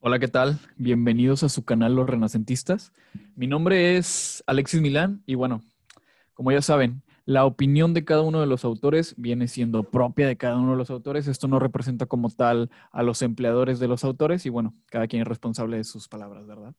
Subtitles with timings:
[0.00, 0.60] Hola, ¿qué tal?
[0.76, 2.92] Bienvenidos a su canal Los Renacentistas.
[3.34, 5.64] Mi nombre es Alexis Milán y bueno,
[6.34, 10.36] como ya saben, la opinión de cada uno de los autores viene siendo propia de
[10.36, 11.26] cada uno de los autores.
[11.26, 15.22] Esto no representa como tal a los empleadores de los autores y bueno, cada quien
[15.22, 16.74] es responsable de sus palabras, ¿verdad?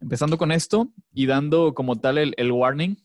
[0.00, 2.96] Empezando con esto y dando como tal el, warning,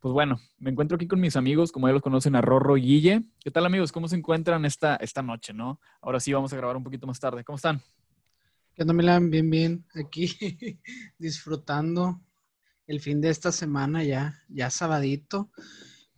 [0.00, 3.24] pues bueno, me encuentro aquí con mis amigos, como ya los conocen, a Rorro Guille.
[3.40, 3.92] ¿Qué tal amigos?
[3.92, 5.80] ¿Cómo se encuentran esta, esta noche, no?
[6.00, 7.44] Ahora sí vamos a grabar un poquito más tarde.
[7.44, 7.82] ¿Cómo están?
[8.80, 9.28] ¿Qué onda, Milan?
[9.28, 9.84] Bien, bien.
[9.94, 10.26] Aquí
[11.18, 12.18] disfrutando
[12.86, 15.50] el fin de esta semana ya, ya sabadito.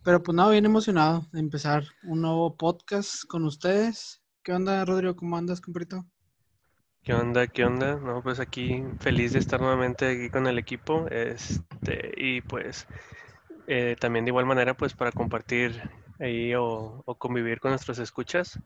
[0.01, 4.23] Pero pues nada, bien emocionado de empezar un nuevo podcast con ustedes.
[4.43, 5.13] ¿Qué onda, Rodrigo?
[5.13, 6.05] ¿Cómo andas, comprito?
[7.01, 7.47] ¿Qué onda?
[7.47, 7.97] ¿Qué onda?
[7.97, 11.05] No, pues aquí feliz de estar nuevamente aquí con el equipo.
[11.09, 12.87] Este, y pues
[13.67, 15.81] eh, también de igual manera, pues para compartir
[16.19, 18.59] ahí o, o convivir con nuestros escuchas.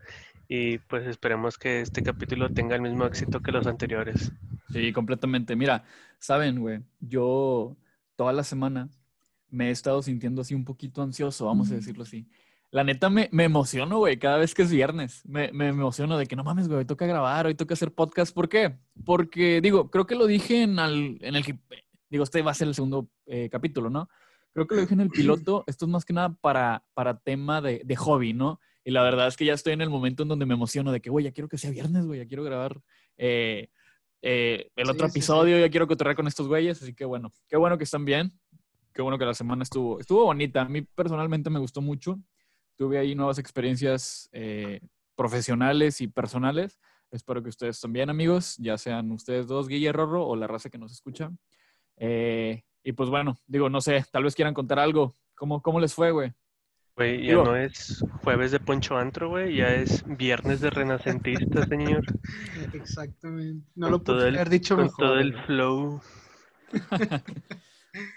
[0.50, 4.32] Y pues esperemos que este capítulo tenga el mismo éxito que los anteriores.
[4.72, 5.56] Sí, completamente.
[5.56, 5.84] Mira,
[6.20, 7.76] saben, güey, yo
[8.16, 8.90] toda la semana
[9.50, 12.28] me he estado sintiendo así un poquito ansioso, vamos a decirlo así.
[12.70, 15.26] La neta me, me emociono, güey, cada vez que es viernes.
[15.26, 18.34] Me, me emociono de que no mames, güey, hoy toca grabar, hoy toca hacer podcast.
[18.34, 18.76] ¿Por qué?
[19.06, 21.60] Porque, digo, creo que lo dije en, al, en el...
[22.10, 24.10] Digo, este va a ser el segundo eh, capítulo, ¿no?
[24.54, 25.64] Creo que lo dije en el piloto.
[25.68, 28.60] Esto es más que nada para, para tema de, de hobby, ¿no?
[28.84, 31.02] Y la verdad es que ya estoy en el momento en donde me emociono de
[31.02, 32.82] que, güey, ya quiero que sea viernes, güey, ya quiero grabar
[33.18, 33.70] eh,
[34.22, 35.62] eh, el otro Sí, sí, episodio, sí.
[35.62, 36.82] ya quiero cotorrear con estos güeyes.
[36.82, 38.32] Así que bueno, qué bueno que están bien.
[38.94, 40.62] Qué bueno que la semana estuvo, estuvo bonita.
[40.62, 42.20] A mí personalmente me gustó mucho.
[42.76, 44.80] Tuve ahí nuevas experiencias eh,
[45.16, 46.80] profesionales y personales.
[47.12, 50.78] Espero que ustedes también, amigos, ya sean ustedes dos, Guille Rorro, o la raza que
[50.78, 51.32] nos escucha.
[51.98, 55.14] Eh, y pues bueno, digo, no sé, tal vez quieran contar algo.
[55.36, 56.34] ¿Cómo, cómo les fue, güey?
[56.96, 61.66] Güey, ya Digo- no es jueves de Poncho Antro, güey, ya es viernes de Renacentista,
[61.68, 62.04] señor.
[62.74, 63.68] Exactamente.
[63.76, 65.06] No Con lo todo pude el- haber dicho Con mejor.
[65.06, 66.02] todo el flow.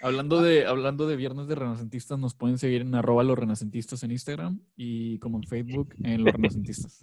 [0.01, 4.11] Hablando de, hablando de Viernes de Renacentistas, nos pueden seguir en arroba los renacentistas en
[4.11, 6.99] Instagram y como en Facebook en los renacentistas.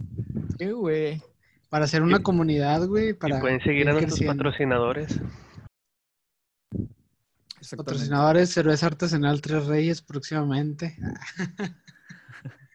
[0.58, 1.20] ¡Qué güey!
[1.70, 3.14] Para hacer una comunidad, güey.
[3.14, 4.36] Para Y pueden seguir ir a nuestros creciendo.
[4.44, 5.20] patrocinadores.
[7.76, 10.96] Patrocinadores, cerveza artesanal Tres Reyes próximamente.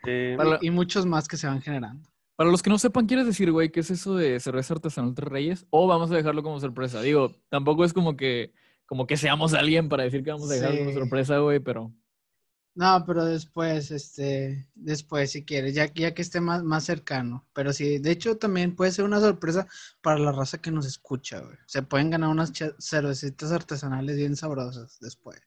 [0.05, 2.09] Eh, Para- Y muchos más que se van generando.
[2.35, 5.29] Para los que no sepan, ¿quieres decir, güey, qué es eso de cerveza artesanal Tres
[5.29, 5.65] Reyes?
[5.69, 7.01] O vamos a dejarlo como sorpresa.
[7.01, 8.53] Digo, tampoco es como que,
[8.85, 10.97] como que seamos alguien para decir que vamos a dejarlo como Sí.
[10.97, 11.93] sorpresa, güey, pero
[12.75, 17.45] No, pero después, este, después si quieres, ya, ya que esté más, más cercano.
[17.53, 19.67] Pero sí, de hecho también puede ser una sorpresa
[20.01, 21.57] para la raza que nos escucha, güey.
[21.67, 25.39] Se pueden ganar unas cervecitas artesanales bien sabrosas después.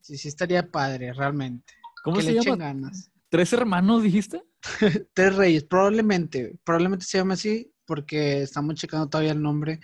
[0.00, 1.74] Sí, sí estaría padre, realmente.
[2.02, 2.64] ¿cómo que se le echen llama?
[2.64, 3.10] ganas.
[3.28, 4.42] ¿Tres hermanos dijiste?
[5.14, 9.80] Tres Reyes, probablemente, probablemente se llame así porque estamos checando todavía el nombre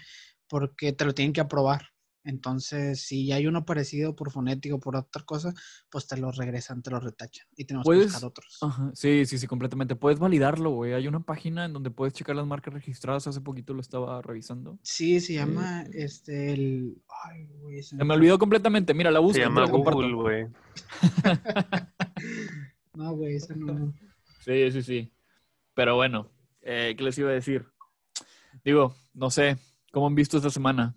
[0.49, 1.89] porque te lo tienen que aprobar.
[2.27, 5.55] Entonces, si hay uno parecido por fonético, por otra cosa,
[5.89, 8.07] pues te lo regresan, te lo retachan y tenemos que ¿Puedes?
[8.07, 8.59] buscar otros.
[8.61, 9.95] Ajá, sí, sí, sí, completamente.
[9.97, 10.93] Puedes validarlo, güey.
[10.93, 13.27] Hay una página en donde puedes checar las marcas registradas.
[13.29, 14.79] Hace poquito lo estaba revisando.
[14.83, 17.01] Sí, se llama este el.
[17.25, 17.83] Ay, güey.
[17.83, 18.93] se Se me olvidó completamente.
[18.93, 19.35] Mira, la busco.
[19.35, 19.65] se llama.
[19.67, 20.47] Google, güey.
[22.95, 23.93] No, güey, ese no.
[24.41, 25.13] Sí, sí, sí.
[25.75, 26.31] Pero bueno,
[26.63, 27.67] eh, ¿qué les iba a decir?
[28.65, 29.59] Digo, no sé,
[29.93, 30.97] ¿cómo han visto esta semana?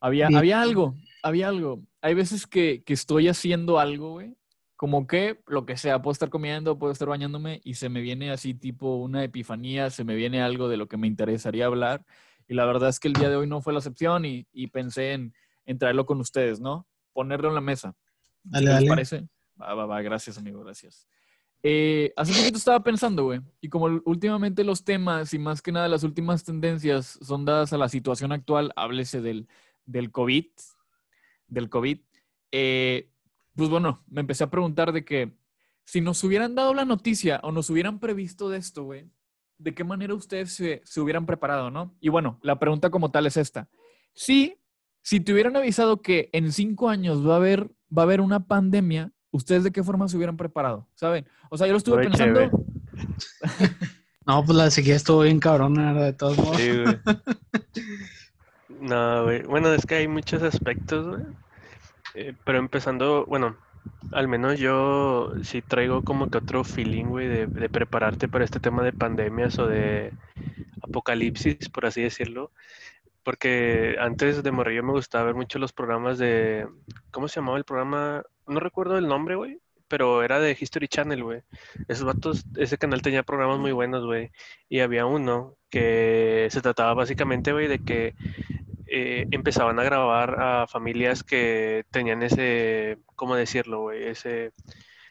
[0.00, 0.38] Había, Bien.
[0.38, 1.82] había algo, había algo.
[2.00, 4.34] Hay veces que, que estoy haciendo algo, güey.
[4.76, 8.30] Como que, lo que sea, puedo estar comiendo, puedo estar bañándome y se me viene
[8.30, 12.04] así tipo una epifanía, se me viene algo de lo que me interesaría hablar.
[12.48, 14.68] Y la verdad es que el día de hoy no fue la excepción y, y
[14.68, 15.34] pensé en,
[15.66, 16.86] en traerlo con ustedes, ¿no?
[17.12, 17.94] Ponerlo en la mesa.
[18.42, 18.88] Dale, ¿Qué les dale.
[18.88, 19.28] parece?
[19.60, 21.06] Va, va, va, gracias, amigo, gracias.
[21.62, 25.88] Eh, hace poquito estaba pensando, güey, y como últimamente los temas y más que nada
[25.88, 29.46] las últimas tendencias son dadas a la situación actual, háblese del,
[29.86, 30.46] del COVID,
[31.48, 31.98] del COVID,
[32.52, 33.10] eh,
[33.54, 35.36] pues bueno, me empecé a preguntar de que
[35.84, 39.10] si nos hubieran dado la noticia o nos hubieran previsto de esto, güey,
[39.58, 41.96] ¿de qué manera ustedes se, se hubieran preparado, no?
[42.00, 43.68] Y bueno, la pregunta como tal es esta.
[44.14, 44.56] Si,
[45.02, 48.46] si te hubieran avisado que en cinco años va a haber, va a haber una
[48.46, 50.88] pandemia, ¿ustedes de qué forma se hubieran preparado?
[50.94, 51.26] ¿Saben?
[51.50, 52.50] O sea, yo lo estuve pensando.
[54.26, 56.06] No, pues la sequía estuvo bien cabrona, ¿verdad?
[56.06, 56.56] de todos modos.
[56.56, 56.98] Sí, güey.
[58.80, 59.42] No, güey.
[59.42, 61.22] Bueno, es que hay muchos aspectos, güey.
[62.14, 63.56] Eh, pero empezando, bueno,
[64.12, 68.58] al menos yo sí traigo como que otro feeling, güey, de, de prepararte para este
[68.58, 70.12] tema de pandemias o de
[70.82, 72.52] apocalipsis, por así decirlo.
[73.22, 76.66] Porque antes de morrillo me gustaba ver mucho los programas de,
[77.10, 78.22] ¿cómo se llamaba el programa?
[78.46, 81.42] No recuerdo el nombre, güey, pero era de History Channel, güey.
[81.88, 84.30] Esos vatos, ese canal tenía programas muy buenos, güey.
[84.70, 88.14] Y había uno que se trataba básicamente, güey, de que
[88.90, 94.04] eh, empezaban a grabar a familias que tenían ese, ¿cómo decirlo, güey?
[94.08, 94.52] Ese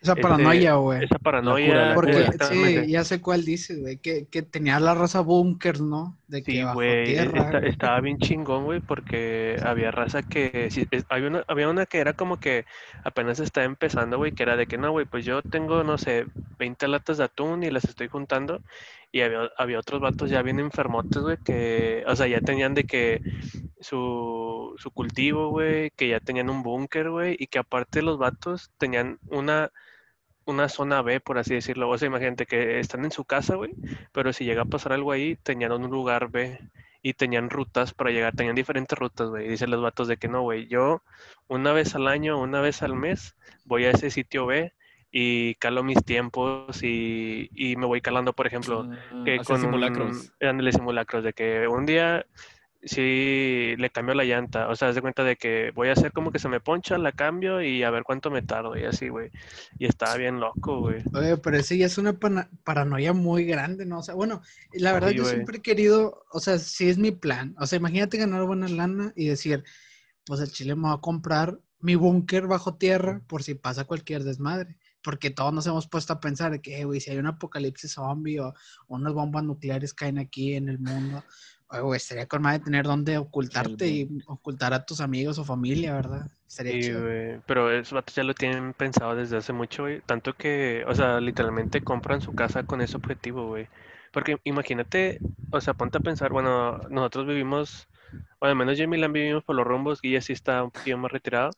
[0.02, 1.02] Esa paranoia, güey.
[1.02, 1.66] esa paranoia.
[1.68, 2.38] cura, la Porque cura.
[2.40, 6.18] sí, ya sé cuál dices, güey, que, que tenía la raza búnker, ¿no?
[6.28, 7.16] De que Sí, güey,
[7.64, 12.00] estaba bien chingón, güey, porque había raza que, sí, es- había una, había una que
[12.00, 12.66] era como que
[13.04, 16.26] apenas estaba empezando, güey, que era de que no, güey, pues yo tengo, no sé,
[16.58, 18.64] 20 latas de atún y las estoy juntando,
[19.12, 22.86] y había, había otros vatos ya bien enfermotes, güey, que, o sea, ya tenían de
[22.86, 23.22] que
[23.80, 28.72] su, su cultivo, güey, que ya tenían un búnker, güey, y que aparte los vatos
[28.78, 29.72] tenían una,
[30.46, 33.74] una zona B, por así decirlo, o sea, imagínate que están en su casa, güey,
[34.12, 36.60] pero si llega a pasar algo ahí, tenían un lugar B
[37.02, 39.48] y tenían rutas para llegar, tenían diferentes rutas, güey.
[39.48, 41.02] Dicen los vatos de que no, güey, yo
[41.48, 43.36] una vez al año, una vez al mes,
[43.66, 44.74] voy a ese sitio B
[45.12, 50.34] y calo mis tiempos y, y me voy calando, por ejemplo, Ah, que con simulacros.
[50.42, 52.26] ándale, simulacros, de que un día
[52.82, 56.12] sí le cambio la llanta, o sea, haz de cuenta de que voy a hacer
[56.14, 59.10] como que se me poncha, la cambio y a ver cuánto me tardo y así,
[59.10, 59.32] güey.
[59.78, 61.04] Y estaba bien loco, güey.
[61.14, 62.18] Oye, pero ese ya es una
[62.64, 64.00] paranoia muy grande, ¿no?
[64.00, 64.42] O sea, bueno,
[64.74, 65.36] la verdad yo güey.
[65.36, 67.56] siempre he querido, o sea, sí es mi plan.
[67.60, 69.64] O sea, imagínate ganar buena lana y decir,
[70.26, 74.24] pues el Chile me va a comprar mi búnker bajo tierra por si pasa cualquier
[74.24, 74.78] desmadre.
[75.02, 77.94] Porque todos nos hemos puesto a pensar de que, eh, güey, si hay un apocalipsis
[77.94, 81.24] zombie o, o unas bombas nucleares caen aquí en el mundo,
[81.70, 85.94] güey, estaría con más de tener dónde ocultarte y ocultar a tus amigos o familia,
[85.94, 86.28] ¿verdad?
[86.48, 87.02] Sí, chido.
[87.46, 90.02] pero esos vatos ya lo tienen pensado desde hace mucho, güey.
[90.02, 93.68] Tanto que, o sea, literalmente compran su casa con ese objetivo, güey.
[94.12, 95.20] Porque imagínate,
[95.52, 97.88] o sea, ponte a pensar, bueno, nosotros vivimos,
[98.40, 100.98] bueno, al menos yo y Milán vivimos por los rumbos y así está un poquito
[100.98, 101.52] más retirado,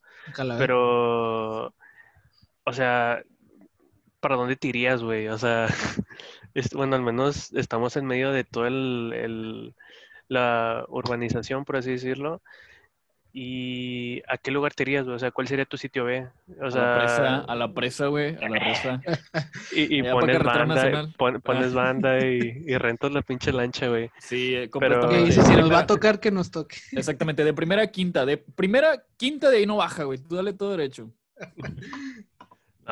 [0.58, 3.24] pero, o sea,
[4.20, 5.28] ¿para dónde te irías, güey?
[5.28, 5.68] O sea,
[6.54, 9.76] es- bueno, al menos estamos en medio de todo el, el-
[10.32, 12.42] la urbanización, por así decirlo.
[13.34, 15.16] ¿Y a qué lugar te irías, güey?
[15.16, 16.28] O sea, ¿cuál sería tu sitio B?
[16.60, 19.02] O a la sea, presa, a la presa, güey, a la presa.
[19.76, 21.16] y, y pones Carretera banda, Nacional.
[21.18, 21.76] pon- pones Ah.
[21.76, 24.10] banda y, y rentas la pinche lancha, güey.
[24.20, 25.24] Sí, eh, completamente.
[25.26, 26.78] dice, si nos va a tocar, que nos toque.
[26.92, 28.26] Exactamente, de primera a quinta.
[28.26, 30.18] De primera quinta de ahí no baja, güey.
[30.20, 31.10] Tú dale todo derecho.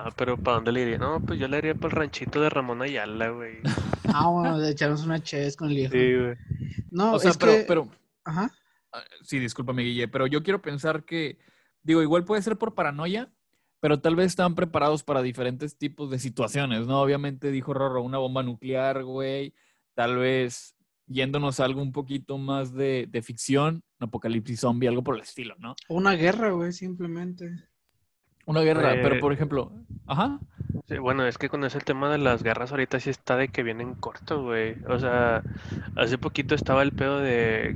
[0.01, 0.97] Ah, pero ¿para dónde le iría?
[0.97, 3.57] No, pues yo le iría para el ranchito de Ramón Ayala, güey.
[4.11, 5.91] Ah, bueno, de echarnos una chévere con el viejo.
[5.93, 6.35] Sí, güey.
[6.89, 7.65] No, O sea, es pero, que...
[7.67, 7.89] pero,
[8.23, 8.49] Ajá.
[8.91, 11.37] ah, sí, discúlpame, Guille, pero yo quiero pensar que,
[11.83, 13.31] digo, igual puede ser por paranoia,
[13.79, 17.01] pero tal vez están preparados para diferentes tipos de situaciones, ¿no?
[17.01, 19.53] Obviamente dijo Rorro, una bomba nuclear, güey.
[19.93, 20.75] Tal vez
[21.05, 25.21] yéndonos a algo un poquito más de, de ficción, un apocalipsis zombie, algo por el
[25.21, 25.75] estilo, ¿no?
[25.87, 27.68] Una guerra, güey, simplemente.
[28.49, 29.71] Una guerra, Eh, pero por ejemplo,
[30.07, 30.39] ajá.
[30.87, 33.61] Sí, bueno, es que con ese tema de las guerras ahorita sí está de que
[33.61, 34.75] vienen corto, güey.
[34.87, 35.43] O sea,
[35.95, 37.75] hace poquito estaba el pedo de...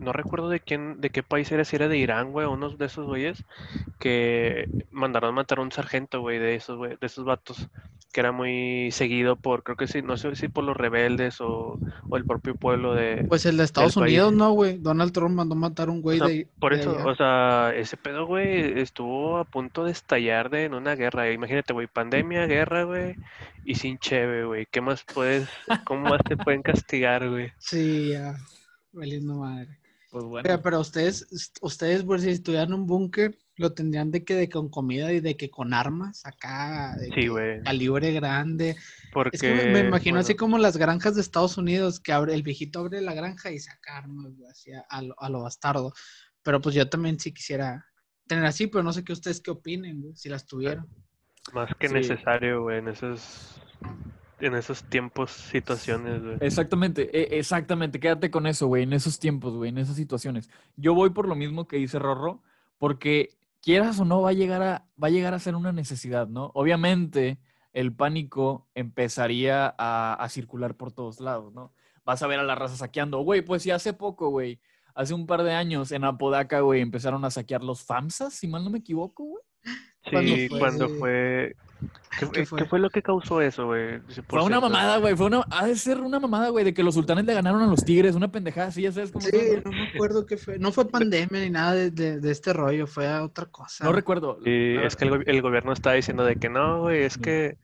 [0.00, 2.86] No recuerdo de quién, de qué país era, si era de Irán, güey, unos de
[2.86, 3.44] esos güeyes,
[4.00, 7.68] que mandaron matar a un sargento, güey, de esos, güey, de esos vatos,
[8.12, 11.78] que era muy seguido por, creo que sí, no sé si por los rebeldes o,
[12.08, 13.24] o el propio pueblo de...
[13.28, 14.06] Pues el de Estados país.
[14.06, 14.78] Unidos, ¿no, güey?
[14.78, 16.48] Donald Trump mandó matar a un güey O sea, de.
[16.58, 20.96] por eso, o sea, ese pedo, güey, estuvo a punto de estallar de, en una
[20.96, 21.30] guerra.
[21.30, 23.14] Imagínate, güey, pandemia, guerra, güey,
[23.64, 24.66] y sin cheve, güey.
[24.70, 25.48] ¿Qué más puedes,
[25.84, 27.52] cómo más te pueden castigar, güey?
[27.58, 28.36] Sí, ya.
[28.92, 29.78] Valiendo madre.
[30.10, 30.42] Pues bueno.
[30.42, 34.48] Pero, pero ustedes, ustedes, por si estuvieran en un búnker, lo tendrían de que de
[34.48, 38.76] con comida y de que con armas acá, de Sí, que calibre grande.
[39.12, 39.36] porque...
[39.36, 42.42] Es que me, me imagino así como las granjas de Estados Unidos, que abre, el
[42.42, 45.92] viejito abre la granja y saca armas, güey, así a, a lo, a lo bastardo.
[46.42, 47.84] Pero pues yo también sí quisiera
[48.26, 50.86] tener así, pero no sé qué ustedes qué opinen, güey, si las tuvieran.
[51.52, 51.94] Más que Sí.
[51.94, 53.60] necesario, güey, en esos,
[54.40, 56.38] en esos tiempos, situaciones, güey.
[56.40, 58.00] Exactamente, e- exactamente.
[58.00, 60.48] Quédate con eso, güey, en esos tiempos, güey, en esas situaciones.
[60.76, 62.40] Yo voy por lo mismo que dice Rorro,
[62.78, 66.28] porque quieras o no, va a llegar a, va a llegar a ser una necesidad,
[66.28, 66.50] ¿no?
[66.54, 67.38] Obviamente,
[67.72, 71.72] el pánico empezaría a, a circular por todos lados, ¿no?
[72.04, 73.20] Vas a ver a la raza saqueando.
[73.20, 74.60] Güey, pues sí, hace poco, güey,
[74.94, 78.64] hace un par de años en Apodaca, güey, empezaron a saquear los FAMSAs, si mal
[78.64, 79.42] no me equivoco, güey.
[80.10, 80.58] ¿Cuándo Sí, fue?
[80.58, 81.56] cuando fue...
[82.18, 82.58] ¿Qué, ¿Qué qué- fue?
[82.58, 84.00] qué fue lo que causó eso, güey?
[84.08, 86.82] Sí, Fue una mamada, güey, fue una, ha de ser una mamada, güey, de que
[86.82, 89.62] los sultanes le ganaron a los tigres, una pendejada así, ya sabes cómo Sí, son,
[89.64, 89.70] ¿no?
[89.70, 90.58] no me acuerdo qué fue.
[90.58, 93.84] No fue pandemia ni nada de, de- de este rollo, fue otra cosa.
[93.84, 94.38] No recuerdo.
[94.44, 97.14] Y la es que el, go- el gobierno está diciendo de que no, güey, es
[97.14, 97.20] Sí.
[97.20, 97.58] que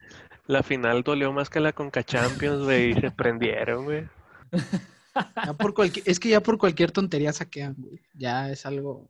[0.47, 4.07] la final dolió más que la Conca Champions, güey, y se prendieron, güey.
[5.45, 7.99] Ya por cualquier, es que ya por cualquier tontería saquean, güey.
[8.13, 9.09] Ya es algo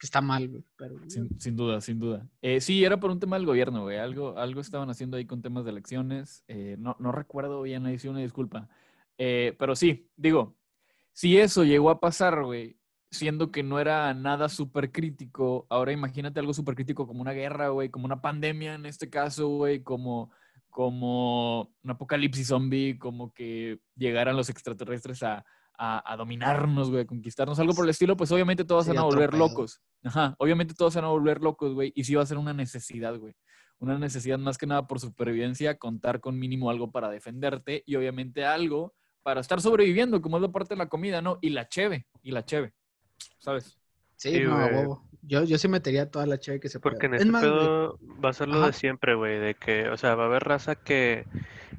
[0.00, 0.64] que está mal, güey.
[1.38, 2.26] Sin duda, sin duda.
[2.40, 3.98] Eh, sí, era por un tema del gobierno, güey.
[3.98, 6.42] Algo, algo estaban haciendo ahí con temas de elecciones.
[6.48, 8.66] Eh, no, no recuerdo bien, ahí sí una disculpa.
[9.18, 10.56] Eh, pero sí, digo,
[11.12, 12.78] si eso llegó a pasar, güey,
[13.10, 17.68] siendo que no era nada súper crítico, ahora imagínate algo súper crítico como una guerra,
[17.68, 20.30] güey, como una pandemia en este caso, güey, como,
[20.70, 25.44] como un apocalipsis zombie, como que llegaran los extraterrestres a,
[25.82, 28.96] a, a dominarnos, güey, a conquistarnos, algo por el estilo, pues obviamente todos se Sí,
[28.96, 29.38] van a volver pedo.
[29.48, 29.80] locos.
[30.04, 32.52] Ajá, obviamente todos se van a volver locos, güey, y sí va a ser una
[32.52, 33.34] necesidad, güey.
[33.78, 38.44] Una necesidad más que nada por supervivencia, contar con mínimo algo para defenderte y obviamente
[38.44, 41.38] algo para estar sobreviviendo, como es la parte de la comida, ¿no?
[41.40, 42.74] Y la cheve, y la cheve,
[43.38, 43.78] ¿sabes?
[44.16, 44.74] Sí, Sí, no, güey.
[44.74, 45.08] huevo.
[45.22, 46.92] Yo, yo sí metería toda la cheve que se pueda.
[46.92, 48.66] Porque en Es este más, güey, pedo va a ser lo Ajá.
[48.66, 51.26] de siempre, güey, de que, o sea, va a haber raza que,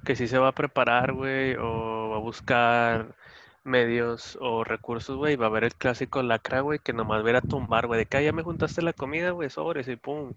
[0.05, 3.15] que sí se va a preparar, güey, o va a buscar
[3.63, 7.87] medios o recursos, güey, va a haber el clásico lacra, güey, que nomás a tumbar,
[7.87, 10.33] güey, de que "Ah, ya me juntaste la comida, güey, sobres y pum.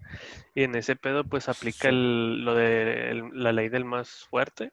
[0.53, 4.71] Y en ese pedo, pues aplica el, lo de el- la ley del más fuerte.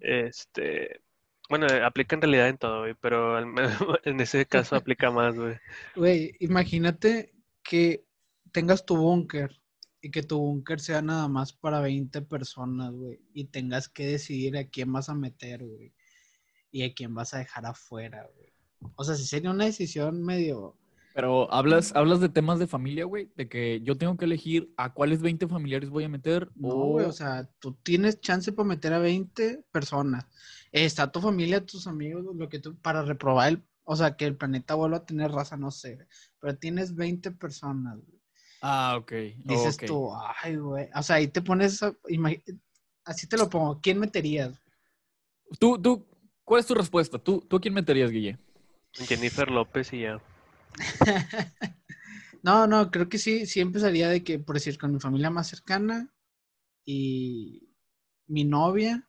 [0.00, 1.00] Este,
[1.48, 3.72] bueno, aplica en realidad en todo, güey, pero al menos
[4.04, 5.56] en ese caso aplica más, güey.
[5.94, 8.04] Güey, imagínate que
[8.52, 9.60] tengas tu búnker
[10.00, 14.56] y que tu búnker sea nada más para 20 personas, güey, y tengas que decidir
[14.56, 15.92] a quién vas a meter, güey,
[16.72, 18.52] y a quién vas a dejar afuera, güey.
[18.96, 20.76] O sea, sí sería una decisión medio...
[21.14, 24.94] Pero hablas, hablas de temas de familia, güey, de que yo tengo que elegir a
[24.94, 26.48] cuáles 20 familiares voy a meter.
[26.56, 26.86] No, o...
[26.92, 30.24] güey, o sea, tú tienes chance para meter a 20 personas.
[30.72, 34.36] Está tu familia, tus amigos, lo que tú, para reprobar el, o sea, que el
[34.36, 35.98] planeta vuelva a tener raza, no sé,
[36.40, 38.22] pero tienes 20 personas, güey.
[38.62, 39.12] Ah, ok.
[39.44, 40.10] Dices tú,
[40.42, 40.88] ay, güey.
[40.94, 41.94] O sea, ahí te pones, a-
[43.04, 43.80] así te lo pongo.
[43.82, 44.58] ¿Quién meterías?
[45.58, 46.06] Tú, tú,
[46.52, 47.18] ¿cuál es tu respuesta?
[47.18, 48.36] ¿Tú, tú a quién meterías, Guille?
[48.92, 50.20] Jennifer López y ya.
[52.42, 55.46] No, no, creo que sí, sí empezaría de que, por decir, con mi familia más
[55.46, 56.12] cercana
[56.84, 57.70] y
[58.26, 59.08] mi novia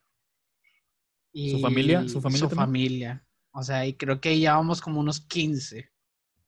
[1.32, 2.08] y ¿Su familia?
[2.08, 2.66] ¿Su familia su también?
[2.66, 3.26] familia.
[3.50, 5.90] O sea, y creo que ahí ya vamos como unos 15.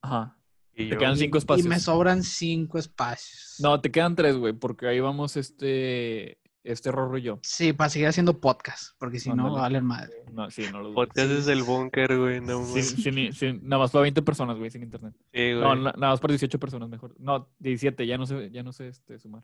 [0.01, 0.39] Ajá.
[0.73, 0.99] Y Te yo.
[0.99, 1.67] quedan cinco espacios.
[1.67, 3.57] Y me sobran cinco espacios.
[3.59, 7.39] No, te quedan tres, güey, porque ahí vamos este, este Rorro y yo.
[7.43, 9.61] Sí, para seguir haciendo podcast, porque si no, Ándale.
[9.61, 10.13] valen madre.
[10.33, 10.95] No, sí, no lo.
[10.95, 12.41] Podcast Sí, desde el búnker, güey.
[12.41, 12.83] No, Sin- güey.
[12.85, 15.15] sin- sin- nada más para 20 personas, güey, sin internet.
[15.33, 15.83] Sí, No, güey.
[15.85, 17.15] na- nada más para 18 personas, mejor.
[17.19, 19.43] No, 17, ya no sé, ya no sé este, sumar.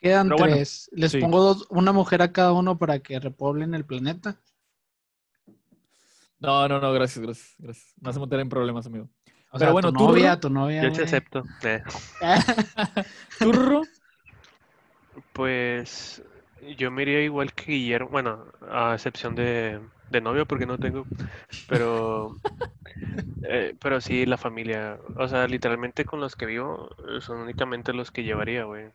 [0.00, 0.90] Quedan Pero bueno, tres.
[0.92, 1.18] Les sí.
[1.18, 4.38] pongo dos, una mujer a cada uno para que repoblen el planeta.
[6.40, 7.94] No, no, no, gracias, gracias, gracias.
[8.00, 9.04] Me vas a meter en problemas, amigo.
[9.04, 10.82] O Pero sea, bueno, tu tú, novia, tu novia.
[10.82, 11.42] Yo te acepto.
[11.62, 11.82] Eh,
[13.38, 13.82] ¿Tú, Rorro?
[15.32, 16.22] Pues
[16.76, 19.80] yo me iría igual que Guillermo, bueno, a excepción de,
[20.10, 21.06] de novio porque no tengo,
[21.68, 22.36] pero
[23.42, 26.90] eh, pero sí la familia, o sea, literalmente con los que vivo
[27.20, 28.86] son únicamente los que llevaría, güey.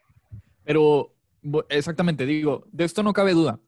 [0.64, 1.16] Pero,
[1.70, 3.60] exactamente, digo, de esto no cabe duda.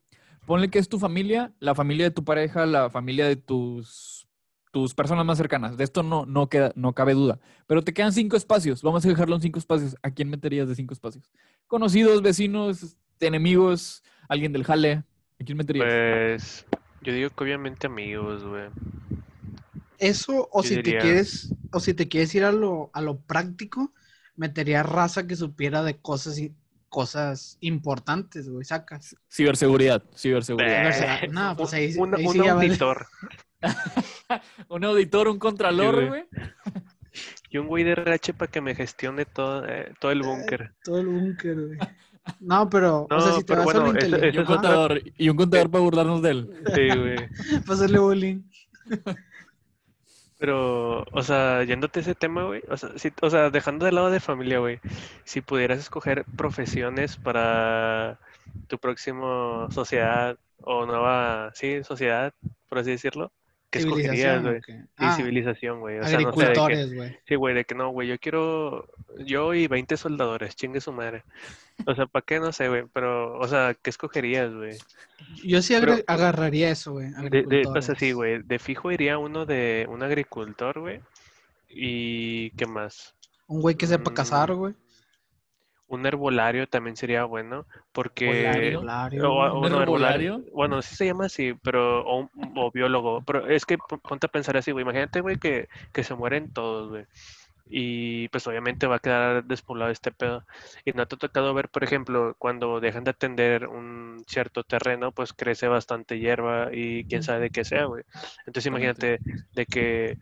[0.46, 4.28] Ponle que es tu familia, la familia de tu pareja, la familia de tus,
[4.72, 5.78] tus personas más cercanas.
[5.78, 7.40] De esto no, no, queda, no cabe duda.
[7.68, 8.82] Pero te quedan cinco espacios.
[8.82, 9.96] Vamos a dejarlo en cinco espacios.
[10.02, 11.32] ¿A quién meterías de cinco espacios?
[11.68, 12.98] Conocidos, vecinos,
[13.28, 15.04] enemigos, alguien del jale.
[15.40, 15.86] ¿A quién meterías?
[15.88, 16.66] Pues
[17.02, 18.66] yo digo que obviamente amigos, güey.
[19.98, 23.20] Eso, o Yo si te quieres, o si te quieres ir a lo, a lo
[23.20, 23.94] práctico,
[24.36, 26.54] metería raza que supiera de cosas y
[26.90, 29.16] cosas importantes, güey, sacas.
[29.32, 31.22] Ciberseguridad, ciberseguridad.
[31.32, 32.68] No, pues ahí- un, ahí un sí ya vale.
[32.68, 33.06] auditor
[34.70, 36.24] Un auditor, un contralor, Sí, güey.
[37.52, 40.74] y un güey de RH para que me gestione todo, eh, todo el búnker.
[40.84, 41.80] Todo el búnker, güey.
[42.40, 45.02] No, pero, o sea, si te vas a lo bueno, eso- inteligente, Y un contador,
[45.18, 46.62] y un contador para burlarnos de él.
[46.76, 47.16] Sí, güey.
[47.66, 48.42] para hacerle bullying.
[50.38, 53.92] Pero, o sea, yéndote a ese tema, güey, o sea, si- o sea, dejando de
[53.92, 54.80] lado de familia, güey,
[55.24, 58.20] si pudieras escoger profesiones para
[58.68, 62.34] tu próximo sociedad o nueva, sí, sociedad,
[62.70, 63.32] por así decirlo,
[63.72, 64.62] ¿qué escogerías, Civilización, güey?
[64.68, 66.00] Sí, Ah, civilización, güey.
[66.00, 67.18] O sea, agricultores, güey.
[67.28, 68.88] sí, güey, de que no, güey, yo quiero,
[69.26, 71.24] yo y 20 soldadores, chingue su madre.
[71.88, 72.40] O sea, ¿para qué?
[72.40, 74.78] No sé, güey, pero, o sea, ¿qué escogerías, güey?
[75.44, 77.10] Yo sí Pero- agarraría eso, güey.
[77.32, 81.00] De, de, güey, de fijo iría uno de un agricultor, güey,
[81.70, 83.16] y ¿qué más?
[83.48, 84.74] Un güey que sepa Mm, cazar, güey.
[85.92, 88.74] Un herbolario también sería bueno, porque...
[88.78, 90.42] ¿Un no, herbolario?
[90.54, 92.02] Bueno, sí se llama así, pero...
[92.06, 93.22] O, un- o biólogo.
[93.26, 94.84] Pero es que pon- ponte a pensar así, güey.
[94.84, 97.06] Imagínate, güey, que, que se mueren todos, güey.
[97.74, 100.46] Y pues obviamente va a quedar despoblado este pedo.
[100.86, 105.12] Y no te ha tocado ver, por ejemplo, cuando dejan de atender un cierto terreno,
[105.12, 108.04] pues crece bastante hierba y quién sabe de qué sea, güey.
[108.46, 109.20] Entonces imagínate
[109.54, 110.18] de que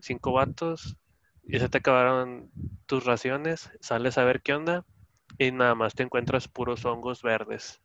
[0.00, 0.96] cinco vatos
[1.44, 2.50] ya se te acabaron
[2.86, 4.84] tus raciones, sales a ver qué onda
[5.38, 7.80] y nada más te encuentras puros hongos verdes.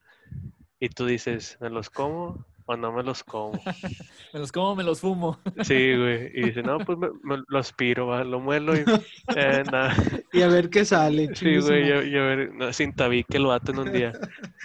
[0.79, 3.61] Y tú dices, ¿me los como o no me los como?
[4.33, 5.39] Me los como, me los fumo.
[5.63, 6.27] Sí, güey.
[6.35, 8.85] Y dice, no, pues me, me lo aspiro, va, lo muelo y
[9.35, 9.95] eh, nada.
[10.31, 11.35] Y a ver qué sale.
[11.35, 14.11] Sí, güey, yo a ver, no, sin tabique lo ato en un día.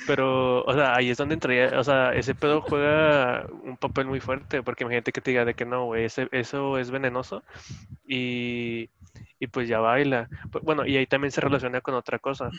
[0.07, 4.21] Pero, o sea, ahí es donde entraría, o sea, ese pedo juega un papel muy
[4.21, 7.43] fuerte, porque imagínate que te diga de que no, güey, ese- eso es venenoso
[8.07, 8.91] y,
[9.39, 10.29] y pues ya baila.
[10.51, 12.51] Pu- Bueno, y ahí también se relaciona con otra cosa.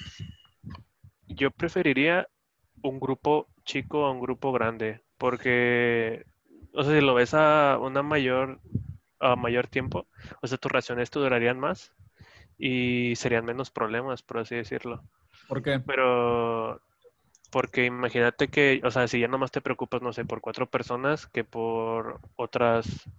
[1.28, 2.28] Yo preferiría
[2.82, 6.26] un grupo chico a un grupo grande, porque,
[6.74, 8.60] o sea, si lo ves a una mayor,
[9.20, 10.08] a mayor tiempo,
[10.42, 11.94] o sea, tus raciones te durarían más
[12.58, 15.04] y serían menos problemas, por así decirlo.
[15.48, 15.82] ¿Por qué?
[15.86, 16.82] Pero,
[17.52, 21.28] porque imagínate que, o sea, si ya nomás te preocupas, no sé, por cuatro personas
[21.28, 23.10] que por otras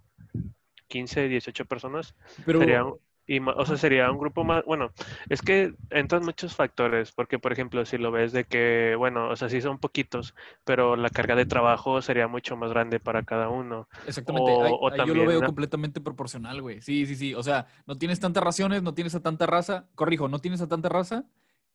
[0.87, 2.15] 15, 18 personas,
[2.45, 2.83] Pero, sería,
[3.27, 4.91] y, o sea, sería un grupo más, bueno,
[5.29, 9.35] es que entran muchos factores, porque por ejemplo, si lo ves de que, bueno, o
[9.35, 13.49] sea, sí son poquitos, pero la carga de trabajo sería mucho más grande para cada
[13.49, 13.87] uno.
[14.03, 16.81] exactamente, o- ahí yo lo también veo completamente proporcional, güey.
[16.81, 17.33] Sí, sí, sí.
[17.35, 19.87] O sea, no tienes tantas raciones, no tienes a tanta raza.
[19.95, 21.25] Corrijo, no tienes a tanta raza.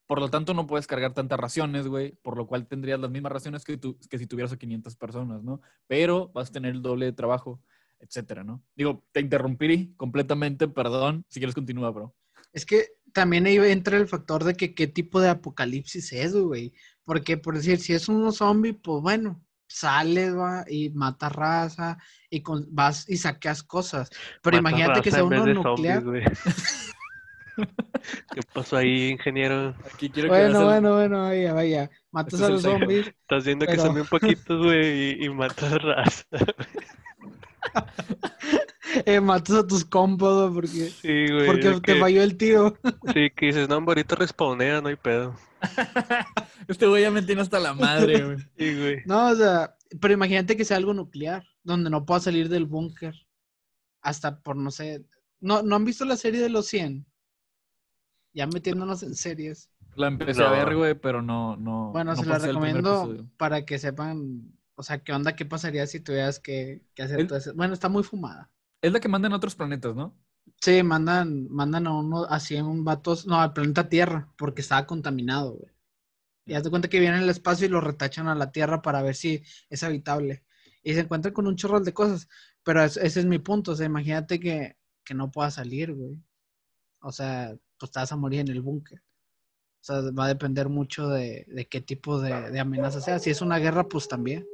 [0.06, 2.12] Por lo tanto, no puedes cargar tantas raciones, güey.
[2.22, 5.42] Por lo cual tendrías las mismas raciones que, tú, que si tuvieras a 500 personas,
[5.42, 5.60] ¿no?
[5.86, 7.60] Pero vas a tener el doble de trabajo,
[8.02, 8.62] etcétera, ¿no?
[8.76, 11.24] Digo, te interrumpí completamente, perdón.
[11.28, 12.14] Si quieres, continúa, bro.
[12.52, 16.74] Es que también ahí entra el factor de que qué tipo de apocalipsis es, güey.
[17.04, 22.42] Porque, por decir, si es un zombie, pues bueno, sales va, y matas raza y
[22.42, 24.10] con- vas y saqueas cosas.
[24.42, 26.02] Pero Matas imagínate que sea uno nuclear.
[26.02, 26.24] zombies.
[28.34, 29.74] ¿Qué pasó ahí, ingeniero?
[29.94, 31.90] Aquí quiero que Bueno, el- bueno, bueno, vaya, vaya.
[32.10, 33.06] Matas Este a es los zombies.
[33.08, 36.24] Estás viendo que son bien poquitos, güey, y, y matas raza.
[39.06, 40.68] eh, matas a tus compas, güey, porque,
[41.02, 41.46] Sí, güey.
[41.46, 42.76] porque te que- falló el tiro.
[43.14, 45.34] Sí, que dices, no, ahorita respawnea, no hay pedo.
[46.68, 48.36] Este güey ya me tiene hasta la madre, güey.
[48.58, 48.96] Sí, güey.
[49.06, 53.14] No, o sea, pero imagínate que sea algo nuclear, donde no pueda salir del búnker.
[54.00, 55.04] Hasta por, no sé.
[55.40, 57.04] ¿No, ¿No han visto la serie de los 100?
[58.32, 59.70] Ya metiéndonos en series.
[59.94, 61.90] La empecé a ver, güey, pero no, no.
[61.92, 66.00] Bueno, no se la recomiendo para que sepan, o sea, qué onda, qué pasaría si
[66.00, 67.54] tuvieras que, que hacer El- todo eso.
[67.54, 68.50] Bueno, está muy fumada.
[68.82, 70.18] Es la que mandan a otros planetas, ¿no?
[70.60, 74.86] Sí, mandan, mandan a uno así en un vatos, no, al planeta Tierra, porque estaba
[74.86, 75.72] contaminado, güey.
[76.46, 79.02] Y haz de cuenta que vienen al espacio y lo retachan a la Tierra para
[79.02, 80.44] ver si es habitable.
[80.82, 82.28] Y se encuentran con un chorro de cosas.
[82.64, 83.72] Pero es- ese es mi punto.
[83.72, 86.18] O sea, imagínate que, que no pueda salir, güey.
[87.00, 89.00] O sea, pues te vas a morir en el búnker.
[89.82, 93.18] O sea, va a depender mucho de, de qué tipo de, de amenaza sea.
[93.20, 94.46] Si es una guerra, pues también.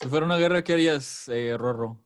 [0.00, 1.98] Si fuera una guerra, ¿qué harías, eh, Rorro?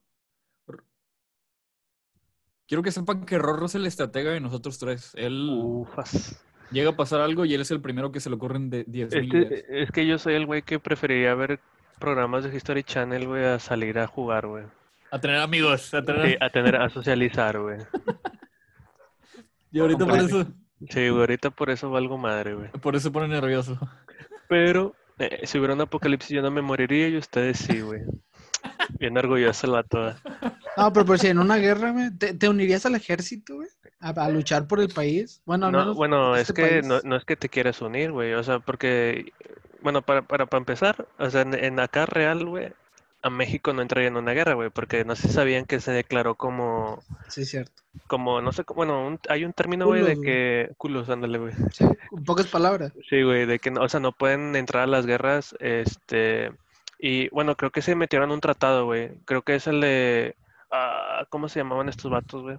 [2.67, 5.11] Quiero que sepan que Rorro es el estratega de nosotros tres.
[5.15, 6.43] Él Ufas.
[6.71, 9.25] llega a pasar algo y él es el primero que se le ocurren de 10.000
[9.25, 9.51] ideas.
[9.51, 11.59] Este, es que yo soy el güey que preferiría ver
[11.99, 14.63] programas de History Channel, güey, a salir a jugar, güey.
[15.11, 16.29] A tener amigos, a tener...
[16.31, 17.77] Sí, a tener, a socializar, güey.
[19.71, 20.45] Y ahorita por eso,
[20.89, 22.69] Sí, güey, ahorita por eso valgo madre, güey.
[22.73, 23.75] por eso se pone nervioso.
[24.47, 28.01] Pero eh, si hubiera un apocalipsis yo no me moriría y ustedes sí, güey.
[28.99, 30.09] Bien orgulloso el vato.
[30.09, 30.15] ¿eh?
[30.77, 33.69] No, pero, pero si en una guerra, güey, ¿te, te unirías al ejército, güey?
[33.99, 35.41] A, a luchar por el país.
[35.45, 36.83] Bueno, No, menos bueno, es este que país.
[36.83, 38.33] no, no es que te quieras unir, güey.
[38.33, 39.33] O sea, porque,
[39.81, 42.73] bueno, para, para, para empezar, o sea, en, en acá real, güey,
[43.23, 46.35] a México no entraría en una guerra, güey, porque no si sabían que se declaró
[46.35, 47.81] como, Sí, cierto.
[48.07, 51.53] como, no sé, bueno, un- hay un término, güey, de que, culos, ándale, güey.
[51.71, 51.85] Sí,
[52.25, 52.93] pocas palabras.
[53.09, 56.51] Sí, güey, de que, no- o sea, no pueden entrar a las guerras, este,
[56.99, 59.11] y bueno, creo que se metieron un tratado, güey.
[59.25, 60.35] Creo que es el de,
[60.71, 62.57] ah, ¿cómo se llamaban estos vatos, güey?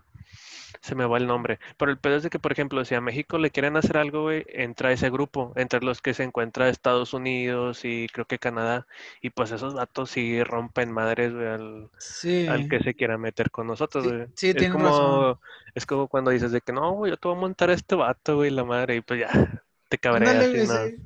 [0.81, 1.59] Se me va el nombre.
[1.77, 4.23] Pero el pedo es de que, por ejemplo, si a México le quieren hacer algo,
[4.23, 8.87] güey, entra ese grupo, entre los que se encuentra Estados Unidos y creo que Canadá.
[9.23, 12.47] Y pues esos vatos sí rompen madres, güey, al, Sí.
[12.47, 14.27] al que se quiera meter con nosotros, Sí, güey.
[14.35, 15.39] sí, es tienes como, razón.
[15.75, 17.95] es como cuando dices de que no, güey, yo te voy a montar a este
[17.95, 19.29] vato, güey, la madre, y pues ya,
[19.89, 20.35] te cabreas
[20.69, 20.75] no.
[20.87, 20.97] sí.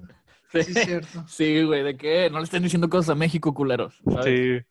[0.51, 1.25] Sí, es cierto.
[1.29, 2.31] Sí, güey, ¿de qué?
[2.31, 4.01] No le estén diciendo cosas a México, culeros.
[4.05, 4.25] ¿sabes?
[4.25, 4.67] Sí,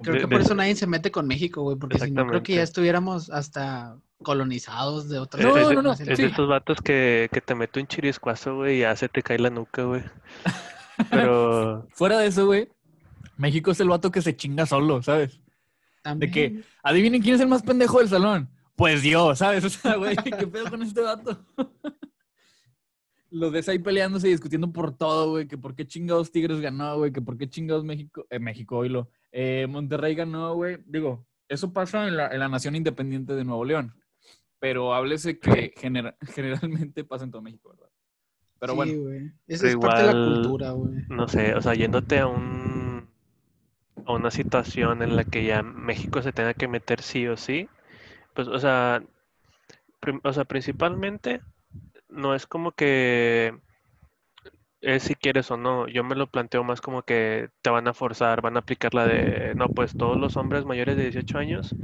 [0.00, 2.26] Creo De- que por de- eso nadie se mete con México, güey, porque si no,
[2.26, 6.22] creo que ya estuviéramos hasta colonizados de otras No, de- no, no, es de sí.
[6.24, 9.50] estos vatos que, que te mete un chiriscuazo, güey, y ya se te cae la
[9.50, 10.02] nuca, güey.
[11.10, 12.68] Pero, Fuera de eso, güey,
[13.36, 15.40] México es el vato que se chinga solo, ¿sabes?
[16.02, 16.32] También.
[16.32, 18.48] que- Adivinen quién es el más pendejo del salón.
[18.76, 19.64] Pues yo, ¿sabes?
[19.64, 21.44] O sea, güey, ¿qué pedo con este vato?
[23.34, 26.98] Los ves ahí peleándose y discutiendo por todo, güey, que por qué chingados Tigres ganó,
[26.98, 30.78] güey, que por qué chingados México, eh, México, oílo, eh, Monterrey ganó, güey.
[30.86, 33.94] Digo, eso pasa en la, en la nación independiente de Nuevo León.
[34.58, 37.88] pero háblese que genera- generalmente pasa en todo México, ¿verdad?
[38.60, 39.32] Pero sí, bueno, güey.
[39.48, 40.94] Esa Pero es parte de la cultura, güey.
[41.08, 43.08] no sé, o sea, yéndote a un
[44.06, 47.68] a una situación en la que ya México se tenga que meter sí o sí,
[48.34, 49.02] pues, o sea,
[50.00, 51.40] prim- o sea, principalmente
[52.12, 53.54] no es como que
[54.82, 57.94] es si quieres o no, yo me lo planteo más como que te van a
[57.94, 61.74] forzar, van a aplicar la de, no, pues todos los hombres mayores de 18 años,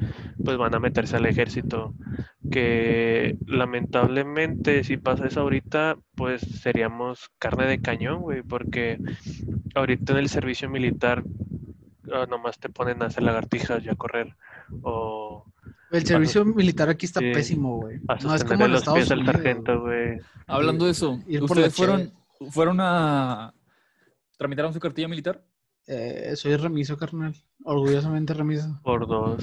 [0.45, 1.95] pues van a meterse al ejército,
[2.51, 8.99] que lamentablemente si pasa eso ahorita, pues seríamos carne de cañón, güey, porque
[9.77, 11.23] ahorita en el servicio militar
[12.29, 14.35] nomás te ponen a hacer lagartijas y a correr,
[14.83, 15.45] o
[15.91, 17.99] El servicio militar aquí está sí, pésimo, güey.
[18.23, 19.35] No es como en los Estados pies al Unidos.
[19.37, 20.21] sargento, güey.
[20.47, 22.13] hablando de eso, ¿ustedes fueron,
[22.51, 23.55] fueron a...
[24.37, 25.43] tramitaron su cartilla militar?
[25.91, 27.35] Eh, soy remiso, carnal.
[27.65, 28.79] Orgullosamente remiso.
[28.85, 29.43] Por dos.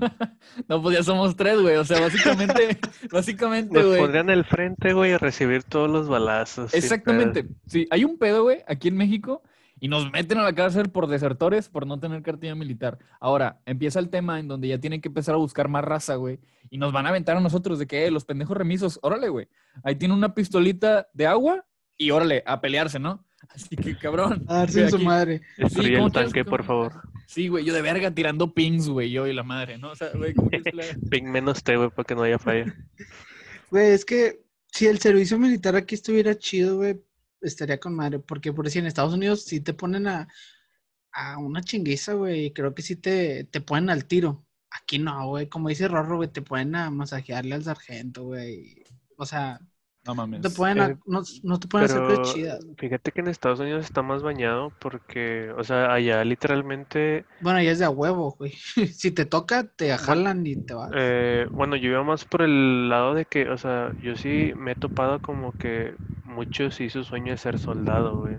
[0.68, 1.76] No, pues ya somos tres, güey.
[1.76, 2.78] O sea, básicamente,
[3.12, 4.00] básicamente, Nos güey.
[4.00, 6.72] pondrían al frente, güey, a recibir todos los balazos.
[6.72, 7.48] Exactamente.
[7.66, 9.42] Sí, hay un pedo, güey, aquí en México
[9.78, 12.98] y nos meten a la cárcel por desertores por no tener cartilla militar.
[13.20, 16.40] Ahora, empieza el tema en donde ya tienen que empezar a buscar más raza, güey.
[16.70, 19.48] Y nos van a aventar a nosotros de que, eh, los pendejos remisos, órale, güey.
[19.84, 21.64] Ahí tiene una pistolita de agua
[21.98, 23.24] y órale, a pelearse, ¿no?
[23.50, 24.44] Así que, cabrón.
[24.48, 25.40] A darse güey, en su madre.
[25.58, 26.92] Destruye Sí, el ¿cómo quieres tanque, que- por favor.
[27.28, 29.90] Sí, güey, yo de verga tirando pings, güey, yo y la madre, ¿no?
[29.90, 30.94] O sea, güey, ¿cómo que le haga?
[31.10, 32.72] Ping menos T, güey, para que no haya falla.
[33.68, 37.00] Güey, es que si el servicio militar aquí estuviera chido, güey,
[37.40, 38.18] estaría con madre.
[38.20, 40.28] Porque por decir, en Estados Unidos sí te ponen a,
[41.12, 42.52] a una chinguiza, güey.
[42.52, 44.46] Creo que sí te, te ponen al tiro.
[44.70, 45.48] Aquí no, güey.
[45.48, 48.84] Como dice Rorro, güey, te ponen a masajearle al sargento, güey.
[49.16, 49.60] O sea,
[50.06, 50.40] No mames.
[50.54, 52.60] te a- Eh, no, no te pueden hacer chidas.
[52.78, 57.70] fíjate que en Estados Unidos está más bañado porque, o sea, allá literalmente, Bueno, ya
[57.72, 58.52] es de a huevo, güey.
[58.94, 60.90] Si te toca, te jalan y te vas.
[60.94, 64.72] eh, bueno, yo iba más por el lado de que, o sea, yo sí me
[64.72, 68.38] he topado como que muchos sí su sueño es ser soldado, güey.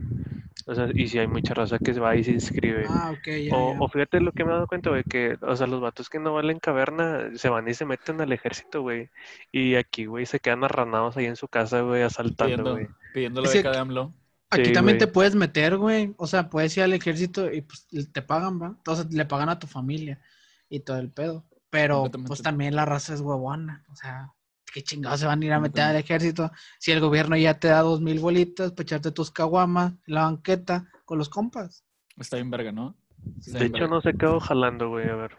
[0.70, 2.86] O sea, y si hay mucha raza que se va y se inscribe.
[2.90, 3.80] Ah, ok, ya, O, ya.
[3.80, 6.20] o fíjate lo que me he dado cuenta, güey, que, o sea, los vatos que
[6.20, 9.10] no valen caverna se van y se meten al ejército, güey.
[9.52, 12.88] Y aquí, güey, se quedan arranados ahí en su casa, güey, asaltando, güey.
[13.14, 14.14] pidiendo la beca de aquí- AMLO.
[14.50, 16.14] Aquí Sí, también te puedes meter, güey.
[16.18, 18.68] O sea, puedes ir al ejército y pues te pagan, ¿va?
[18.68, 20.22] Entonces le pagan a tu familia
[20.70, 21.44] y todo el pedo.
[21.70, 23.84] Pero pues también la raza es huevona.
[23.92, 24.32] O sea,
[24.78, 27.68] qué chingados se van a ir a meter al ejército si el gobierno ya te
[27.70, 31.84] da dos mil bolitas para echarte tus caguamas en la banqueta con los compas.
[32.16, 32.96] Está bien verga, ¿no?
[33.40, 33.88] Está De hecho, verga.
[33.88, 35.32] no sé qué hago jalando, güey, a ver.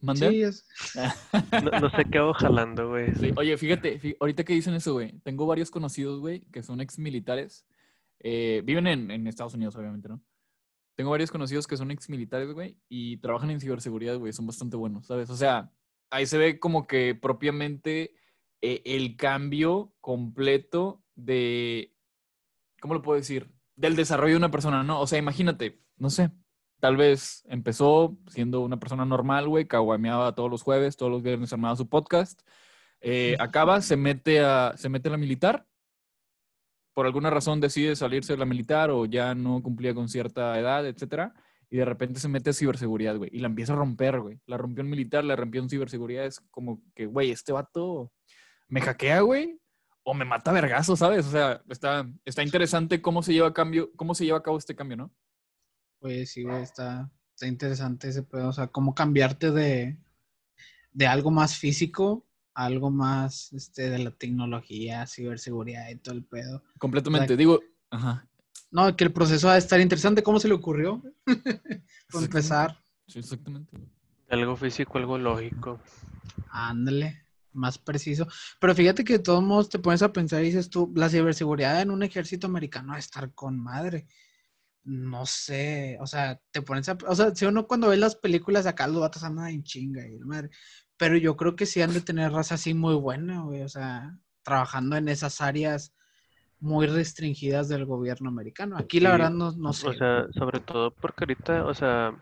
[0.00, 0.30] ¿Mandé?
[0.30, 0.66] Sí, es...
[1.62, 3.14] No, no sé qué hago jalando, güey.
[3.14, 6.80] Sí, Oye, fíjate, fí- ahorita que dicen eso, güey, tengo varios conocidos, güey, que son
[6.80, 7.66] ex militares.
[8.18, 10.20] eh, viven en, en Estados Unidos, obviamente, ¿no?
[10.96, 14.76] Tengo varios conocidos que son ex militares, güey, y trabajan en ciberseguridad, güey, son bastante
[14.76, 15.30] buenos, ¿sabes?
[15.30, 15.70] O sea,
[16.10, 18.14] ahí se ve como que propiamente
[18.62, 21.94] eh, el cambio completo de,
[22.80, 23.50] ¿cómo lo puedo decir?
[23.74, 25.00] Del desarrollo de una persona, ¿no?
[25.00, 26.30] O sea, imagínate, no sé,
[26.80, 31.52] tal vez empezó siendo una persona normal, güey, caguameaba todos los jueves, todos los viernes
[31.52, 32.40] armaba su podcast,
[33.00, 35.66] eh, acaba, se mete, a, se mete a la militar,
[36.94, 40.86] por alguna razón decide salirse de la militar o ya no cumplía con cierta edad,
[40.86, 41.34] etcétera,
[41.68, 44.40] y de repente se mete a ciberseguridad, güey, y la empieza a romper, güey.
[44.46, 48.12] La rompió en militar, la rompió en ciberseguridad, es como que, güey, este vato
[48.68, 49.60] me hackea, güey,
[50.02, 51.26] o me mata vergazo, ¿sabes?
[51.26, 54.58] O sea, está, está interesante cómo se lleva a cambio, cómo se lleva a cabo
[54.58, 55.14] este cambio, ¿no?
[55.98, 58.48] Pues sí, güey, está, está interesante ese pedo.
[58.48, 59.96] O sea, cómo cambiarte de,
[60.92, 66.24] de algo más físico a algo más este, de la tecnología, ciberseguridad y todo el
[66.24, 66.62] pedo.
[66.78, 67.36] Completamente.
[67.36, 68.28] Digo, ajá.
[68.70, 70.22] No, que el proceso va a estar interesante.
[70.22, 71.02] ¿Cómo se le ocurrió?
[72.10, 73.76] Por empezar, Sí, exactamente.
[74.28, 75.80] Algo físico, algo lógico.
[76.50, 77.25] ándale,
[77.56, 78.26] más preciso.
[78.60, 81.80] Pero fíjate que de todos modos te pones a pensar y dices tú, la ciberseguridad
[81.80, 84.06] en un ejército americano va a estar con madre.
[84.84, 86.96] No sé, o sea, te pones a...
[87.08, 90.18] O sea, si uno cuando ve las películas acá los vatos andan en chinga y
[90.18, 90.50] madre.
[90.96, 93.62] Pero yo creo que sí han de tener raza así muy buena, güey.
[93.62, 95.92] O sea, trabajando en esas áreas
[96.60, 98.76] muy restringidas del gobierno americano.
[98.78, 99.88] Aquí la Sí, verdad no, no sé.
[99.88, 102.14] O sea, sobre todo porque ahorita, o sea,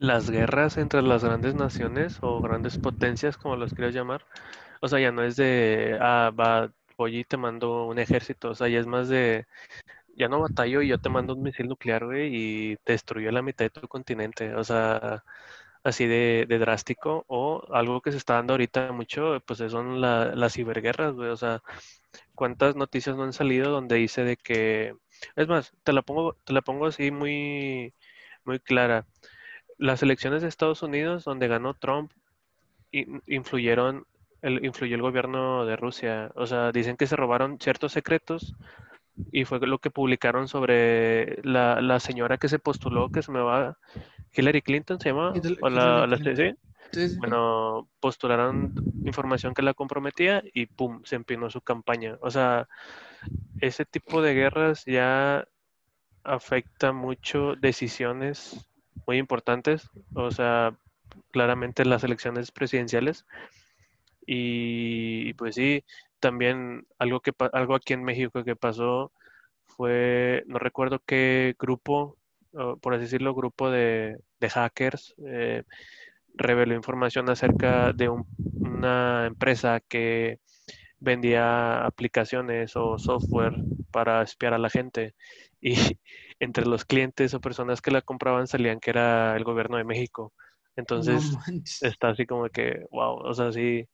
[0.00, 4.26] las guerras entre las grandes naciones o grandes potencias, como los quieras llamar,
[4.82, 8.56] o sea, ya no es de, ah, va, voy y te mando un ejército, o
[8.56, 9.46] sea, ya es más de,
[10.16, 13.42] ya no batallo y yo te mando un misil nuclear, güey, y te destruyo la
[13.42, 15.24] mitad de tu continente, o sea,
[15.84, 20.34] así de, de drástico, o algo que se está dando ahorita mucho, pues son la-
[20.36, 21.62] las ciberguerras, güey, o sea,
[22.34, 24.94] ¿cuántas noticias no han salido donde dice de que,
[25.36, 27.94] es más, te la pongo, te la pongo así muy,
[28.44, 29.06] muy clara.
[29.80, 32.12] Las elecciones de Estados Unidos donde ganó Trump
[32.92, 34.04] in- influyeron
[34.42, 36.30] el, influyó el gobierno de Rusia.
[36.34, 38.54] O sea, dicen que se robaron ciertos secretos
[39.32, 43.40] y fue lo que publicaron sobre la, la señora que se postuló, que se me
[43.40, 43.76] va,
[44.34, 46.06] Hillary Clinton se llama, Hillary- o la.
[47.18, 48.72] Bueno, postularon
[49.04, 52.18] información que la comprometía y pum, se empinó su campaña.
[52.20, 52.68] O sea,
[53.60, 55.46] ese tipo de guerras ya
[56.24, 58.66] afecta mucho decisiones
[59.06, 59.90] muy importantes.
[60.14, 60.76] O sea,
[61.32, 63.26] claramente las elecciones presidenciales.
[64.26, 65.84] Y pues sí,
[66.20, 69.12] también algo que algo aquí en México que pasó
[69.66, 72.18] fue, no recuerdo qué grupo,
[72.82, 75.14] por así decirlo, grupo de, de hackers.
[75.26, 75.64] eh,
[76.34, 78.26] reveló información acerca de un-
[78.62, 80.40] una empresa que
[81.00, 85.14] vendía aplicaciones o software para espiar a la gente
[85.60, 85.74] y
[86.40, 90.32] entre los clientes o personas que la compraban salían que era el gobierno de México.
[90.76, 91.40] Entonces No
[91.82, 93.84] está así como que, wow, o sea, sí,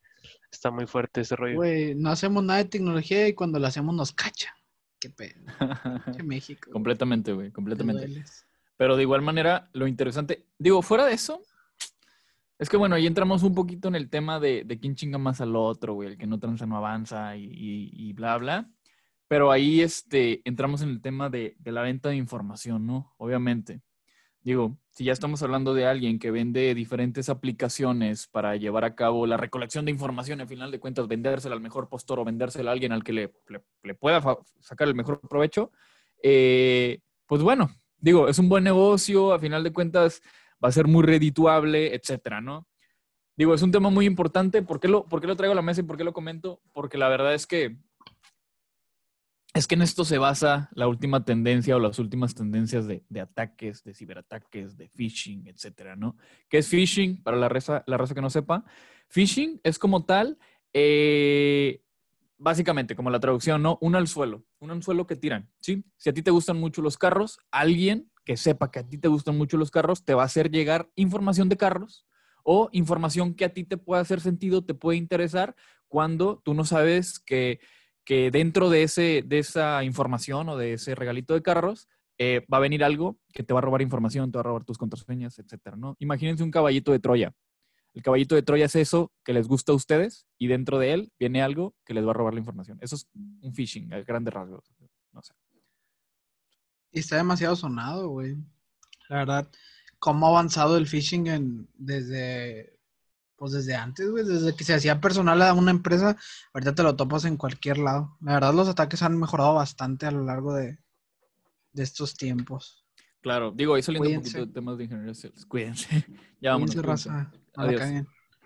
[0.51, 1.55] está muy fuerte ese rollo.
[1.55, 4.53] Güey, no hacemos nada de tecnología y cuando lo hacemos nos cacha.
[4.99, 5.41] Qué pedo.
[6.05, 6.71] Pinche México.
[6.71, 8.23] completamente, güey, te completamente.
[8.77, 11.41] Pero de igual manera, lo interesante, digo, fuera de eso,
[12.59, 15.41] es que bueno, ahí entramos un poquito en el tema de, de quién chinga más
[15.41, 18.69] al otro, güey, el que no tranza no avanza y, y- y bla, bla.
[19.27, 23.13] Pero ahí este, entramos en el tema de, de la venta de información, ¿no?
[23.17, 23.81] Obviamente.
[24.41, 29.27] Digo, si ya estamos hablando de alguien que vende diferentes aplicaciones para llevar a cabo
[29.27, 32.73] la recolección de información, al final de cuentas, vendérsela al mejor postor o vendérsela a
[32.73, 33.33] alguien al que le,
[33.83, 34.21] le- pueda
[34.61, 35.71] sacar el mejor provecho,
[36.23, 40.21] eh, pues bueno, digo, es un buen negocio, a final de cuentas
[40.63, 42.65] va a ser muy redituable, etcétera, ¿no?
[43.35, 44.61] Digo, es un tema muy importante.
[44.63, 46.61] ¿Por qué, lo, ¿Por qué lo traigo a la mesa y por qué lo comento?
[46.73, 47.77] Porque la verdad es que
[49.57, 53.83] es que en esto se basa la última tendencia o las últimas tendencias de, ataques,
[53.83, 56.15] de ciberataques, de phishing, etcétera, ¿no?
[56.47, 57.23] ¿Qué es phishing?
[57.23, 58.63] Para la raza, la raza que no sepa,
[59.09, 60.37] phishing es como tal,
[60.73, 61.81] eh,
[62.37, 63.77] básicamente, como la traducción, ¿no?
[63.81, 65.83] Un anzuelo, un anzuelo que tiran, ¿sí?
[65.97, 69.07] Si a ti te gustan mucho los carros, alguien que sepa que a ti te
[69.07, 72.05] gustan mucho los carros te va a hacer llegar información de carros
[72.43, 75.55] o información que a ti te pueda hacer sentido, te puede interesar
[75.87, 77.59] cuando tú no sabes que,
[78.07, 82.55] que dentro de, ese, de esa información o de ese regalito de carros eh, va
[82.55, 85.37] a venir algo que te va a robar información, te va a robar tus contraseñas,
[85.39, 85.97] etcétera, ¿no?
[85.99, 87.33] Imagínense un caballito de Troya.
[87.93, 91.11] El caballito de Troya es eso que les gusta a ustedes y dentro de él
[91.19, 92.77] viene algo que les va a robar la información.
[92.79, 94.71] Eso es un phishing, a grandes rasgos.
[95.11, 95.33] No sé.
[96.93, 98.37] Y está demasiado sonado, güey.
[99.09, 99.51] La verdad,
[99.99, 102.76] cómo ha avanzado el phishing desde,
[103.37, 106.17] pues desde antes, güey, desde que se hacía personal a una empresa,
[106.53, 108.17] ahorita te lo topas en cualquier lado.
[108.21, 110.79] La verdad, los ataques han mejorado bastante a lo largo de,
[111.73, 112.83] de estos tiempos.
[113.21, 115.45] Claro, digo, ahí saliendo un poquito de temas de ingeniería sociales.
[115.45, 116.05] Cuídense.
[116.41, 116.75] ya vámonos.
[116.75, 117.31] Cuídense, raza.
[117.55, 117.81] No Adiós.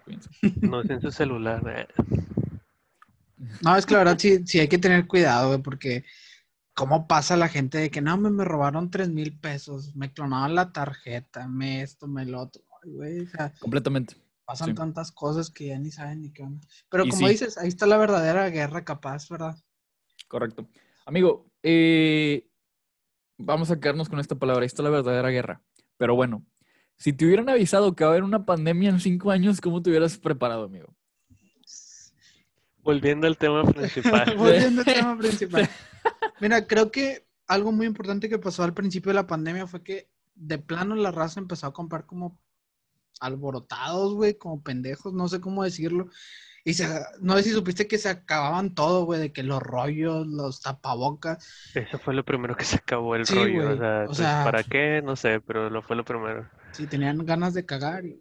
[0.06, 0.30] Cuídense.
[0.62, 1.62] No es en su celular.
[1.68, 1.88] eh.
[3.64, 6.06] No, es que la verdad sí, sí hay que tener cuidado, güey, porque
[6.76, 10.54] cómo pasa la gente de que no, me, me robaron tres mil pesos, me clonaban
[10.54, 12.62] la tarjeta, me esto, me lo otro.
[12.84, 14.16] Ay, güey, o sea, Completamente.
[14.46, 14.74] Pasan Sí.
[14.76, 16.66] tantas cosas que ya ni saben ni qué onda.
[16.90, 17.34] Pero Y como sí.
[17.34, 19.56] dices, ahí está la verdadera guerra capaz, ¿verdad?
[20.28, 20.68] Correcto.
[21.06, 22.48] Amigo, eh,
[23.38, 24.66] vamos a quedarnos con esta palabra.
[24.66, 25.62] Esto es la verdadera guerra.
[25.98, 26.46] Pero bueno,
[26.98, 29.90] si te hubieran avisado que va a haber una pandemia en cinco años, ¿cómo te
[29.90, 30.96] hubieras preparado, amigo?
[32.84, 34.36] Volviendo al tema principal.
[34.38, 35.70] Volviendo al tema principal.
[36.40, 40.10] Mira, creo que algo muy importante que pasó al principio de la pandemia fue que
[40.34, 42.40] de plano la raza empezó a comprar como
[43.22, 46.10] alborotados, güey, como pendejos, no sé cómo decirlo.
[46.64, 46.88] Y se,
[47.22, 51.46] no sé si supiste que se acababan todo, güey, de que los rollos, los tapabocas.
[51.74, 53.70] Eso fue lo primero que se acabó el Sí, rollo.
[53.74, 55.02] O sea, o pues, sea- ¿para qué?
[55.04, 56.50] No sé, pero lo fue lo primero.
[56.74, 58.06] Si tenían ganas de cagar.
[58.06, 58.20] y-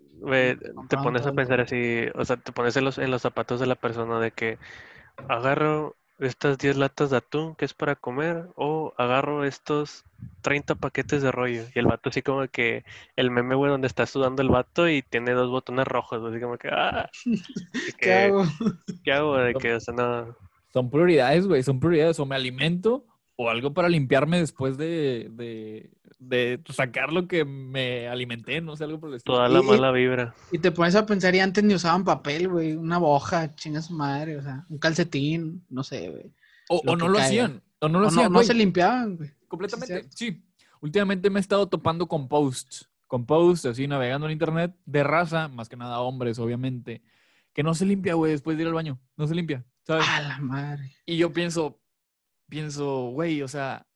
[0.88, 3.66] te pones a pensar así, o sea, te pones en los, en los zapatos de
[3.66, 4.58] la persona de que
[5.28, 10.04] agarro estas 10 latas de atún que es para comer o agarro estos
[10.42, 11.64] 30 paquetes de rollo.
[11.74, 12.84] Y el vato así como que
[13.16, 16.58] el meme, güey, donde está sudando el vato y tiene dos botones rojos, así como
[16.58, 17.10] que, ah,
[17.98, 18.44] ¿Qué hago?
[19.04, 19.36] ¿qué hago?
[19.38, 20.36] De que, o sea, no,
[20.72, 22.20] Son prioridades, güey, son prioridades.
[22.20, 23.04] O me alimento
[23.42, 28.84] o algo para limpiarme después de, de, de sacar lo que me alimenté, no sé,
[28.84, 29.36] algo por el estilo.
[29.36, 30.34] toda la mala vibra.
[30.52, 33.94] Y te pones a pensar, y antes ni usaban papel, güey, una hoja, chinga su
[33.94, 36.34] madre, o sea, un calcetín, no sé, güey.
[36.68, 37.24] O, no lo caiga.
[37.24, 38.46] hacían, o no lo O no, hacían, no güey.
[38.46, 39.30] se limpiaban, güey.
[39.48, 40.44] Completamente, sí.
[40.82, 45.48] Últimamente me he estado topando con posts, con posts así navegando en internet de raza,
[45.48, 47.02] más que nada hombres, obviamente,
[47.54, 49.00] que no se limpia, güey, después de ir al baño.
[49.16, 50.06] No se limpia, ¿sabes?
[50.06, 50.92] A la madre.
[51.06, 51.80] Y yo pienso,
[52.50, 53.86] pienso, güey, o sea,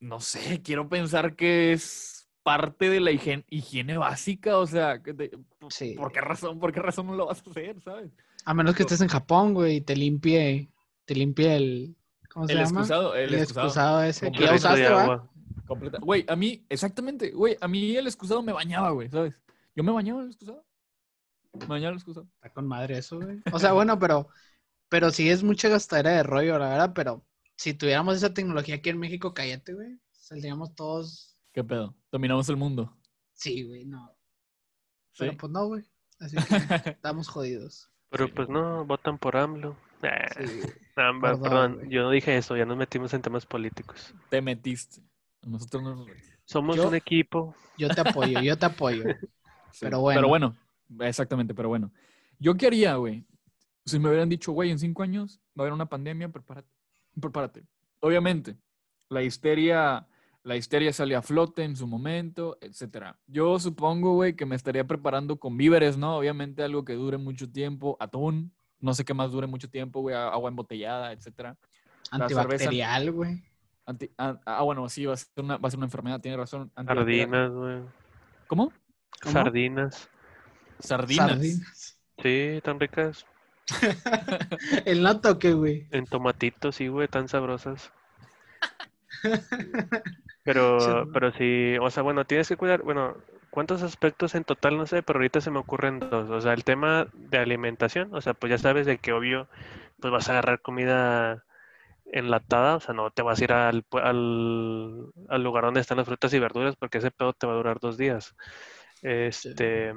[0.00, 5.02] no sé, quiero pensar que es parte de la higiene, higiene básica, o sea,
[5.68, 5.94] Sí.
[5.94, 6.58] ¿Por qué razón?
[6.58, 8.10] ¿Por qué razón no lo vas a hacer, sabes?
[8.46, 10.70] A menos que estés en Japón, güey, y te limpie,
[11.04, 11.96] te limpie el,
[12.32, 12.70] ¿cómo se El llama?
[12.80, 13.66] excusado, el, El excusado.
[13.66, 14.32] excusado ese.
[14.32, 14.88] Que ya usaste.
[16.00, 19.42] Güey, a mí, exactamente, güey, a mí el excusado me bañaba, güey, ¿sabes?
[19.76, 20.64] Yo me bañaba en el excusado.
[21.52, 22.26] Me bañaba en el excusado.
[22.36, 23.40] Está con madre eso, güey.
[23.52, 24.28] O sea, bueno, pero,
[24.88, 27.26] pero sí es mucha gastadera de rollo, la verdad, pero
[27.58, 29.98] si tuviéramos esa tecnología aquí en México, cállate, güey.
[30.12, 31.36] Saldríamos todos.
[31.52, 31.94] ¿Qué pedo?
[32.12, 32.96] Dominamos el mundo.
[33.34, 34.14] Sí, güey, no.
[35.12, 35.18] ¿Sí?
[35.24, 35.84] Pero pues no, güey.
[36.20, 36.42] Así que
[36.92, 37.90] estamos jodidos.
[38.10, 38.32] Pero Sí.
[38.34, 39.76] pues no, votan por AMLO.
[40.02, 40.60] Ah, Sí,
[40.94, 44.14] Perdón, yo no dije eso, ya nos metimos en temas políticos.
[44.30, 45.02] Te metiste.
[45.42, 46.28] Nosotros no nos metimos.
[46.44, 47.54] Somos Yo- un equipo.
[47.76, 49.02] Yo te apoyo, yo te apoyo.
[49.72, 50.18] Sí, Pero bueno.
[50.20, 50.56] Pero bueno,
[51.00, 51.92] exactamente, pero bueno.
[52.38, 53.26] ¿Yo qué haría, güey?
[53.84, 56.68] Si me hubieran dicho, güey, en cinco años va a haber una pandemia, prepárate.
[57.20, 57.64] Prepárate.
[58.00, 58.56] Obviamente,
[59.08, 60.06] la histeria,
[60.42, 63.18] la histeria sale a flote en su momento, etcétera.
[63.26, 66.16] Yo supongo, güey, que me estaría preparando con víveres, ¿no?
[66.18, 70.14] Obviamente algo que dure mucho tiempo, atún, no sé qué más dure mucho tiempo, güey,
[70.14, 71.56] agua embotellada, cerveza-
[72.10, 73.42] Antibacterial, güey.
[73.84, 76.36] Anti- ah, ah, bueno, sí, va a ser una, va a ser una enfermedad, tiene
[76.36, 76.70] razón.
[76.76, 77.80] Sardinas, güey.
[78.46, 78.72] ¿Cómo?
[79.22, 79.32] ¿Cómo?
[79.32, 80.08] Sardinas.
[80.78, 81.28] Sardinas.
[81.30, 81.98] Sardinas.
[82.22, 83.26] Sí, tan ricas.
[84.86, 85.88] El no toque, güey.
[85.90, 87.92] En tomatitos, sí, güey, tan sabrosas.
[90.76, 91.12] Sí, Pero, ¿no?
[91.12, 93.16] pero sí, o sea, bueno, tienes que cuidar, bueno,
[93.50, 94.76] ¿cuántos aspectos en total?
[94.78, 96.30] No sé, pero ahorita se me ocurren dos.
[96.30, 99.48] O sea, el tema de alimentación, o sea, pues ya sabes de que obvio,
[100.00, 101.44] pues vas a agarrar comida
[102.06, 103.84] enlatada, o sea, no te vas a ir al,
[105.28, 107.80] al lugar donde están las frutas y verduras porque ese pedo te va a durar
[107.80, 108.34] dos días.
[109.02, 109.94] Este,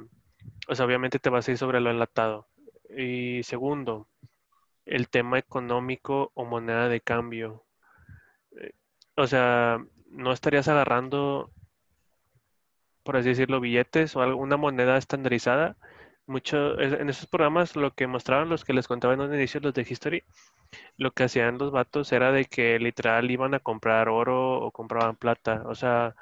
[0.68, 2.48] o sea, obviamente te vas a ir sobre lo enlatado.
[2.96, 4.08] Y segundo,
[4.86, 7.64] el tema económico o moneda de cambio.
[8.60, 8.72] Eh,
[9.16, 9.78] O sea,
[10.10, 11.50] no estarías agarrando,
[13.02, 15.76] por así decirlo, billetes o alguna moneda estandarizada.
[16.26, 19.74] Mucho, en esos programas lo que mostraban los que les contaba en un inicio, los
[19.74, 20.24] de History,
[20.96, 25.16] lo que hacían los vatos era de que literal iban a comprar oro o compraban
[25.16, 25.62] plata.
[25.66, 26.14] O sea,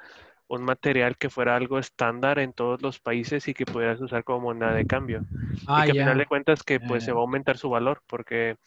[0.51, 4.41] un material que fuera algo estándar en todos los países y que pudieras usar como
[4.41, 5.23] moneda de cambio.
[5.65, 7.15] Ah, y que al final de cuentas que pues se ya.
[7.15, 8.57] va a aumentar su valor porque,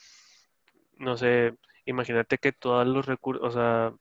[0.99, 3.93] no sé, imagínate que todos los recursos, o sea,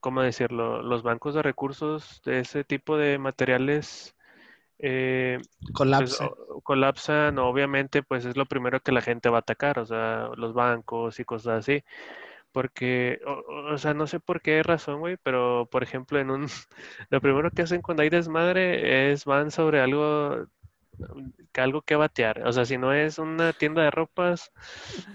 [0.00, 0.82] ¿cómo decirlo?
[0.82, 4.16] Los bancos de recursos de ese tipo de materiales
[4.80, 6.24] eh, pues, Colapse.
[6.24, 10.30] o- colapsan, obviamente pues es lo primero que la gente va a atacar, o sea,
[10.36, 11.84] los bancos y cosas así.
[12.52, 13.32] Porque, o,
[13.74, 16.46] o- sea, no sé por qué razón, güey, pero por ejemplo, en un,
[17.10, 20.46] lo primero que hacen cuando hay desmadre es van sobre algo,
[21.54, 22.46] algo que batear.
[22.46, 24.50] O sea, si no es una tienda de ropas,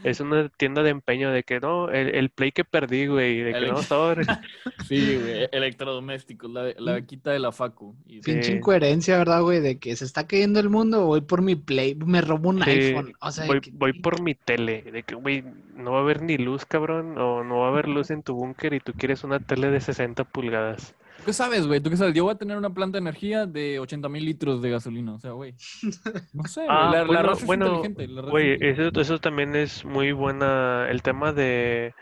[0.04, 3.54] es una tienda de empeño de que no, el, el play que perdí, güey, de
[3.54, 4.24] que no, sobre.
[4.88, 7.95] Sí, güey, electrodomésticos, la, la quita de la facu.
[8.06, 8.52] Y- Pinche Sí.
[8.54, 9.60] incoherencia, ¿verdad, güey?
[9.60, 12.69] De que se está cayendo el mundo, voy por mi Play, me robo un Sí,
[12.69, 13.13] iPhone.
[13.19, 15.43] O sea, voy, que- voy por mi tele, de que, güey,
[15.76, 18.36] no va a haber ni luz, cabrón, o no va a haber luz en tu
[18.36, 20.93] búnker y tú quieres una tele de 60 pulgadas.
[21.25, 21.81] ¿Tú qué sabes, güey?
[21.81, 22.13] ¿Tú qué sabes?
[22.13, 25.13] Yo voy a tener una planta de energía de 80 mil litros de gasolina.
[25.15, 25.55] O sea, güey.
[26.33, 26.65] No sé.
[26.67, 28.07] Ah, la, la bueno, raza es bueno, inteligente.
[28.07, 28.99] la raza es Güey, inteligente.
[28.99, 31.93] eso, eso también es muy buena, el tema de,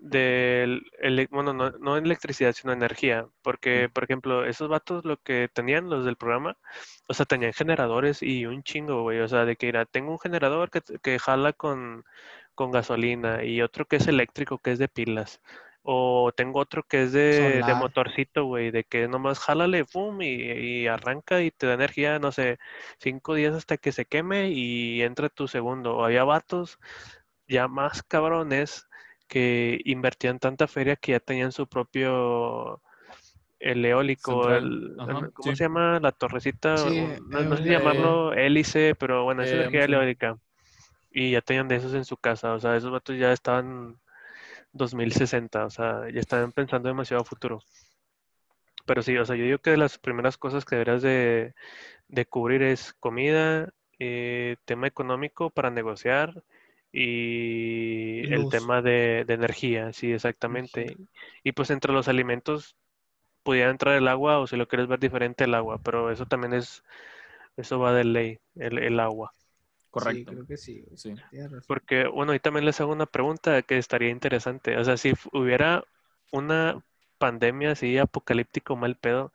[0.00, 5.48] del, ele- bueno, no, no electricidad, sino energía, porque, por ejemplo, esos vatos lo que
[5.52, 6.56] tenían, los del programa,
[7.08, 10.18] o sea, tenían generadores y un chingo, güey, o sea, de que era, tengo un
[10.20, 12.04] generador que, que jala con,
[12.54, 15.40] con gasolina y otro que es eléctrico, que es de pilas.
[15.90, 20.26] O tengo otro que es de, de motorcito, güey, de que nomás jálale, pum, y,
[20.84, 22.58] y arranca y te da energía, no sé,
[23.00, 25.96] cinco días hasta que se queme y entra tu segundo.
[25.96, 26.78] O había vatos
[27.48, 28.86] ya más cabrones
[29.28, 32.82] que invertían tanta feria que ya tenían su propio
[33.60, 34.52] el eólico, Central.
[34.52, 35.54] el- Ajá, ¿cómo sí.
[35.54, 36.00] se llama?
[36.00, 40.38] La torrecita, Sí, no, no sé eh, llamarlo hélice, pero bueno, es eh, energía eólica.
[41.10, 43.98] Y ya tenían de esos en su casa, o sea, esos vatos ya estaban
[44.78, 47.60] 2060, o sea, ya estaban pensando demasiado a futuro.
[48.86, 51.54] Pero sí, o sea, yo digo que las primeras cosas que deberías de,
[52.08, 56.42] de cubrir es comida, eh, tema económico para negociar
[56.92, 60.96] y el tema de, de energía, sí, exactamente.
[61.44, 62.76] Y pues entre los alimentos
[63.42, 66.54] pudiera entrar el agua o si lo quieres ver diferente el agua, pero eso también
[66.54, 66.82] es,
[67.56, 69.32] eso va de ley, el, el agua.
[69.90, 70.30] Correcto.
[70.30, 70.84] Sí, creo que sí.
[71.66, 74.76] Porque, bueno, y también les hago una pregunta que estaría interesante.
[74.76, 75.84] O sea, si hubiera
[76.30, 76.84] una
[77.18, 79.32] pandemia así apocalíptico mal pedo,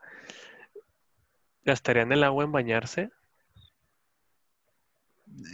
[1.65, 3.09] ¿gastarían el agua en bañarse?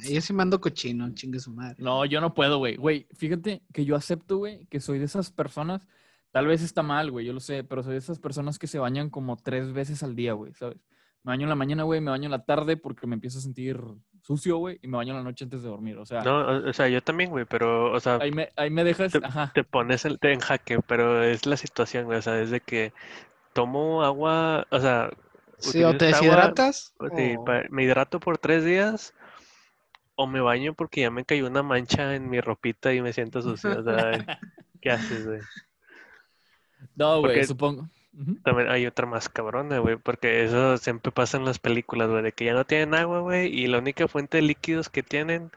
[0.10, 1.78] Yo sí mando cochino, chingue su madre.
[1.80, 2.76] No, yo no puedo, güey.
[2.76, 5.88] Güey, fíjate que yo acepto, güey, que soy de esas personas.
[6.32, 8.78] Tal vez está mal, güey, yo lo sé, pero soy de esas personas que se
[8.78, 10.78] bañan como tres veces al día, güey, ¿sabes?
[11.24, 13.42] Me baño en la mañana, güey, me baño en la tarde porque me empiezo a
[13.42, 13.80] sentir
[14.22, 15.98] sucio, güey, y me baño en la noche antes de dormir.
[15.98, 18.84] O sea, No, o, sea, yo también, güey, pero, o sea, ahí, me, ahí me
[18.84, 19.52] dejas, te, ajá.
[19.54, 22.62] te pones el, te en jaque, pero es la situación, güey, o sea, es de
[22.62, 22.94] que
[23.54, 25.10] tomo agua, o sea,
[25.58, 26.94] Sí, o te agua, deshidratas.
[27.00, 27.36] o sí,
[27.70, 29.14] me hidrato por tres días,
[30.16, 33.42] o me baño porque ya me cayó una mancha en mi ropita y me siento
[33.42, 34.12] sucio, o sea,
[34.82, 35.42] ¿qué haces, güey?
[36.96, 37.90] No, güey, porque-
[38.44, 42.32] También hay otra más cabrona, güey, porque eso siempre pasa en las películas, güey, de
[42.32, 45.52] que ya no tienen agua, güey, y la única fuente de líquidos que tienen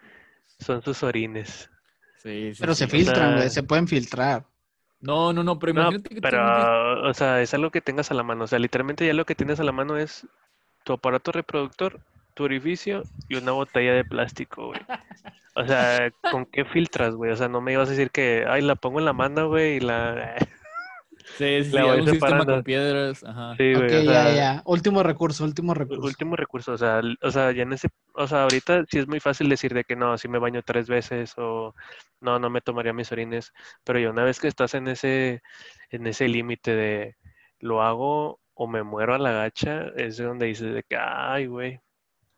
[0.59, 1.71] son sus orines.
[2.17, 2.79] Sí, sí, Pero sí.
[2.81, 4.45] se filtran, sea- güey, se pueden filtrar.
[5.01, 8.11] No, no, no, pero No, imagínate que tengas pero, o sea, es algo que tengas
[8.11, 8.45] a la mano.
[8.45, 10.27] O sea, literalmente ya lo que tienes a la mano es
[10.85, 12.01] tu aparato reproductor,
[12.35, 14.81] tu orificio y una botella de plástico, güey.
[15.55, 17.33] O sea, ¿con qué filtras, güey?
[17.33, 19.77] O sea, no me ibas a decir que, ay, la pongo en la mano, güey,
[19.77, 20.37] y la...
[21.25, 23.57] Sí, sí, sí, algún sistema con piedras, ajá.
[23.57, 24.63] Sí, güey, o ya, sea, ya.
[24.67, 26.03] Último recurso, último recurso.
[26.03, 26.73] último recurso.
[26.73, 29.75] O sea, o sea, ya en ese, o sea, ahorita sí es muy fácil decir
[29.75, 31.75] de que no, sí me baño tres veces o
[32.21, 33.53] no, no me tomaría mis orines.
[33.85, 35.43] Pero ya una vez que estás en ese,
[35.91, 37.17] en ese límite de
[37.61, 41.81] lo hago o me muero a la gacha, es donde dices de que, ay, güey,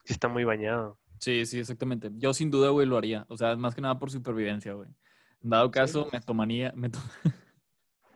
[0.04, 0.98] sí está muy bañado.
[1.20, 2.10] Sí, sí, exactamente.
[2.16, 3.24] Yo sin duda, güey, lo haría.
[3.28, 4.88] O sea, más que nada por supervivencia, güey.
[5.40, 6.98] Dado caso, me tomaría, me to-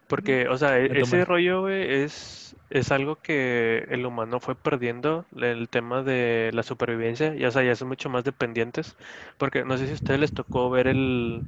[0.09, 5.27] Porque, o sea, e- ese rollo, güey, es, es algo que el humano fue perdiendo,
[5.37, 8.97] el tema de la supervivencia, ya, o sea, ya son mucho más dependientes,
[9.39, 11.45] porque no sé si a ustedes les tocó ver el,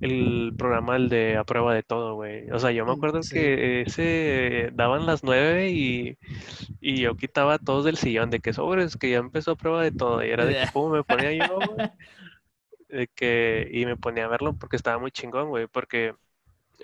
[0.00, 2.50] el programa, el de A Prueba de Todo, güey.
[2.52, 3.26] O sea, yo me Mm, acuerdo sí.
[3.26, 6.18] que ese daban las nueve y,
[6.80, 9.82] y yo quitaba a todos del sillón, de que sobres, que ya empezó A Prueba
[9.82, 11.84] de Todo, y era de que, pum, me ponía yo, güey,
[12.88, 16.14] de que, y me ponía a verlo porque estaba muy chingón, güey, porque eh,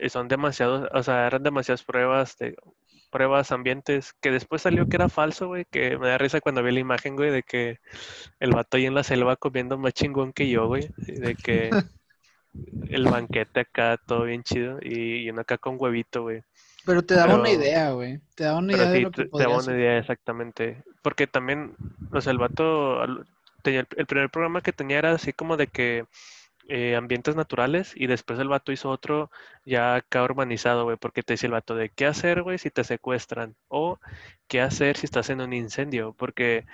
[0.09, 2.57] son demasiados, o sea, eran demasiadas pruebas de
[3.11, 6.73] pruebas ambientes que después salió que era falso, güey, que me da risa cuando vi
[6.73, 7.81] la imagen, güey, de que
[8.39, 11.71] el vato ahí en la selva comiendo más chingón que yo, güey, de que
[12.89, 16.43] el banquete acá todo bien chido y, y uno acá con huevito, güey.
[16.87, 18.21] Pero te daba una idea, güey.
[18.35, 20.83] Te daba una idea de sí, lo que te, te daba una idea exactamente.
[21.03, 21.75] Porque también,
[22.11, 23.05] o sea, el vato
[23.63, 26.07] tenía el, el primer programa que tenía era así como de que
[26.71, 29.31] eh, ambientes naturales y después el vato hizo otro
[29.65, 32.85] ya acá urbanizado, güey, porque te dice el vato de qué hacer, güey, si te
[32.85, 33.99] secuestran o
[34.49, 36.67] qué hacer si estás en un incendio, porque,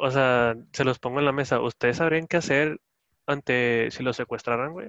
[0.00, 2.80] o sea, se los pongo en la mesa, ¿ustedes sabrían qué hacer
[3.26, 4.88] ante si los secuestraran, güey?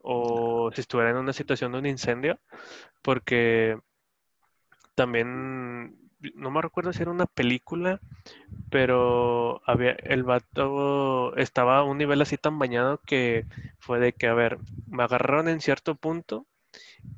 [0.00, 2.40] O si estuvieran en una situación de un incendio,
[3.02, 3.78] porque
[4.96, 8.00] también, no me recuerdo si era una película,
[8.70, 13.46] pero había, el vato estaba a un nivel así tan bañado que
[13.78, 14.58] fue de que, a ver,
[14.88, 16.46] me agarraron en cierto punto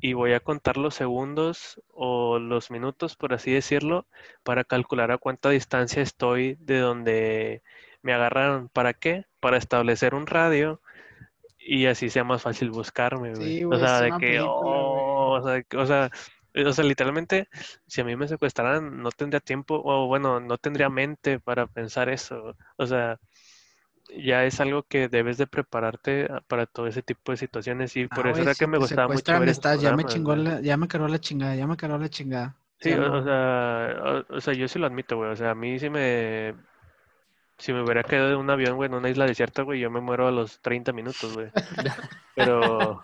[0.01, 4.07] y voy a contar los segundos o los minutos, por así decirlo,
[4.43, 7.63] para calcular a cuánta distancia estoy de donde
[8.03, 8.69] me agarraron.
[8.69, 9.25] ¿Para qué?
[9.41, 10.81] Para establecer un radio
[11.59, 13.59] y así sea más fácil buscarme, güey.
[13.59, 16.11] Sí, O sea, de que, película, oh, o sea, que- o sea,
[16.55, 17.49] o sea, literalmente,
[17.87, 22.09] si a mí me secuestraran, no tendría tiempo, o bueno, no tendría mente para pensar
[22.09, 22.57] eso.
[22.77, 23.19] O sea,
[24.11, 28.09] ya es algo que debes de prepararte a- para todo ese tipo de situaciones y
[28.09, 30.35] por Ah, eso era si que me te gustaba mucho ver estás, ya me chingó
[30.37, 32.57] la, ya me cargó la chingada, ya me cargó la chingada.
[32.81, 35.31] Sí, o, sea, o, o sea, yo sí lo admito, güey.
[35.31, 36.55] O sea, a mí sí me...
[37.59, 40.01] Si me hubiera quedado en un avión, güey, en una isla desierta, güey, yo me
[40.01, 41.51] muero a los 30 minutos, güey.
[42.35, 43.03] Pero...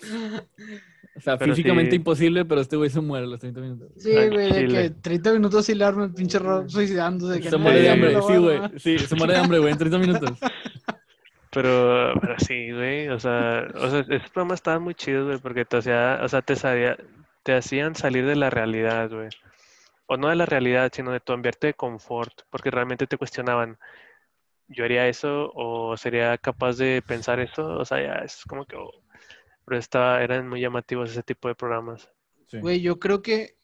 [1.16, 1.96] O sea, Pero físicamente sí.
[1.96, 3.88] imposible, pero este güey se muere a los 30 minutos.
[3.96, 7.40] Sí, güey, de que 30 minutos y le arma el pinche Rob suicidándose.
[7.40, 8.60] que Se muere de hambre, sí, güey.
[8.78, 10.38] Sí, se muere de hambre, güey, en 30 minutos.
[11.50, 15.64] Pero, pero sí, güey, o sea, o sea, esos programas estaban muy chidos, güey, porque
[15.64, 16.96] te hacía, o sea, te sabía-
[17.44, 19.28] te hacían salir de la realidad, güey.
[20.06, 23.78] O no de la realidad, sino de tu ambiente de confort, porque realmente te cuestionaban,
[24.66, 27.64] ¿yo haría eso o sería capaz de pensar eso?
[27.78, 28.90] O sea, ya es como que, oh,
[29.64, 32.08] pero estaba, eran muy llamativos ese tipo de programas.
[32.46, 32.58] Sí.
[32.58, 33.56] Güey, yo creo que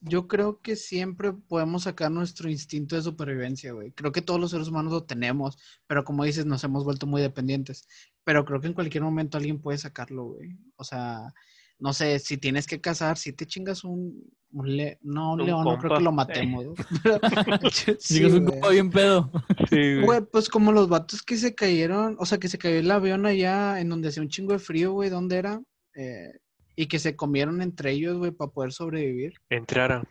[0.00, 3.92] yo creo que siempre podemos sacar nuestro instinto de supervivencia, güey.
[3.92, 7.20] Creo que todos los seres humanos lo tenemos, pero como dices, nos hemos vuelto muy
[7.20, 7.86] dependientes.
[8.24, 10.56] Pero creo que en cualquier momento alguien puede sacarlo, güey.
[10.76, 11.34] O sea,
[11.80, 14.22] no sé, si tienes que cazar, si te chingas un,
[14.52, 16.66] un le- no, un Un león, no creo que lo matemos.
[17.98, 18.52] sí, es un güey.
[18.60, 19.30] compa bien pedo.
[19.68, 22.90] Sí, Güey, pues como los vatos que se cayeron, o sea, que se cayó el
[22.90, 25.60] avión allá en donde hacía un chingo de frío, güey, ¿dónde era?
[25.96, 26.32] Eh,
[26.76, 29.34] y que se comieron entre ellos, güey, para poder sobrevivir.
[29.48, 30.02] Entrara.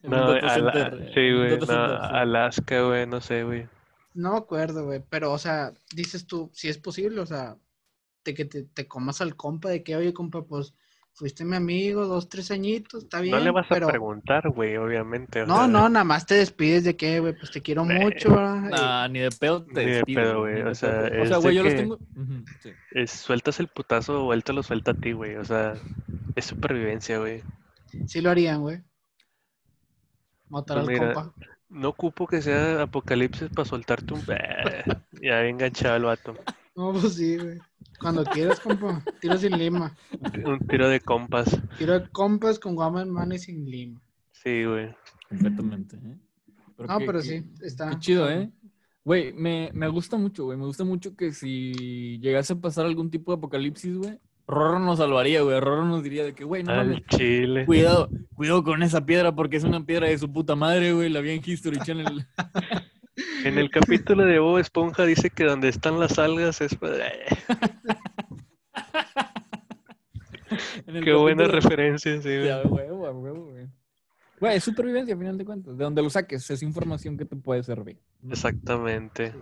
[0.03, 1.73] En un No, data Ala- center, sí, güey, no, sí.
[1.73, 3.67] Alaska, güey, no sé, güey.
[4.15, 7.57] No me acuerdo, güey, pero, o sea, dices tú, si es posible, o sea,
[8.29, 10.75] de que te, te comas al compa, de que, oye, compa, pues,
[11.15, 13.35] fuiste mi amigo, dos, tres añitos, está bien.
[13.37, 13.89] No le vas pero...
[13.89, 15.45] a preguntar, güey, obviamente.
[15.47, 18.71] No, sea, no, nada más te despides de que, güey, pues te quiero mucho, ¿verdad?
[18.71, 21.11] Nah, ni de pedo te Ni de despido, pedo, güey, o sea.
[21.37, 21.99] O güey, yo los tengo...
[22.61, 22.71] Sí.
[22.93, 25.37] es- sueltas el putazo o él te lo suelta a ti, güey.
[25.37, 25.75] O sea,
[26.37, 27.43] es supervivencia, güey.
[28.07, 28.83] Sí lo harían, güey.
[30.49, 31.35] Matar Pues al mira, compa.
[31.69, 34.23] No ocupo que sea apocalipsis para soltarte un...
[35.23, 36.35] ya bien enganchado el vato.
[36.79, 37.59] No, pues sí, güey.
[38.01, 39.03] Cuando quieras, compa.
[39.21, 39.97] Tiro sin lima.
[40.45, 41.61] Un tiro de compas.
[41.77, 44.01] Tiro de compas con guama en mano y sin lima.
[44.31, 44.95] Sí, güey.
[45.29, 46.17] Completamente, ¿eh?
[46.79, 47.91] No, qué- pero qué- sí, está.
[47.91, 48.49] Qué chido, ¿eh?
[49.05, 50.57] Güey, me, me gusta mucho, güey.
[50.57, 54.99] Me gusta mucho que si llegase a pasar algún tipo de apocalipsis, güey, Rorro nos
[54.99, 55.59] salvaría, güey.
[55.59, 57.67] Rorro nos diría de que, güey, no mames, chile.
[57.67, 61.11] cuidado, cuidado con esa piedra porque es una piedra de su puta madre, güey.
[61.11, 62.25] La vi en History Channel.
[63.45, 66.77] En el capítulo de Bob Esponja dice que donde están las algas es...
[71.05, 72.87] Qué buena referencia, sí, Sí, a güey.
[72.89, 73.67] huevo, a huevo, güey.
[74.41, 75.77] Güey, es supervivencia, a final de cuentas.
[75.77, 77.99] De donde lo saques, es información que te puede servir.
[78.29, 79.33] Exactamente.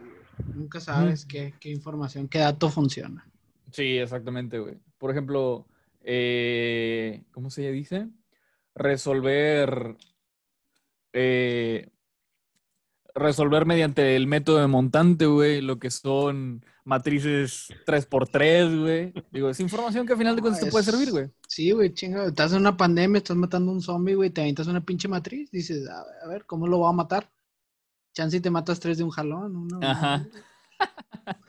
[0.54, 3.28] Nunca sabes qué, qué información, qué dato funciona.
[3.72, 4.78] Sí, exactamente, güey.
[4.98, 5.66] Por ejemplo,
[6.02, 8.08] eh, ¿cómo se dice?
[8.74, 9.96] Resolver.
[11.12, 11.88] eh,
[13.16, 19.12] resolver mediante el método de montante, güey, lo que son matrices 3x3, güey.
[19.32, 21.30] Digo, es información que a final de cuentas te puede servir, güey.
[21.48, 22.26] Sí, güey, chinga.
[22.26, 25.50] Estás en una pandemia, estás matando a un zombie, güey, te avientas una pinche matriz.
[25.50, 27.28] Dices, a ver, a ver, ¿cómo lo voy a matar?
[28.14, 29.56] Chance y te matas tres de un jalón.
[29.56, 30.26] Uno, Ajá.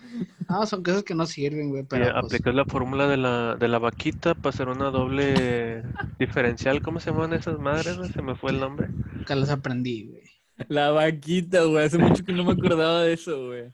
[0.49, 1.84] No, son cosas que no sirven, güey.
[1.84, 5.84] Pero pues, aplicas la fórmula de la, de la vaquita para hacer una doble
[6.20, 6.82] diferencial.
[6.82, 7.97] ¿Cómo se llaman esas madres?
[7.97, 8.09] güey?
[8.09, 8.88] Se me fue el nombre.
[9.13, 10.26] nunca las aprendí, güey.
[10.70, 11.86] La vaquita, güey.
[11.86, 13.72] Hace mucho que no me acordaba de eso, güey.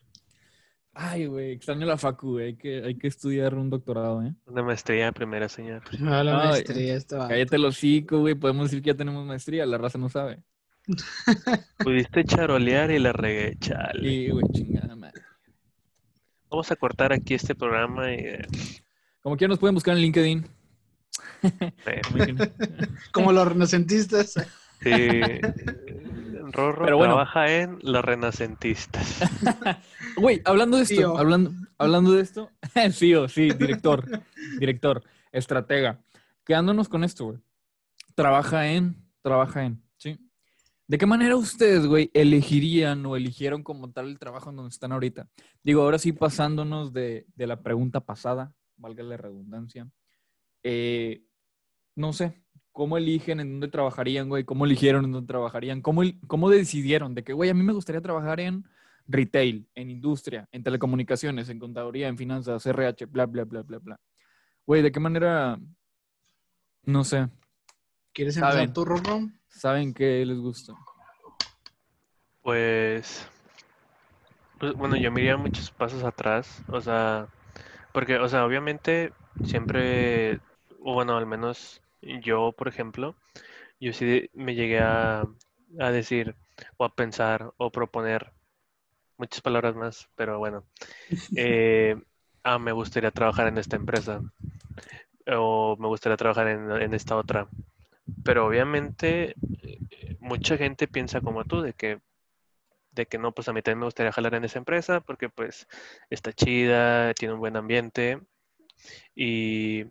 [0.95, 2.45] Ay, güey, extraño la facu, güey.
[2.47, 4.33] Hay que, hay que estudiar un doctorado, ¿eh?
[4.45, 5.83] Una maestría primera, señor.
[5.85, 7.27] Primero la Ay, maestría, vato.
[7.29, 8.35] Cállate el hocico, güey.
[8.35, 9.65] Podemos decir que ya tenemos maestría.
[9.65, 10.43] La raza no sabe.
[11.79, 14.07] Pudiste charolear y la regué, chale.
[14.07, 15.21] Y, güey, chingada madre.
[16.51, 18.17] Vamos a cortar aquí este programa y...
[18.19, 18.45] eh,
[19.21, 20.45] Como quieran nos pueden buscar en LinkedIn.
[23.11, 24.33] Como los renacentistas.
[24.81, 24.91] sí.
[26.51, 27.13] Rorro Pero bueno.
[27.13, 29.21] trabaja en los renacentistas.
[30.15, 32.51] Güey, hablando de esto, hablando, hablando de esto,
[32.91, 34.05] sí, o sí, director,
[34.59, 35.99] director, estratega.
[36.45, 37.39] Quedándonos con esto, güey.
[38.13, 40.19] Trabaja en, trabaja en, ¿sí?
[40.87, 44.91] ¿De qué manera ustedes, güey, elegirían o eligieron como tal el trabajo en donde están
[44.91, 45.27] ahorita?
[45.63, 49.89] Digo, ahora sí pasándonos de, de la pregunta pasada, valga la redundancia.
[50.61, 51.23] Eh,
[51.95, 52.42] no sé,
[52.73, 54.43] ¿cómo eligen en dónde trabajarían, güey?
[54.43, 55.81] ¿Cómo eligieron en dónde trabajarían?
[55.81, 58.65] ¿Cómo, cómo decidieron de que, güey, a mí me gustaría trabajar en
[59.07, 63.99] retail, en industria, en telecomunicaciones, en contaduría, en finanzas, RH, bla, bla, bla, bla, bla?
[64.65, 65.59] Güey, ¿de qué manera,
[66.85, 67.29] no sé,
[68.13, 68.73] ¿Quieres empezar Saben.
[68.73, 69.29] tu Rorro?
[69.47, 70.73] saben que les gusta?
[72.43, 73.27] Pues,
[74.59, 77.27] pues, bueno, yo me iría muchos pasos atrás, o sea,
[77.91, 79.13] porque, o sea, obviamente
[79.43, 80.39] siempre,
[80.79, 81.81] o bueno, al menos
[82.21, 83.15] yo, por ejemplo,
[83.79, 85.27] yo sí me llegué a,
[85.79, 86.35] a decir
[86.77, 88.31] o a pensar o proponer
[89.17, 90.65] muchas palabras más, pero bueno,
[91.35, 91.95] eh,
[92.43, 94.21] ah, me gustaría trabajar en esta empresa
[95.27, 97.47] o me gustaría trabajar en, en esta otra,
[98.23, 101.99] pero obviamente eh, mucha gente piensa como tú, de que
[102.91, 105.67] de que no, pues a mí también me gustaría jalar en esa empresa porque pues
[106.09, 108.21] está chida, tiene un buen ambiente
[109.15, 109.85] y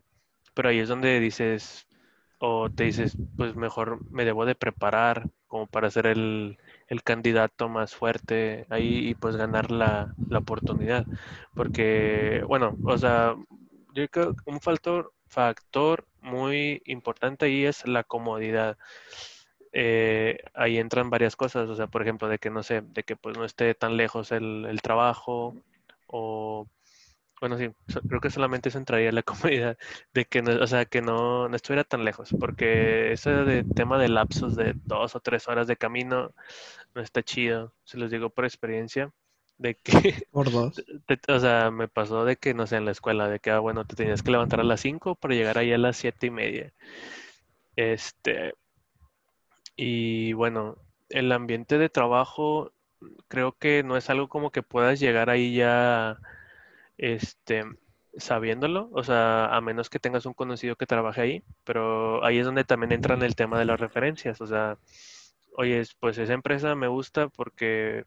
[0.53, 1.87] pero ahí es donde dices
[2.45, 7.69] o te dices pues mejor me debo de preparar como para ser el, el candidato
[7.69, 11.07] más fuerte ahí y pues ganar la, la oportunidad.
[11.55, 13.35] Porque bueno, o sea,
[13.93, 18.77] yo creo que un factor, factor muy importante ahí es la comodidad.
[19.71, 23.15] Eh, ahí entran varias cosas, o sea, por ejemplo, de que no sé, de que
[23.15, 25.55] pues no esté tan lejos el, el trabajo,
[26.07, 26.67] o
[27.43, 29.23] bueno, sí, so- creo que solamente eso entraría en la
[29.53, 29.77] comodidad,
[30.13, 33.97] de que no, o sea, que no, no estuviera tan lejos, porque ese de tema
[33.99, 36.33] de lapsos de dos o tres horas de camino
[36.95, 39.11] no está chido, se los digo por experiencia,
[39.57, 39.91] de que
[40.31, 40.83] Por dos.
[41.05, 43.59] te- o sea, me pasó de que, no sé, en la escuela, de que, ah,
[43.59, 46.31] bueno, te tenías que levantar a las 5 para llegar ahí a las siete y
[46.31, 46.73] media.
[47.75, 48.53] Este,
[49.75, 50.77] y bueno,
[51.09, 52.71] el ambiente de trabajo
[53.27, 56.19] creo que no es algo como que puedas llegar ahí ya,
[57.03, 57.65] este,
[58.17, 62.45] sabiéndolo, o sea, a menos que tengas un conocido que trabaje ahí, pero ahí es
[62.45, 64.77] donde también entra en el tema de las referencias, o sea,
[65.57, 68.05] oye, pues esa empresa me gusta porque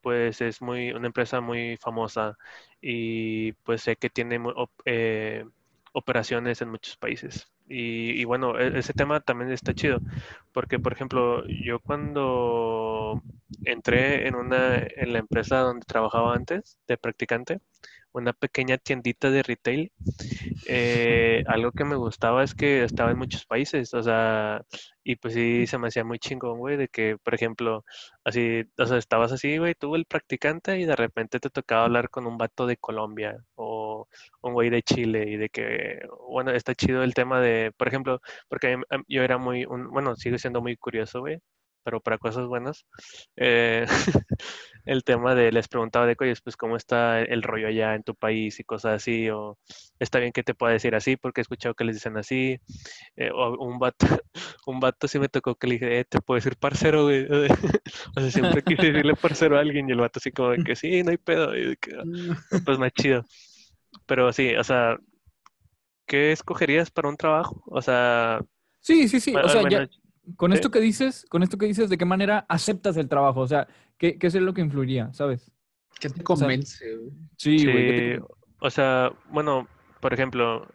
[0.00, 2.38] pues es muy una empresa muy famosa
[2.80, 4.40] y pues sé que tiene
[4.86, 5.44] eh,
[5.92, 7.48] operaciones en muchos países.
[7.68, 10.00] Y, y, bueno, e, ese tema también está chido,
[10.52, 13.22] porque por ejemplo, yo cuando
[13.64, 17.60] entré en una en la empresa donde trabajaba antes de practicante,
[18.18, 19.92] una pequeña tiendita de retail.
[20.66, 24.62] Eh, algo que me gustaba es que estaba en muchos países, o sea,
[25.02, 27.84] y pues sí se me hacía muy chingón, güey, de que, por ejemplo,
[28.24, 32.10] así, o sea, estabas así, güey, tú el practicante y de repente te tocaba hablar
[32.10, 34.08] con un vato de Colombia o
[34.42, 38.20] un güey de Chile y de que, bueno, está chido el tema de, por ejemplo,
[38.48, 38.76] porque
[39.08, 41.38] yo era muy, un, bueno, sigo siendo muy curioso, güey,
[41.88, 42.84] pero para cosas buenas.
[43.36, 43.86] Eh,
[44.84, 48.14] el tema de, les preguntaba de, oye, pues cómo está el rollo allá en tu
[48.14, 49.56] país y cosas así, o
[49.98, 52.60] está bien que te pueda decir así, porque he escuchado que les dicen así,
[53.16, 54.04] eh, o un vato,
[54.66, 57.26] un vato sí me tocó que le dije, eh, te puedo decir parcero, güey.
[58.16, 60.76] o sea, siempre quise decirle parcero a alguien y el vato así como de que
[60.76, 63.24] sí, no hay pedo, y que, ah, pues más chido.
[64.04, 64.98] Pero sí, o sea,
[66.06, 67.62] ¿qué escogerías para un trabajo?
[67.64, 68.42] O sea...
[68.80, 69.88] Sí, sí, sí, o sea, ya
[70.36, 73.40] con esto que dices, con esto que dices, ¿de qué manera aceptas el trabajo?
[73.40, 75.50] O sea, ¿qué, qué es lo que influiría, sabes?
[76.00, 76.84] ¿Qué te convence?
[77.36, 78.20] sí, güey.
[78.60, 79.68] O sea, bueno,
[80.00, 80.66] por ejemplo,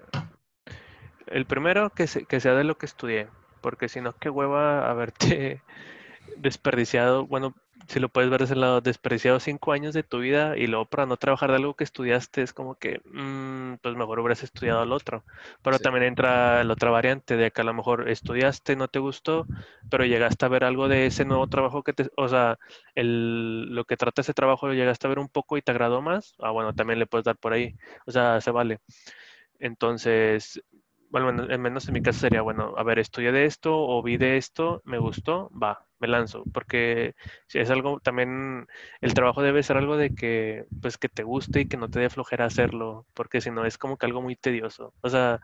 [1.27, 3.27] el primero que, que sea de lo que estudié,
[3.61, 5.61] porque si no, qué hueva haberte
[6.37, 7.53] desperdiciado, bueno,
[7.87, 10.85] si lo puedes ver desde el lado, desperdiciado cinco años de tu vida y luego
[10.85, 14.81] para no trabajar de algo que estudiaste es como que, mm, pues mejor hubieras estudiado
[14.81, 15.23] al otro.
[15.61, 19.47] Pero también entra la otra variante de que a lo mejor estudiaste, no te gustó,
[19.89, 22.57] pero llegaste a ver algo de ese nuevo trabajo que te, o sea,
[22.95, 26.01] el, lo que trata ese trabajo lo llegaste a ver un poco y te agradó
[26.01, 27.75] más, ah, bueno, también le puedes dar por ahí,
[28.05, 28.79] o sea, se vale.
[29.59, 30.61] Entonces,
[31.13, 34.17] bueno, al menos en mi caso sería, bueno, a ver, estudié de esto o vi
[34.17, 37.13] de esto, me gustó, va, me lanzo, porque
[37.45, 38.65] si es algo, también
[38.99, 41.99] el trabajo debe ser algo de que, pues, que te guste y que no te
[41.99, 44.91] dé flojera hacerlo, porque si no es como que algo muy tedioso.
[45.01, 45.39] O sea,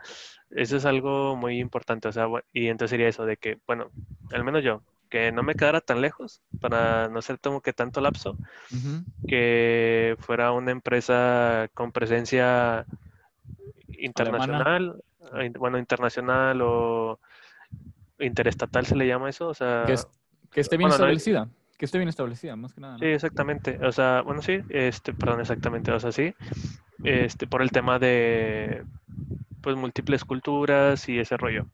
[0.50, 3.92] eso es algo muy importante, o sea, y entonces sería eso de que, bueno,
[4.34, 8.02] al menos yo, que no me quedara tan lejos para no ser como que tanto
[8.02, 8.36] lapso,
[9.28, 12.88] que fuera una empresa con presencia
[14.00, 15.04] internacional,
[15.58, 17.20] bueno, internacional o
[18.20, 19.86] interestatal se le llama eso, o sea...
[20.52, 21.48] Que, esté bien establecida,
[21.78, 22.98] que esté bien establecida, más que nada.
[22.98, 26.34] Sí, exactamente, o sea, bueno, sí, este, perdón, exactamente, o sea, sí,
[27.04, 28.84] este, por el tema de,
[29.62, 31.68] pues, múltiples culturas y ese rollo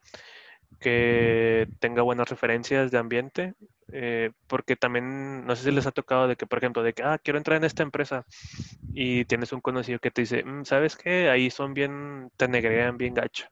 [0.80, 3.56] que tenga buenas referencias de ambiente,
[3.91, 7.03] eh, porque también, no sé si les ha tocado de que, por ejemplo, de que,
[7.03, 8.25] ah, quiero entrar en esta empresa
[8.93, 11.29] y tienes un conocido que te dice, mm, ¿sabes qué?
[11.29, 13.47] Ahí son bien, te negrean bien gacho.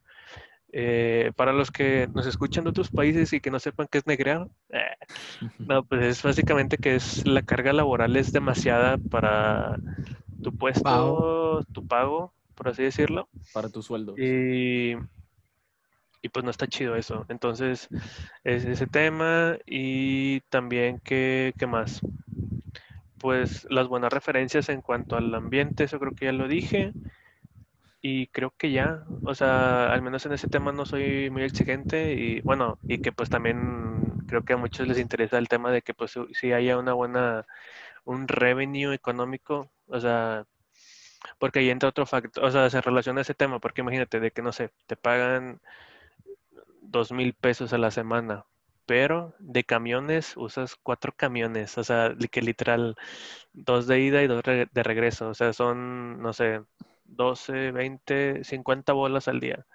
[0.75, 4.07] Eh, para los que nos escuchan de otros países y que no sepan qué es
[4.07, 4.95] negrear, eh,
[5.59, 9.77] no, pues es básicamente que es la carga laboral es demasiada para
[10.41, 13.29] tu puesto, tu pago, por así decirlo.
[13.53, 14.15] Para tu sueldo.
[14.17, 14.95] Y
[16.23, 17.25] y pues no está chido eso.
[17.29, 17.89] Entonces,
[18.45, 22.01] es ese tema y también, ¿qué, qué más?
[23.19, 26.93] Pues las buenas referencias en cuanto al ambiente, eso creo que ya lo dije.
[28.01, 32.13] Y creo que ya, o sea, al menos en ese tema no soy muy exigente
[32.13, 35.81] y bueno, y que pues también creo que a muchos les interesa el tema de
[35.81, 37.45] que pues si haya una buena,
[38.05, 40.45] un revenue económico, o sea,
[41.39, 44.41] porque ahí entra otro factor, o sea, se relaciona ese tema, porque imagínate de que
[44.41, 45.61] no sé, te pagan
[46.83, 48.45] dos mil pesos a la semana,
[48.85, 52.95] pero de camiones usas cuatro camiones, o sea, que literal
[53.53, 56.61] dos de ida y dos de regreso, o sea, son, no sé,
[57.05, 59.65] 12, 20, 50 bolas al día.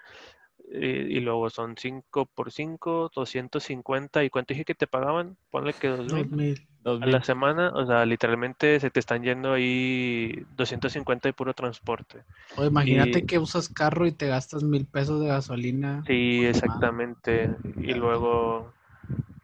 [0.71, 4.25] Y, luego son 5 por 5, 250.
[4.25, 5.39] ¿Y cuánto dije que te pagaban?
[5.51, 7.71] Ponle que 2000 a la semana.
[7.75, 12.25] O sea, literalmente se te están yendo ahí 250 de puro transporte.
[12.57, 16.03] O imagínate que usas carro y te gastas mil pesos de gasolina.
[16.07, 17.51] Sí, exactamente.
[17.83, 18.73] Y luego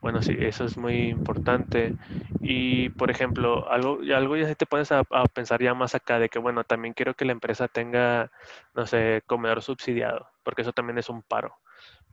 [0.05, 1.95] bueno, sí, eso es muy importante.
[2.43, 6.39] Y, por ejemplo, algo, algo ya te pones a, pensar ya más acá de que,
[6.39, 8.31] bueno, también quiero que la empresa tenga,
[8.75, 11.57] no sé, comedor subsidiado, porque eso también es un paro.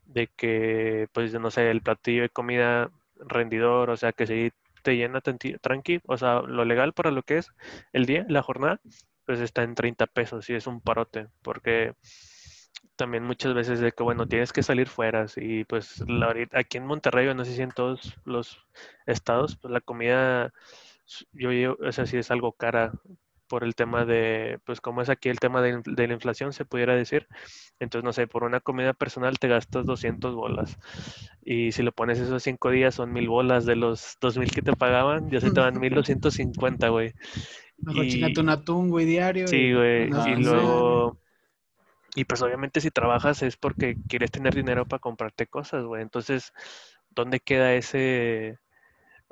[0.06, 4.96] De que, pues, no sé, el platillo de comida rendidor, o sea, que si te
[4.98, 7.52] llena tranqui, o sea, lo legal para lo que es
[7.94, 8.80] el día, la jornada,
[9.26, 11.94] pues está en 30 pesos y es un parote, porque
[12.96, 16.86] también muchas veces de que, bueno, tienes que salir fuera y pues la, aquí en
[16.86, 18.60] Monterrey, no sé si en todos los
[19.06, 20.54] estados, pues la comida,
[21.34, 22.94] yo, yo o sea, sí es algo cara
[23.52, 26.96] por el tema de, pues como es aquí el tema de, la inflación, se pudiera
[26.96, 27.28] decir.
[27.82, 30.80] Entonces, no sé, por una comida personal te gastas 200 bolas.
[31.44, 34.72] Y si lo pones esos cinco días, son mil bolas de los 2000 que te
[34.72, 37.14] pagaban, ya se te van 1250, güey.
[37.80, 38.40] Mejor y...
[38.40, 39.50] un atún, güey, diario.
[39.50, 40.10] Sí, güey.
[40.28, 41.20] y luego
[42.16, 46.02] y pues obviamente si trabajas es porque quieres tener dinero para comprarte cosas, güey.
[46.02, 46.54] Entonces,
[47.10, 48.60] ¿dónde queda ese,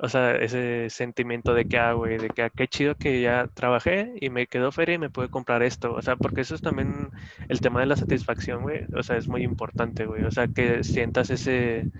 [0.02, 3.48] o sea, ese sentimiento de que, ah, güey, de que ah, qué chido que ya
[3.52, 5.92] trabajé y me quedó feria y me pude comprar esto.
[5.92, 7.10] O sea, porque eso es también
[7.48, 8.86] el tema de la satisfacción, güey.
[8.96, 10.24] O sea, es muy importante, güey.
[10.24, 11.90] O sea, que sientas ese,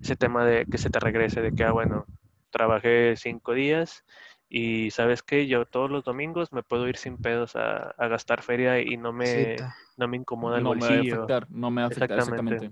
[0.00, 2.06] ese tema de que se te regrese, de que, ah, bueno,
[2.50, 4.04] trabajé cinco días
[4.48, 8.80] y sabes que yo todos los domingos me puedo ir sin pedos a, gastar feria
[8.80, 9.56] y no me,
[9.96, 11.02] no me incomoda el bolsillo.
[11.02, 12.70] Me va a afectar, no me va a afectar exactamente.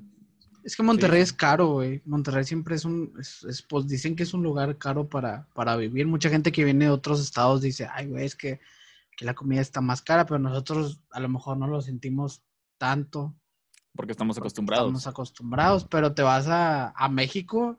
[0.63, 2.03] Es que Monterrey es caro, güey.
[2.05, 6.07] Monterrey siempre es un, es, pues dicen que es un lugar caro para, para vivir.
[6.07, 8.61] Mucha gente que viene de otros estados dice, ay, güey, es que,
[9.17, 12.43] que la comida está más cara, pero nosotros a lo mejor no lo sentimos
[12.79, 13.35] tanto.
[13.95, 14.87] Porque estamos acostumbrados.
[14.87, 17.79] Estamos acostumbrados, pero te vas a, a México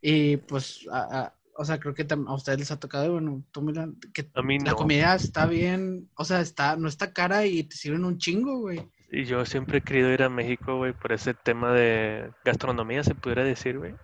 [0.00, 3.86] y pues a, o sea, creo que a ustedes les ha tocado, bueno, tú mira,
[4.14, 4.30] que
[4.64, 8.60] la comida está bien, o sea, está, no está cara y te sirven un chingo,
[8.60, 8.88] güey.
[9.10, 13.14] Y yo siempre he querido ir a México, güey, por ese tema de gastronomía, se
[13.14, 13.94] pudiera decir, güey.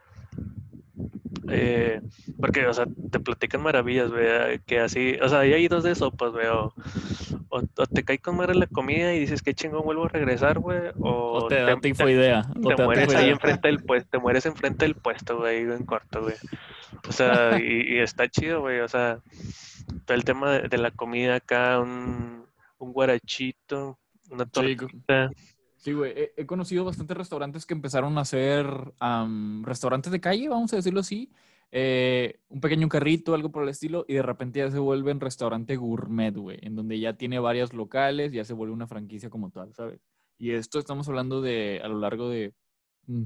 [1.49, 2.01] Eh,
[2.41, 6.33] porque, o sea, te platican maravillas, güey, que así, o sea, hay dos de sopas,
[6.33, 6.73] güey, o,
[7.93, 11.47] te cae con madre la comida y dices, qué chingón, vuelvo a regresar, güey, o,
[11.47, 12.43] te da tipo idea.
[12.43, 16.35] Te, mueres ahí enfrente del puesto, te mueres enfrente del puesto, güey, en corto, güey.
[17.09, 19.21] O sea, y, está chido, güey, o sea,
[20.05, 22.45] todo el tema de, la comida acá, un,
[22.79, 24.01] un guarachito,
[24.31, 25.31] una tortita.
[25.77, 26.15] Sí, güey.
[26.37, 28.67] He, conocido bastantes restaurantes que empezaron a hacer
[29.63, 31.31] restaurantes de calle, vamos a decirlo así.
[31.73, 35.21] Eh, un pequeño carrito, algo por el estilo, y de repente ya se vuelve un
[35.21, 39.51] restaurante gourmet, güey, en donde ya tiene varios locales, ya se vuelve una franquicia como
[39.51, 40.01] tal, ¿sabes?
[40.39, 42.55] Y esto estamos hablando de a lo largo de
[43.07, 43.25] mm,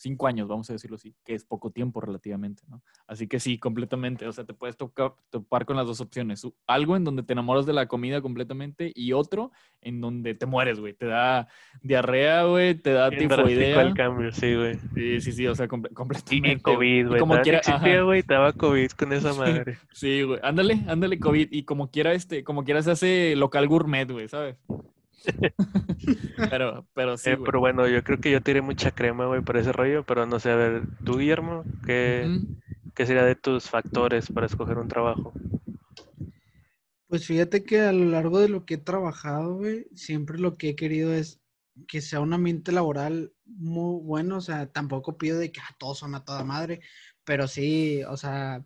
[0.00, 2.82] cinco años, vamos a decirlo así, que es poco tiempo relativamente, ¿no?
[3.06, 6.96] Así que sí, completamente, o sea, te puedes tocar, topar con las dos opciones, algo
[6.96, 10.94] en donde te enamoras de la comida completamente y otro en donde te mueres, güey,
[10.94, 11.48] te da
[11.82, 13.82] diarrea, güey, te da tifoidea.
[13.82, 14.78] el cambio, sí, güey.
[14.94, 16.52] Sí, sí, sí, o sea, completamente.
[16.52, 17.20] Y, COVID, güey.
[17.20, 17.60] Como quiera,
[18.02, 19.78] güey, te daba COVID con esa madre.
[19.92, 24.10] Sí, güey, ándale, ándale COVID y como quiera, este, como quiera se hace local gourmet,
[24.10, 24.56] güey, ¿sabes?
[26.50, 27.30] pero, pero sí.
[27.30, 30.04] Eh, pero bueno, yo creo que yo tiré mucha crema, güey, por ese rollo.
[30.04, 32.40] Pero no sé, a ver, tú, Guillermo, ¿qué,
[32.94, 35.32] ¿qué sería de tus factores para escoger un trabajo?
[37.08, 40.70] Pues fíjate que a lo largo de lo que he trabajado, güey, siempre lo que
[40.70, 41.40] he querido es
[41.88, 44.36] que sea un ambiente laboral muy bueno.
[44.36, 46.80] O sea, tampoco pido de que a ah, todos son a toda madre,
[47.24, 48.64] pero sí, o sea,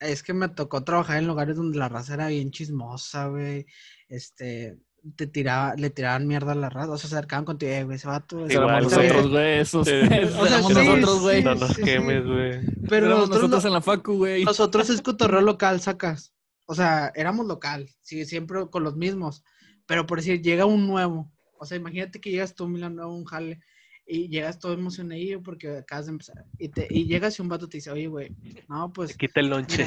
[0.00, 3.66] es que me tocó trabajar en lugares donde la raza era bien chismosa, güey.
[4.08, 4.78] Este,
[5.16, 7.96] te tiraba, le tiraban mierda a la raza, o sea, se acercaban contigo, eh, güey,
[7.96, 8.46] ese vato.
[8.48, 9.88] Igual, nosotros, güey, esos.
[10.38, 11.42] o sea, nosotros, güey.
[11.42, 12.60] no nos quemes, güey.
[12.88, 14.44] Pero nosotros, nosotros en la facu, güey.
[14.44, 16.34] Nosotros es cotorreo local, sacas.
[16.66, 19.42] O sea, éramos local, sí, siempre con los mismos.
[19.86, 21.32] Pero por decir, llega un nuevo.
[21.58, 23.60] O sea, imagínate que llegas tú, Milan, nuevo, un jale,
[24.06, 26.44] y llegas todo emocionado porque acabas de empezar.
[26.58, 28.34] Y, te, y llegas y un vato te dice, oye, güey,
[28.68, 29.10] no, pues.
[29.10, 29.84] Te quita el lonche.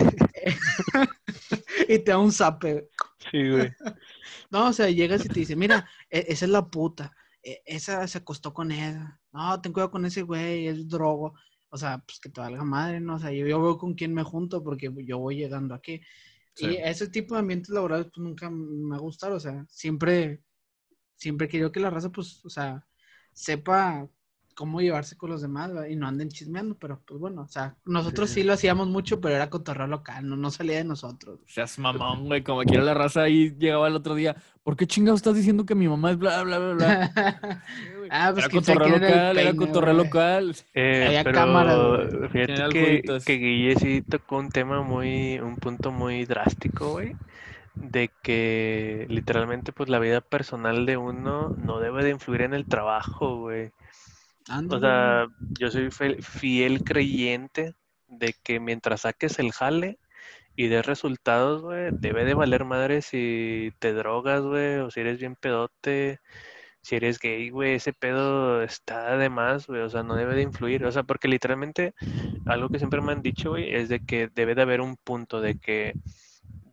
[1.87, 2.89] Y te da un zape.
[3.31, 3.71] Sí, güey.
[4.51, 7.11] No, o sea, llegas y te dice, mira, e, esa es la puta.
[7.41, 9.19] E, esa se acostó con ella.
[9.31, 11.33] No, ten cuidado con ese güey, es drogo.
[11.69, 13.15] O sea, pues que te valga madre, ¿no?
[13.15, 16.01] O sea, yo, yo veo con quién me junto porque yo voy llegando aquí.
[16.57, 19.35] Y ese tipo de ambientes laborales, pues nunca me ha gustado.
[19.35, 20.43] O sea, siempre,
[21.15, 22.85] siempre quiero que la raza, pues, o sea,
[23.33, 24.07] sepa
[24.53, 28.29] cómo llevarse con los demás y no anden chismeando, pero pues bueno, o sea, nosotros
[28.29, 31.39] sí, lo hacíamos mucho, pero era cotorreo local, no, no salía de nosotros.
[31.47, 35.19] Seas mamón, güey, como quiera la raza ahí llegaba el otro día, ¿por qué chingados
[35.19, 37.11] estás diciendo que mi mamá es bla, bla, bla, bla?
[38.09, 40.55] ah, pues era cotorreo local, era cotorreo local.
[40.73, 46.25] Eh, Había cámara, Fíjate que, que Guille sí tocó un tema muy, un punto muy
[46.25, 47.15] drástico, güey
[47.75, 52.65] de que literalmente pues la vida personal de uno no debe de influir en el
[52.65, 53.71] trabajo, güey.
[54.69, 55.27] O sea,
[55.59, 57.75] yo soy fiel creyente
[58.07, 59.99] de que mientras saques el jale
[60.55, 65.19] y des resultados, güey, debe de valer madre si te drogas, güey, o si eres
[65.19, 66.19] bien pedote,
[66.81, 70.43] si eres gay, güey, ese pedo está de más, güey, o sea, no debe de
[70.43, 71.93] influir, o sea, porque literalmente
[72.45, 75.41] algo que siempre me han dicho, güey, es de que debe de haber un punto
[75.41, 75.95] de que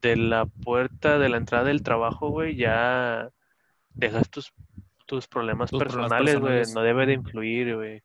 [0.03, 3.31] de la puerta de la entrada del trabajo, güey, ya
[3.95, 4.53] dejas tus
[5.11, 8.01] tus problemas personales, güey, no debe de influir, güey.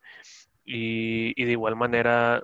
[0.66, 2.42] Y, y, de igual manera,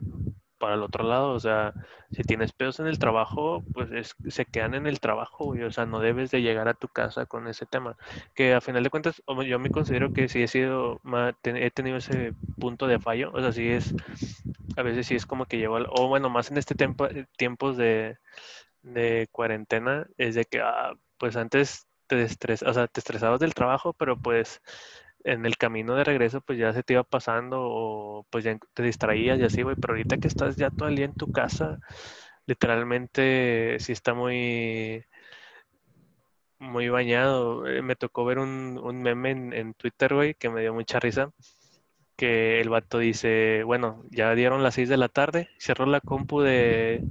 [0.59, 1.73] para el otro lado, o sea,
[2.11, 5.63] si tienes pedos en el trabajo, pues se quedan en el trabajo, güey.
[5.63, 7.97] O sea, no debes de llegar a tu casa con ese tema.
[8.35, 11.01] Que a final de cuentas, yo me considero que sí he sido,
[11.43, 13.31] he tenido ese punto de fallo.
[13.33, 13.95] O sea, sí es,
[14.77, 18.19] a veces sí es como que llevo, o bueno, más en este tiempo, tiempos de,
[18.83, 23.53] de cuarentena, es de que, ah, pues antes te estresas, o sea, te estresabas del
[23.53, 24.61] trabajo, pero pues
[25.23, 28.83] en el camino de regreso pues ya se te iba pasando o pues ya te
[28.83, 31.79] distraías y así, güey, pero ahorita que estás ya todo el día en tu casa,
[32.47, 35.05] literalmente sí está muy
[36.59, 37.67] muy bañado.
[37.67, 41.31] Eh, me tocó ver un, meme en, Twitter, güey, que me dio mucha risa.
[42.15, 46.41] Que el vato dice, bueno, ya dieron las 6 de la tarde, cerró la compu
[46.41, 47.03] de,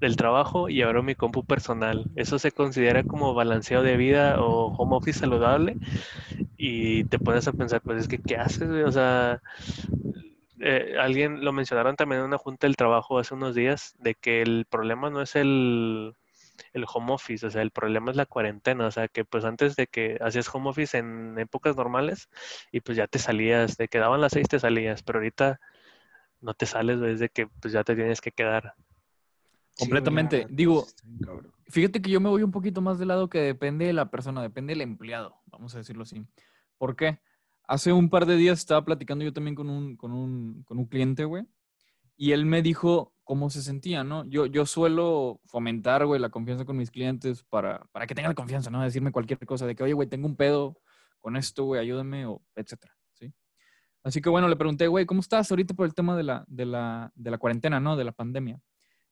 [0.00, 2.06] del trabajo y abro mi compu personal.
[2.16, 5.76] Eso se considera como balanceo de vida o home office saludable.
[6.56, 8.68] Y te pones a pensar, pues es que, ¿qué haces?
[8.86, 9.40] O sea,
[10.60, 14.42] eh, alguien lo mencionaron también en una junta del trabajo hace unos días, de que
[14.42, 16.14] el problema no es el
[16.74, 19.76] el home office, o sea, el problema es la cuarentena, o sea, que pues antes
[19.76, 22.28] de que hacías home office en épocas normales
[22.72, 25.60] y pues ya te salías, te quedaban las seis te salías, pero ahorita
[26.40, 28.74] no te sales desde que pues ya te tienes que quedar.
[29.78, 30.46] Completamente.
[30.50, 30.86] Digo,
[31.68, 34.42] fíjate que yo me voy un poquito más del lado que depende de la persona,
[34.42, 36.24] depende del empleado, vamos a decirlo así.
[36.78, 37.18] ¿Por qué?
[37.68, 40.86] Hace un par de días estaba platicando yo también con un, con un, con un
[40.86, 41.44] cliente, güey,
[42.16, 44.24] y él me dijo cómo se sentía, ¿no?
[44.24, 48.70] Yo, yo suelo fomentar, güey, la confianza con mis clientes para, para que tengan confianza,
[48.70, 48.82] ¿no?
[48.82, 50.80] Decirme cualquier cosa de que, oye, güey, tengo un pedo
[51.20, 53.32] con esto, güey, ayúdame, o etcétera, ¿sí?
[54.04, 56.66] Así que, bueno, le pregunté, güey, ¿cómo estás ahorita por el tema de la, de
[56.66, 57.96] la, de la cuarentena, ¿no?
[57.96, 58.60] De la pandemia.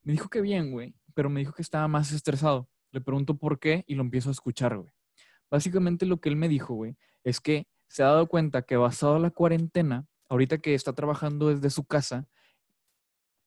[0.04, 2.68] Me dijo que bien, güey, pero me dijo que estaba más estresado.
[2.92, 4.92] Le pregunto por qué y lo empiezo a escuchar, güey.
[5.50, 9.16] Básicamente lo que él me dijo, güey, es que se ha dado cuenta que basado
[9.16, 12.28] en la cuarentena, ahorita que está trabajando desde su casa,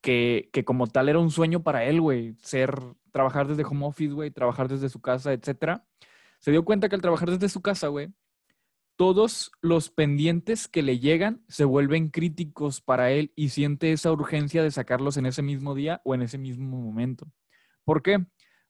[0.02, 2.76] que, que, como tal era un sueño para él, güey, ser,
[3.12, 5.86] trabajar desde home office, güey, trabajar desde su casa, etcétera.
[6.40, 8.14] Se dio cuenta que al trabajar desde su casa, güey,
[8.98, 14.64] todos los pendientes que le llegan se vuelven críticos para él y siente esa urgencia
[14.64, 17.28] de sacarlos en ese mismo día o en ese mismo momento.
[17.86, 18.26] ¿Por qué?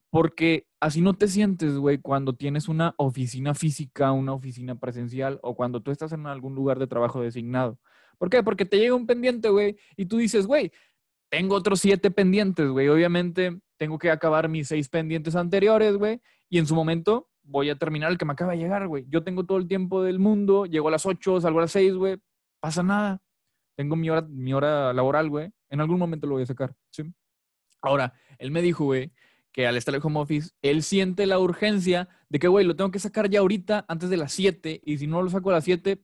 [0.10, 5.56] Porque así no te sientes, güey, cuando tienes una oficina física, una oficina presencial o
[5.56, 7.80] cuando tú estás en algún lugar de trabajo designado.
[8.18, 8.44] ¿Por qué?
[8.44, 10.72] Porque te llega un pendiente, güey, y tú dices, güey,
[11.30, 12.90] tengo otros siete pendientes, güey.
[12.90, 16.22] Obviamente tengo que acabar mis seis pendientes anteriores, güey.
[16.50, 19.06] Y en su momento voy a terminar el que me acaba de llegar, güey.
[19.10, 21.94] Yo tengo todo el tiempo del mundo, llego a las ocho, salgo a las seis,
[21.94, 22.18] güey.
[22.60, 23.22] Pasa nada.
[23.76, 25.52] Tengo mi hora, mi hora laboral, güey.
[25.70, 27.04] En algún momento lo voy a sacar, ¿sí?
[27.82, 29.12] Ahora, él me dijo, güey,
[29.52, 32.92] que al estar en home office, él siente la urgencia de que, güey, lo tengo
[32.92, 34.82] que sacar ya ahorita antes de las siete.
[34.84, 36.04] Y si no lo saco a las siete,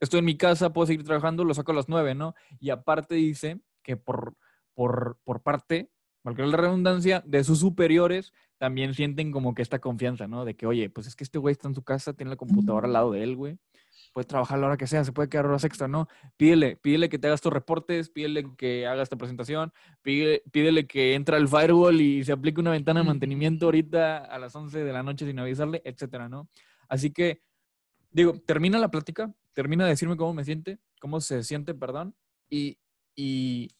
[0.00, 2.34] estoy en mi casa, puedo seguir trabajando, lo saco a las nueve, ¿no?
[2.58, 4.36] Y aparte dice que por
[4.80, 5.90] por, por parte,
[6.22, 10.44] cualquier la redundancia, de sus superiores, también sienten como que esta confianza, ¿no?
[10.44, 12.86] De que, oye, pues es que este güey está en su casa, tiene la computadora
[12.86, 13.58] al lado de él, güey.
[14.12, 16.08] Puede trabajar a la hora que sea, se puede quedar horas extra, ¿no?
[16.36, 21.14] Pídele, pídele que te hagas tus reportes, pídele que hagas esta presentación, pídele, pídele que
[21.14, 24.92] entre al firewall y se aplique una ventana de mantenimiento ahorita a las 11 de
[24.92, 26.46] la noche sin avisarle, etcétera, ¿no?
[26.86, 27.40] Así que,
[28.10, 32.14] digo, termina la plática, termina de decirme cómo me siente, cómo se siente, perdón,
[32.50, 32.76] y,
[33.16, 33.70] y,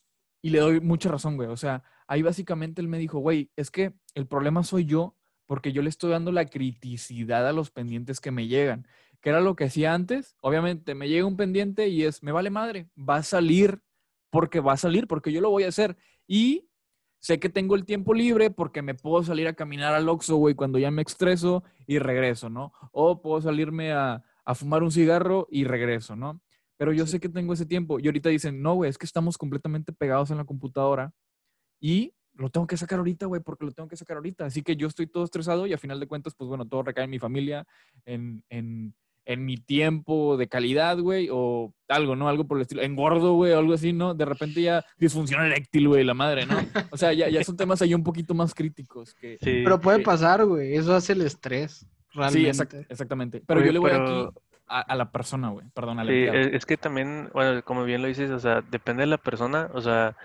[0.43, 1.49] y le doy mucha razón, güey.
[1.49, 5.17] O sea, ahí básicamente él me dijo, güey, es que el problema soy yo
[5.47, 8.87] porque yo le estoy dando la criticidad a los pendientes que me llegan.
[9.21, 10.37] Que era lo que hacía antes.
[10.41, 13.83] Obviamente, me llega un pendiente y es, me vale madre, va a salir
[14.31, 15.97] porque va a salir, porque yo lo voy a hacer.
[16.27, 16.71] Y
[17.19, 20.55] sé que tengo el tiempo libre porque me puedo salir a caminar al Oxxo, güey,
[20.55, 22.73] cuando ya me estreso y regreso, ¿no?
[22.93, 26.41] O puedo salirme a, a fumar un cigarro y regreso, ¿no?
[26.81, 28.01] Pero yo sé que tengo ese tiempo.
[28.01, 31.13] Y ahorita dicen, no, güey, es que estamos completamente pegados en la computadora
[31.79, 34.47] y lo tengo que sacar ahorita, güey, porque lo tengo que sacar ahorita.
[34.47, 37.05] Así que yo estoy todo estresado y a final de cuentas, pues bueno, todo recae
[37.05, 37.67] en mi familia,
[38.07, 38.95] en, en,
[39.27, 42.31] en mi tiempo de calidad, güey, o algo, ¿no?
[42.31, 42.81] Algo por el estilo.
[42.81, 44.15] Engordo, güey, o algo así, ¿no?
[44.15, 46.57] De repente ya disfunción eréctil, güey, la madre, ¿no?
[46.93, 49.13] O sea, ya, ya son temas ahí un poquito más críticos.
[49.13, 49.61] Que, sí.
[49.63, 50.77] Pero puede pasar, güey.
[50.77, 51.87] Eso hace el estrés.
[52.15, 52.55] Realmente.
[52.55, 53.43] Sí, exactamente.
[53.47, 55.67] Pero yo le voy aquí a, la persona, güey.
[55.75, 59.09] Perdón, Sí, e, es que también, bueno, como bien lo dices, o sea, depende de
[59.09, 60.17] la persona, o sea,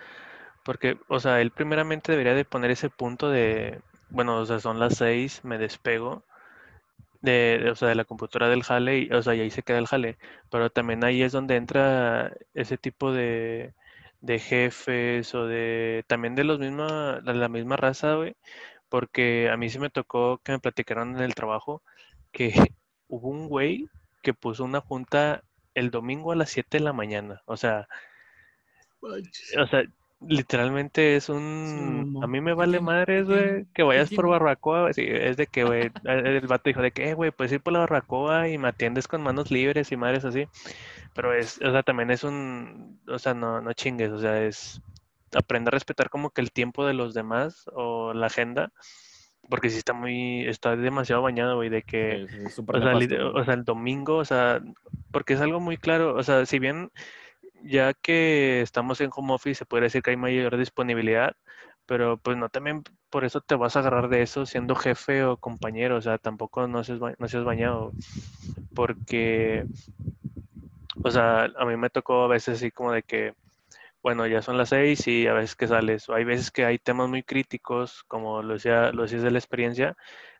[0.64, 3.80] porque, o sea, él primeramente debería de poner ese punto de,
[4.10, 6.24] bueno, o sea, son las seis, me despego
[7.22, 9.78] de, o sea, de la computadora del jale, y, o sea, y ahí se queda
[9.78, 10.16] el jale,
[10.50, 13.74] pero también ahí es donde entra ese tipo de,
[14.20, 18.36] de jefes o de, también de los misma, de la misma raza, güey,
[18.88, 21.82] porque a mí sí me tocó que me platicaron en el trabajo
[22.32, 22.52] que
[23.08, 23.88] hubo un güey
[24.26, 27.42] que puso una junta el domingo a las 7 de la mañana.
[27.44, 27.86] O sea,
[29.00, 29.84] o sea,
[30.20, 32.18] literalmente es un...
[32.20, 34.92] a mí me vale madres, güey, que vayas por barbacoa.
[34.94, 37.72] Sí, es de que, güey, el vato dijo de que, eh, güey, puedes ir por
[37.72, 40.48] la barbacoa y me atiendes con manos libres y madres así.
[41.14, 42.98] Pero es, o sea, también es un...
[43.06, 44.82] O sea, no, no chingues, o sea, es
[45.36, 48.72] aprender a respetar como que el tiempo de los demás o la agenda
[49.48, 52.94] porque sí está muy, está demasiado bañado, güey, de que, Sí, sí, o sea,
[53.34, 54.60] o sea, el domingo, o sea,
[55.10, 56.90] porque es algo muy claro, o sea, si bien
[57.62, 61.36] ya que estamos en home office, se puede decir que hay mayor disponibilidad,
[61.86, 65.36] pero pues no también por eso te vas a agarrar de eso siendo jefe o
[65.36, 67.92] compañero, o sea, tampoco no seas, no seas bañado,
[68.74, 69.64] porque,
[71.02, 73.34] o sea, a mí me tocó a veces así como de que,
[74.06, 77.08] bueno, ya son las seis y a veces que sales, hay veces que hay temas
[77.08, 79.96] muy críticos, como lo decía, lo decías de la experiencia,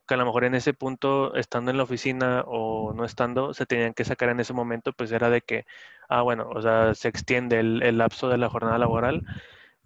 [0.06, 3.66] que a lo mejor en ese punto, estando en la oficina o no estando, se
[3.66, 5.66] tenían que sacar en ese momento, pues era de que,
[6.08, 9.24] ah, bueno, o sea, se extiende el, el lapso de la jornada laboral,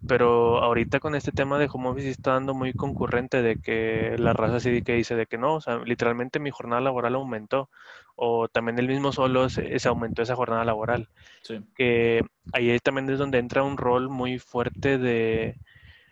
[0.07, 4.33] pero ahorita con este tema de home office está dando muy concurrente de que la
[4.33, 7.69] raza sí que dice de que no, o sea, literalmente mi jornada laboral aumentó,
[8.15, 11.07] o también él mismo solo se, se aumentó esa jornada laboral
[11.43, 11.59] Sí.
[11.75, 12.23] que
[12.53, 15.57] ahí también es donde entra un rol muy fuerte de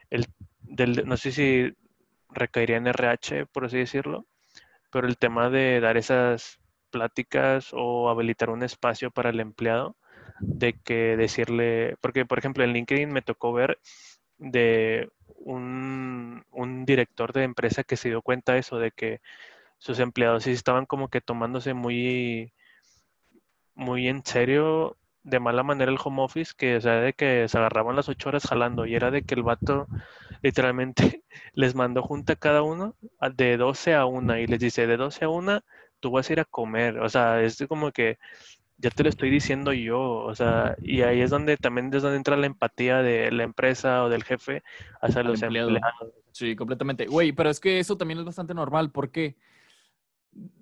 [0.10, 0.26] el
[0.62, 1.74] del no sé si
[2.30, 4.26] recaería en RH por así decirlo
[4.92, 6.60] pero el tema de dar esas
[6.90, 9.96] pláticas o habilitar un espacio para el empleado
[10.42, 13.80] de que decirle porque por ejemplo en LinkedIn me tocó ver
[14.38, 19.22] de un, un director de empresa que se dio cuenta de eso de que
[19.78, 22.54] sus empleados sí estaban como que tomándose muy
[23.76, 27.58] muy en serio de mala manera el home office, que o sea, de que se
[27.58, 29.88] agarraban las ocho horas jalando y era de que el vato
[30.42, 31.24] literalmente
[31.54, 32.96] les mandó junta a cada uno
[33.36, 35.64] de 12 a una y les dice, de 12 a una
[36.00, 38.18] tú vas a ir a comer, o sea, es como que
[38.80, 42.18] ya te lo estoy diciendo yo, o sea, y ahí es donde también es donde
[42.18, 44.64] entra la empatía de la empresa o del jefe
[45.02, 45.70] hacia los empleado.
[45.70, 46.14] empleados.
[46.32, 47.06] Sí, completamente.
[47.06, 49.36] Güey, pero es que eso también es bastante normal porque,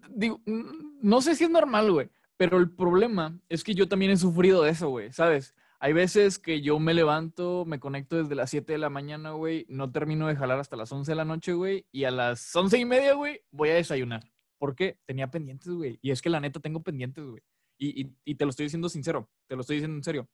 [0.10, 4.12] digo, mm, no sé si es normal, güey, pero el problema es que yo también
[4.12, 5.54] he sufrido de eso, güey, ¿sabes?
[5.80, 9.68] Hay veces que yo me levanto, me conecto desde las 7 de la mañana, güey,
[9.70, 12.80] no termino de jalar hasta las 11 de la noche, güey, y a las 11
[12.80, 14.24] y media, güey, voy a desayunar.
[14.58, 14.98] ¿Por qué?
[15.06, 16.00] Tenía pendientes, güey.
[16.02, 17.44] Y es que la neta tengo pendientes, güey.
[17.78, 20.30] Y, te lo estoy diciendo sincero, te lo estoy diciendo en serio.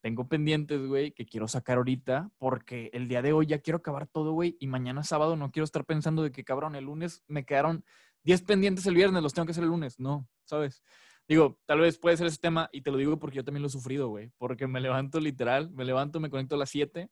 [0.00, 4.06] Tengo pendientes, güey, que quiero sacar ahorita porque el día de hoy ya quiero acabar
[4.06, 7.44] todo, güey, y mañana sábado no quiero estar pensando de que, cabrón, el lunes me
[7.44, 7.84] quedaron
[8.22, 9.98] 10 pendientes el viernes, los tengo que hacer el lunes.
[9.98, 10.82] No, ¿sabes?
[11.28, 13.68] Digo, tal vez puede ser ese tema y te lo digo porque yo también lo
[13.68, 17.10] he sufrido, güey, porque me levanto literal, me levanto, me conecto a las 7,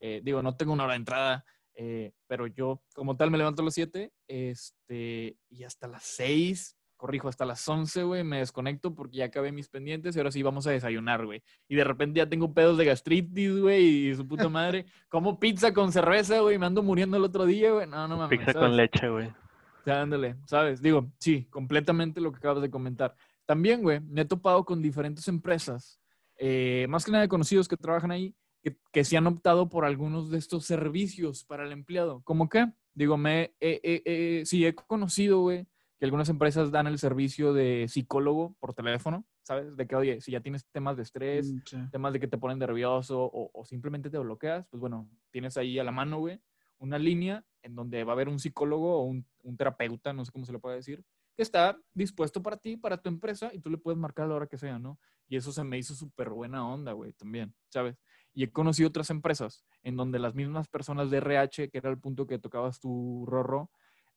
[0.00, 3.62] eh, digo, no tengo una hora de entrada, eh, pero yo como tal me levanto
[3.62, 8.94] a las 7, este, y hasta las 6, corrijo, hasta las 11, güey, me desconecto
[8.94, 11.42] porque ya acabé mis pendientes y ahora sí vamos a desayunar, güey.
[11.68, 14.84] Y de repente ya tengo pedos de gastritis, güey, y su puta madre.
[15.08, 17.86] Como pizza con cerveza, güey, me ando muriendo el otro día, güey.
[17.86, 18.38] No, no mames.
[18.38, 18.68] Pizza ¿sabes?
[18.68, 19.28] con leche, güey.
[19.28, 20.82] O sea, ándale, ¿sabes?
[20.82, 23.14] Digo, sí, completamente lo que acabas de comentar.
[23.46, 25.98] También, güey, me he topado con diferentes empresas,
[26.36, 29.84] eh, más que nada de conocidos que trabajan ahí, que, que sí han optado por
[29.84, 32.20] algunos de estos servicios para el empleado.
[32.24, 32.66] ¿Cómo qué?
[32.92, 35.66] Digo, me, eh, eh, sí he conocido, güey,
[35.98, 39.76] que algunas empresas dan el servicio de psicólogo por teléfono, ¿sabes?
[39.76, 41.76] De que, oye, si ya tienes temas de estrés, Mm, sí.
[41.90, 45.78] temas de que te ponen nervioso o, o simplemente te bloqueas, pues bueno, tienes ahí
[45.78, 46.40] a la mano, güey,
[46.78, 50.30] una línea en donde va a haber un psicólogo o un, un terapeuta, no sé
[50.32, 51.04] cómo se le puede decir,
[51.36, 54.34] que está dispuesto para ti, para tu empresa, y tú le puedes marcar a la
[54.36, 54.98] hora que sea, ¿no?
[55.28, 57.96] Y eso se me hizo súper buena onda, güey, también, ¿sabes?
[58.34, 61.98] Y he conocido otras empresas en donde las mismas personas de RH, que era el
[61.98, 63.70] punto que tocabas tu rorro,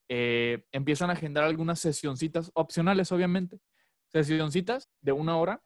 [0.09, 3.59] eh, empiezan a agendar algunas sesioncitas opcionales, obviamente.
[4.07, 5.63] Sesioncitas de una hora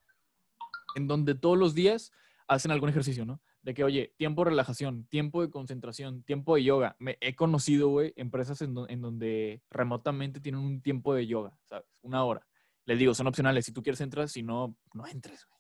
[0.96, 2.12] en donde todos los días
[2.48, 3.42] hacen algún ejercicio, ¿no?
[3.64, 6.96] De que, oye, tiempo de relajación, tiempo de concentración, tiempo de yoga.
[7.00, 11.58] Me, he conocido, güey, empresas en, do- en donde remotamente tienen un tiempo de yoga,
[11.64, 11.88] ¿sabes?
[12.04, 12.46] Una hora.
[12.86, 13.66] Les digo, son opcionales.
[13.66, 14.32] Si tú quieres, entras.
[14.32, 15.60] Si no, no entres, güey.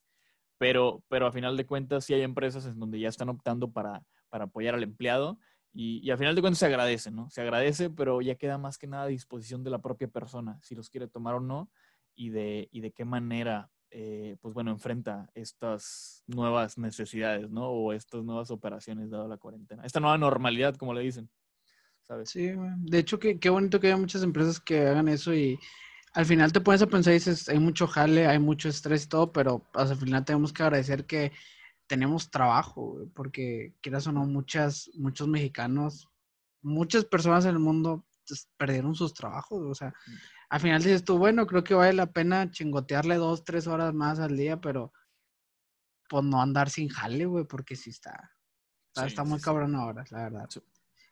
[0.59, 4.03] Pero, pero a final de cuentas, sí hay empresas en donde ya están optando para,
[4.29, 5.39] para apoyar al empleado.
[5.77, 7.29] Y, y a final de cuentas se agradece, ¿no?
[7.29, 10.73] Se agradece, pero ya queda más que nada a disposición de la propia persona, si
[10.73, 11.69] los quiere tomar o no,
[12.15, 17.69] y de, y de qué manera eh, pues bueno, enfrenta estas nuevas necesidades, ¿no?
[17.69, 19.83] O estas nuevas operaciones dado la cuarentena.
[19.85, 21.29] Esta nueva normalidad, como le dicen,
[22.03, 22.29] ¿sabes?
[22.29, 22.51] Sí.
[22.79, 25.57] De hecho, qué, qué bonito que haya muchas empresas que hagan eso y
[26.13, 29.07] al final te pones a pensar y dices, hay mucho jale, hay mucho estrés y
[29.07, 31.31] todo, pero pues, al final tenemos que agradecer que
[31.87, 36.09] tenemos trabajo, güey, porque quieras o no, muchas, muchos mexicanos,
[36.61, 39.93] muchas personas en el mundo pues, perdieron sus trabajos, o sea,
[40.49, 44.19] al final dices tú, bueno, creo que vale la pena chingotearle dos, tres horas más
[44.19, 44.93] al día, pero
[46.09, 48.31] pues no andar sin jale, güey, porque sí está,
[48.87, 49.45] está, Sí, está sí, muy sí.
[49.45, 50.45] cabrón ahora, la verdad.
[50.49, 50.61] Sí.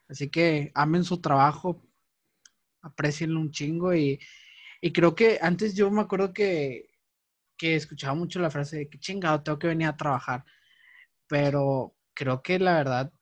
[0.08, 1.82] Así que amen su trabajo,
[2.82, 4.20] aprecienlo un chingo y,
[4.80, 6.90] y creo que antes yo me acuerdo que,
[7.56, 10.44] que escuchaba mucho la frase de que chingado, tengo que venir a trabajar,
[11.26, 13.12] pero creo que la verdad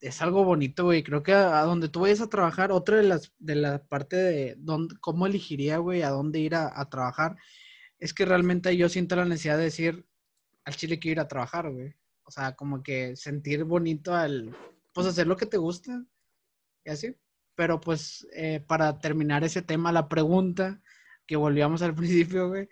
[0.00, 1.02] es algo bonito, güey.
[1.02, 4.54] Creo que a, donde tú vayas a trabajar, otra de las, de la parte de
[4.58, 7.36] dónde, cómo elegiría, güey, a dónde ir a, a trabajar,
[7.98, 10.06] es que realmente yo siento la necesidad de decir,
[10.64, 11.94] al chile quiero ir a trabajar, güey.
[12.24, 14.54] O sea, como que sentir bonito al,
[14.92, 16.04] pues hacer lo que te gusta
[16.84, 17.16] y así.
[17.54, 20.80] Pero pues eh, para terminar ese tema, la pregunta
[21.26, 22.68] que volvíamos al principio, güey,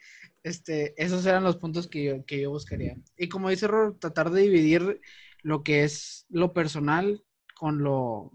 [0.47, 2.97] este, esos eran los puntos que yo, que yo buscaría.
[3.17, 5.01] Y como dice Ror, tratar de dividir
[5.43, 7.25] lo que es lo personal
[7.55, 8.33] con lo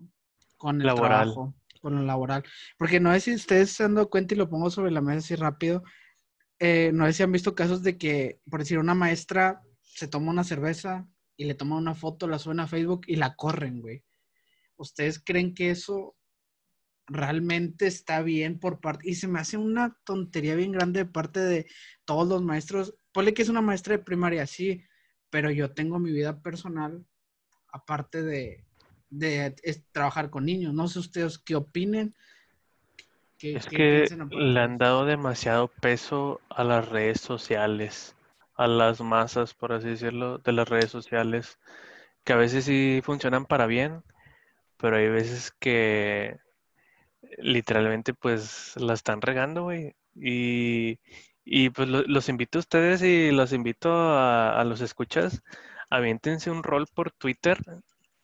[0.57, 0.95] con el Laboral.
[0.95, 2.43] trabajo, con lo laboral.
[2.77, 5.19] Porque no sé si ustedes se han dado cuenta y lo pongo sobre la mesa
[5.19, 5.83] así rápido.
[6.59, 10.31] eh, no sé si han visto casos de que, por decir, una maestra se toma
[10.31, 11.07] una cerveza
[11.37, 14.03] y le toma una foto, la suben a Facebook y la corren, güey.
[14.77, 16.15] ¿Ustedes creen que eso
[17.11, 19.09] realmente está bien por parte?
[19.09, 21.67] Y se me hace una tontería bien grande de parte de
[22.05, 22.95] todos los maestros.
[23.13, 24.83] Ponle que es una maestra de primaria, sí,
[25.29, 27.05] pero yo tengo mi vida personal,
[27.71, 28.65] aparte de,
[29.09, 30.73] de es- trabajar con niños.
[30.73, 32.15] No sé ustedes qué opinen.
[33.37, 38.15] ¿Qué- Es qué que le han dado demasiado peso a las redes sociales,
[38.55, 41.57] a las masas, por así decirlo, de las redes sociales,
[42.25, 44.03] que a veces sí funcionan para bien,
[44.77, 46.39] pero hay veces que
[47.37, 49.95] literalmente pues la están regando, güey.
[50.15, 50.99] Y,
[51.45, 55.41] y pues lo- los invito a ustedes y los invito a, a los escuchas,
[55.89, 57.57] aviéntense un rol por Twitter,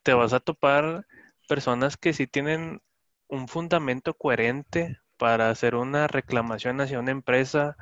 [0.03, 1.05] te vas a topar
[1.47, 2.81] personas que sí tienen
[3.27, 7.75] un fundamento coherente para hacer una reclamación hacia una empresa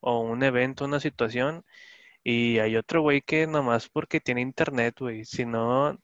[0.00, 1.64] o un evento, una situación,
[2.24, 5.98] y hay otro güey que nomás porque tiene internet, güey, si no,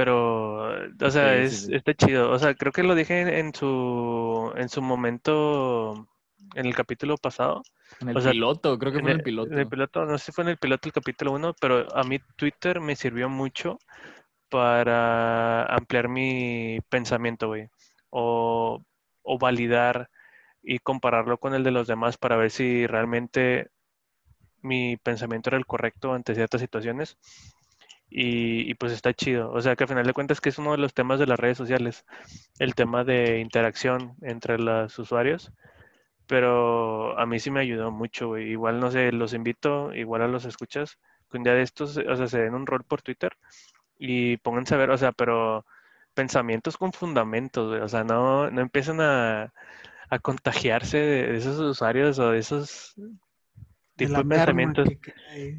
[0.00, 0.70] pero,
[1.02, 1.74] o sea, Sí, es, sí.
[1.74, 6.08] está chido, o sea, creo que lo dije en, en su, en su momento,
[6.54, 7.62] en el capítulo pasado,
[8.00, 9.52] En el O sea, piloto, creo que fue en el el, piloto.
[9.52, 12.04] en el piloto, no sé si fue en el piloto el capítulo 1, pero a
[12.04, 13.78] mí Twitter me sirvió mucho
[14.50, 17.68] para ampliar mi pensamiento, güey.
[18.10, 18.82] O,
[19.22, 20.10] o validar
[20.62, 23.70] y compararlo con el de los demás para ver si realmente
[24.62, 27.18] mi pensamiento era el correcto ante ciertas situaciones.
[28.10, 29.52] Y, y pues está chido.
[29.52, 31.38] O sea que al final de cuentas que es uno de los temas de las
[31.38, 32.04] redes sociales,
[32.58, 35.52] el tema de interacción entre los usuarios.
[36.26, 38.50] Pero a mí sí me ayudó mucho, güey.
[38.50, 40.98] Igual, no sé, los invito, igual a los escuchas,
[41.30, 43.32] que un día de estos, o sea, se den un rol por Twitter
[43.98, 45.66] y pónganse a ver, o sea, pero
[46.14, 47.80] pensamientos con fundamentos, güey.
[47.80, 49.52] O sea, no, no empiecen a,
[50.08, 52.94] a contagiarse de, de esos usuarios o de esos
[53.96, 54.88] tipos de pensamientos.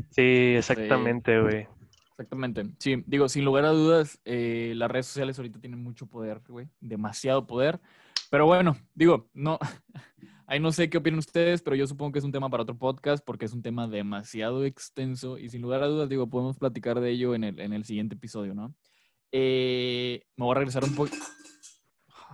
[0.10, 1.68] Sí, exactamente, güey.
[2.22, 2.66] Exactamente.
[2.78, 6.68] Sí, digo, sin lugar a dudas, eh, las redes sociales ahorita tienen mucho poder, güey.
[6.80, 7.80] Demasiado poder.
[8.30, 9.58] Pero bueno, digo, no.
[10.46, 12.78] Ahí no sé qué opinan ustedes, pero yo supongo que es un tema para otro
[12.78, 17.00] podcast porque es un tema demasiado extenso y sin lugar a dudas, digo, podemos platicar
[17.00, 18.76] de ello en el, en el siguiente episodio, ¿no?
[19.32, 21.12] Eh, me voy a regresar un poco.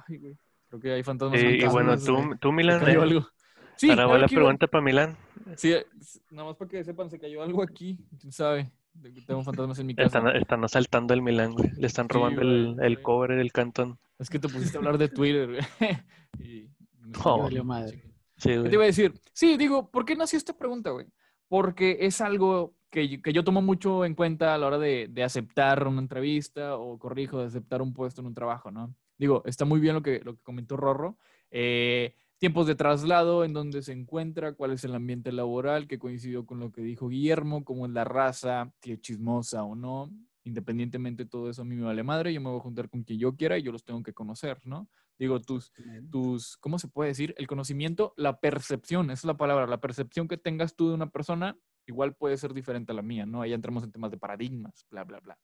[0.08, 0.38] Ay, güey.
[0.68, 1.42] Creo que hay fantasmas.
[1.42, 2.38] Y, y bueno, tú, güey.
[2.40, 3.28] tú Milan, cayó eh, algo.
[3.76, 5.16] Sí, ahora va la iba- pregunta para Milan.
[5.56, 8.00] Sí, es- nada más para que sepan, se cayó algo aquí.
[8.20, 8.72] ¿Quién sabe?
[9.02, 10.06] De que Tengo fantasmas en mi casa.
[10.20, 11.72] Están, están asaltando el Milan, güey.
[11.78, 13.02] Le están Sí, robando el, güey, el sí.
[13.04, 14.00] cobre del cantón.
[14.20, 15.62] Es que te pusiste a hablar de Twitter, güey.
[16.40, 16.70] y
[17.00, 17.44] me Oh.
[17.44, 18.04] Valió madre.
[18.38, 18.70] Sí, ¿Qué güey.
[18.70, 19.14] te iba a decir?
[19.34, 21.08] Sí, digo, ¿por qué nació esta pregunta, güey?
[21.48, 25.08] Porque es algo que yo, que yo tomo mucho en cuenta a la hora de,
[25.10, 28.94] de aceptar una entrevista o, corrijo, de aceptar un puesto en un trabajo, ¿no?
[29.18, 31.18] Digo, está muy bien lo que, lo que comentó Rorro.
[31.50, 36.46] Eh, tiempos de traslado, en donde se encuentra, cuál es el ambiente laboral, que coincidió
[36.46, 40.12] con lo que dijo Guillermo, cómo es la raza, si es chismosa o no.
[40.44, 43.04] Independientemente de todo eso, a mí me vale madre, yo me voy a juntar con
[43.04, 44.88] quien yo quiera y yo los tengo que conocer, ¿no?
[45.20, 45.74] Digo, tus,
[46.12, 47.34] tus, ¿cómo se puede decir?
[47.38, 51.10] El conocimiento, la percepción, esa es la palabra, la percepción que tengas tú de una
[51.10, 51.58] persona
[51.88, 53.42] igual puede ser diferente a la mía, ¿no?
[53.42, 55.38] Ahí entramos en temas de paradigmas, bla, bla, bla.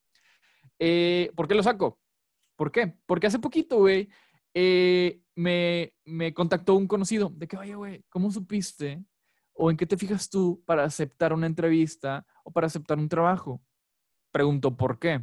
[0.78, 2.00] Eh, ¿Por qué lo saco?
[2.56, 2.96] ¿Por qué?
[3.06, 4.10] Porque hace poquito, güey,
[4.54, 9.04] eh, me, me contactó un conocido de que, oye, güey, ¿cómo supiste?
[9.54, 13.62] ¿O en qué te fijas tú para aceptar una entrevista o para aceptar un trabajo?
[14.32, 15.22] Pregunto, ¿por qué?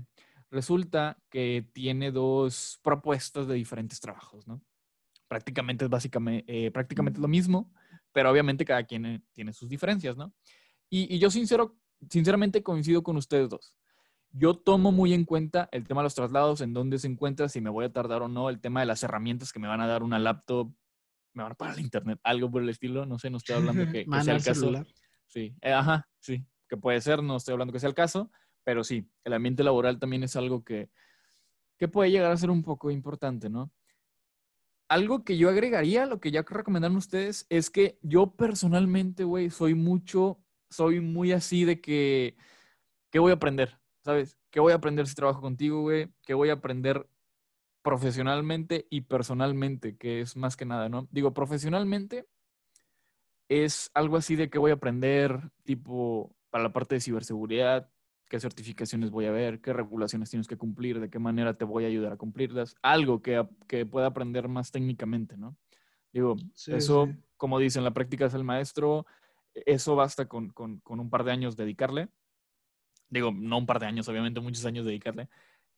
[0.51, 4.63] Resulta que tiene dos propuestas de diferentes trabajos, ¿no?
[5.29, 7.73] Prácticamente es básicamente, eh, prácticamente lo mismo,
[8.13, 10.33] pero obviamente cada quien eh, tiene sus diferencias, ¿no?
[10.89, 11.77] Y, y yo sincero,
[12.09, 13.75] sinceramente coincido con ustedes dos.
[14.33, 17.61] Yo tomo muy en cuenta el tema de los traslados, en dónde se encuentra, si
[17.61, 19.87] me voy a tardar o no, el tema de las herramientas que me van a
[19.87, 20.73] dar una laptop,
[21.33, 23.91] me van a pagar el internet, algo por el estilo, no sé, no estoy hablando
[23.91, 24.61] que, que sea el caso.
[24.61, 24.87] celular.
[25.27, 28.31] Sí, eh, ajá, sí, que puede ser, no estoy hablando que sea el caso,
[28.65, 30.91] pero sí, el ambiente laboral también es algo que,
[31.77, 33.73] que puede llegar a ser un poco importante, ¿no?
[34.89, 39.75] Algo que yo agregaría, lo que ya recomendaron ustedes, es que yo personalmente, güey, soy
[39.75, 42.37] mucho, soy muy así de que,
[43.11, 43.80] ¿qué voy a aprender?
[44.03, 44.39] ¿Sabes?
[44.51, 46.09] ¿Qué voy a aprender si trabajo contigo, güey?
[46.25, 47.07] ¿Qué voy a aprender
[47.83, 49.97] profesionalmente y personalmente?
[49.97, 51.09] Que es más que nada, ¿no?
[51.11, 52.27] Digo, profesionalmente
[53.49, 57.91] es algo así de que voy a aprender, tipo, para la parte de ciberseguridad,
[58.29, 61.85] qué certificaciones voy a ver, qué regulaciones tienes que cumplir, de qué manera te voy
[61.85, 65.57] a ayudar a cumplirlas, algo que, que pueda aprender más técnicamente, ¿no?
[66.13, 66.37] Digo,
[66.69, 69.05] eso, como dicen, la práctica es el maestro,
[69.55, 72.09] eso basta con, con, con, un par de años dedicarle.
[73.11, 75.29] Digo, no un par de años, obviamente muchos años dedicarle.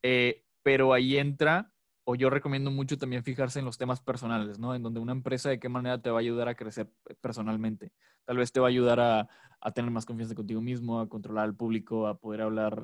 [0.03, 1.73] Eh, pero ahí entra,
[2.05, 4.75] o yo recomiendo mucho también fijarse en los temas personales, ¿no?
[4.75, 6.91] En donde una empresa de qué manera te va a ayudar a crecer
[7.21, 7.93] personalmente.
[8.25, 9.29] Tal vez te va a ayudar a,
[9.61, 12.81] a tener más confianza contigo mismo, a controlar al público, a poder hablar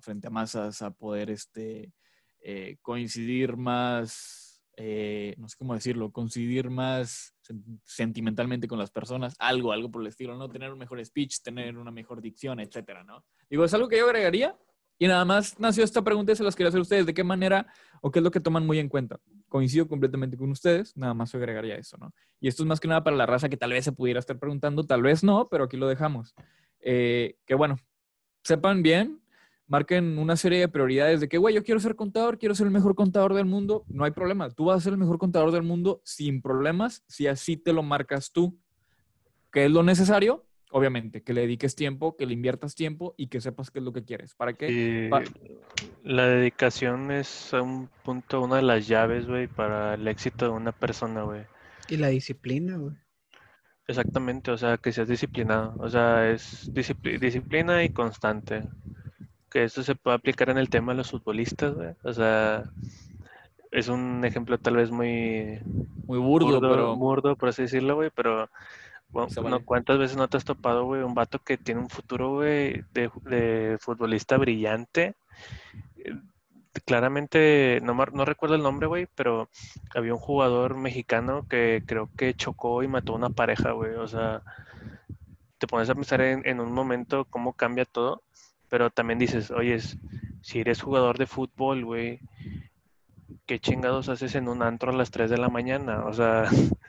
[0.00, 1.92] frente a masas, a poder este,
[2.40, 4.50] eh, coincidir más
[4.82, 7.34] eh, no sé cómo decirlo, coincidir más
[7.84, 10.48] sentimentalmente con las personas, algo, algo por el estilo, ¿no?
[10.48, 13.24] Tener un mejor speech, tener una mejor dicción, etcétera, ¿no?
[13.48, 14.56] Digo, es algo que yo agregaría
[14.98, 17.24] y nada más nació esta pregunta y se las quería hacer a ustedes, ¿de qué
[17.24, 17.66] manera
[18.02, 19.18] o qué es lo que toman muy en cuenta?
[19.48, 22.12] Coincido completamente con ustedes, nada más agregaría eso, ¿no?
[22.38, 24.38] Y esto es más que nada para la raza que tal vez se pudiera estar
[24.38, 26.34] preguntando, tal vez no, pero aquí lo dejamos.
[26.80, 27.76] Eh, que bueno,
[28.44, 29.19] sepan bien
[29.70, 32.72] marquen una serie de prioridades de que, güey, yo quiero ser contador, quiero ser el
[32.72, 34.50] mejor contador del mundo, no hay problema.
[34.50, 37.84] Tú vas a ser el mejor contador del mundo sin problemas si así te lo
[37.84, 38.58] marcas tú.
[39.52, 40.44] ¿Qué es lo necesario?
[40.72, 43.92] Obviamente, que le dediques tiempo, que le inviertas tiempo y que sepas qué es lo
[43.92, 44.34] que quieres.
[44.34, 45.08] ¿Para qué?
[46.02, 50.72] La dedicación es un punto, una de las llaves, güey, para el éxito de una
[50.72, 51.42] persona, güey.
[51.88, 52.96] Y la disciplina, güey.
[53.86, 55.76] Exactamente, o sea, que seas disciplinado.
[55.78, 58.62] O sea, es disciplina y constante
[59.50, 61.94] que esto se puede aplicar en el tema de los futbolistas, güey.
[62.04, 62.64] O sea,
[63.70, 65.60] es un ejemplo tal vez muy...
[66.06, 66.96] Muy burdo, pero...
[66.96, 68.48] Burdo, por así decirlo, güey, pero...
[69.10, 72.84] Bueno, ¿cuántas veces no te has topado, güey, un vato que tiene un futuro, güey,
[72.94, 75.16] de, futbolista brillante?
[75.96, 76.14] Eh,
[76.84, 79.48] claramente, no, no recuerdo el nombre, güey, pero
[79.96, 83.94] había un jugador mexicano que creo que chocó y mató a una pareja, güey.
[83.94, 84.42] O sea,
[85.58, 88.22] te pones a pensar en, en un momento cómo cambia todo
[88.70, 89.78] pero también dices, oye,
[90.40, 92.20] si eres jugador de fútbol, güey,
[93.46, 96.06] ¿qué chingados haces en un antro a las 3 de la mañana?
[96.06, 96.44] O sea,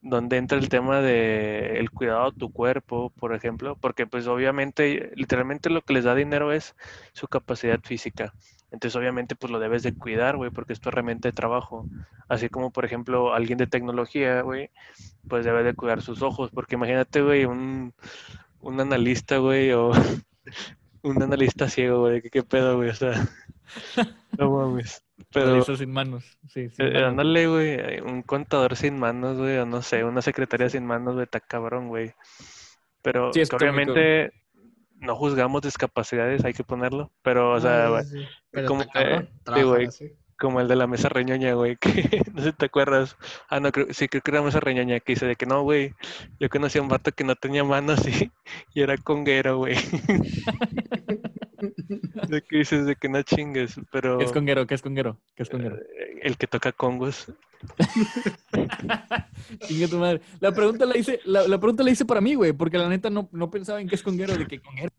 [0.00, 3.76] ¿dónde entra el tema de el cuidado de tu cuerpo, por ejemplo?
[3.76, 6.76] Porque pues obviamente, literalmente lo que les da dinero es
[7.12, 8.32] su capacidad física.
[8.70, 11.86] Entonces obviamente pues lo debes de cuidar, güey, porque es tu herramienta de trabajo.
[12.28, 14.70] Así como por ejemplo alguien de tecnología, güey,
[15.28, 17.92] pues debe de cuidar sus ojos, porque imagínate, güey, un,
[18.60, 19.90] un analista, güey, o
[21.02, 23.28] un analista ciego, güey, ¿qué, qué pedo, güey, o sea,
[24.38, 25.04] no mames.
[25.32, 26.70] Pero, sin manos, sí.
[26.70, 30.86] Sin eh, ándale, güey, un contador sin manos, güey, o no sé, una secretaria sin
[30.86, 32.14] manos, güey, está cabrón, güey.
[33.02, 34.32] Pero obviamente
[35.00, 38.02] no juzgamos discapacidades, hay que ponerlo, pero, o sea, ah,
[38.66, 39.28] como, eh,
[39.64, 39.88] güey,
[40.38, 43.16] como el de la mesa reñoña, güey, que no sé si te acuerdas.
[43.48, 45.62] Ah, no, creo, sí, creo que era la mesa reñoña, que dice de que no,
[45.62, 45.94] güey,
[46.40, 48.30] yo conocí a un vato que no tenía manos y,
[48.74, 49.76] y era conguero, güey.
[52.28, 54.18] de que dices de que no chingues, pero...
[54.18, 54.66] ¿Qué es conguero?
[54.66, 55.18] ¿Qué es conguero?
[55.34, 55.76] ¿Qué es conguero?
[55.76, 57.32] Eh, el que toca congos.
[59.66, 60.20] Chingue tu madre.
[60.40, 63.10] La pregunta la hice, la, la pregunta la hice para mí, güey, porque la neta
[63.10, 64.90] no, no pensaba en qué es conguero, de que conguero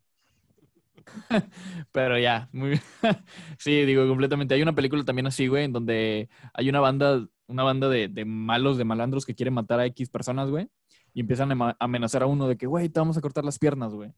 [1.91, 2.79] Pero ya, muy.
[3.57, 4.55] Sí, digo, completamente.
[4.55, 8.77] Hay una película también así, güey, en donde hay una banda, una banda de, malos,
[8.77, 10.67] de malandros que quieren matar a X personas, güey.
[11.13, 13.93] Y empiezan a amenazar a uno de que, güey, te vamos a cortar las piernas,
[13.93, 14.11] güey.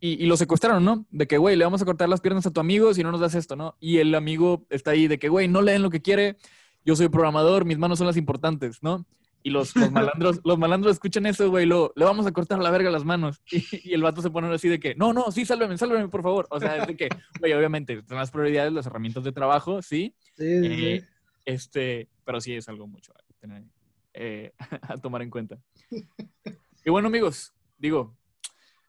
[0.00, 1.06] Y, y, lo secuestraron, ¿no?
[1.10, 3.20] De que, güey, le vamos a cortar las piernas a tu amigo si no nos
[3.20, 3.76] das esto, ¿no?
[3.78, 6.36] Y el amigo está ahí de que, güey, no leen lo que quiere.
[6.84, 9.06] Yo soy programador, mis manos son las importantes, ¿no?
[9.42, 12.70] Y los, los malandros, los malandros escuchan eso, güey, lo, le vamos a cortar la
[12.70, 13.42] verga las manos.
[13.84, 16.46] Y, el vato se pone así de que, no, no, sí, sálveme, sálveme, por favor.
[16.50, 17.08] O sea, es de que,
[17.40, 20.14] güey, obviamente, son las prioridades, las herramientas de trabajo, sí.
[20.36, 21.08] Sí, sí, eh,
[21.44, 23.64] Este, pero sí es algo mucho a, tener,
[24.14, 24.52] eh,
[24.82, 25.58] a tomar en cuenta.
[26.84, 28.14] Y bueno, amigos, digo,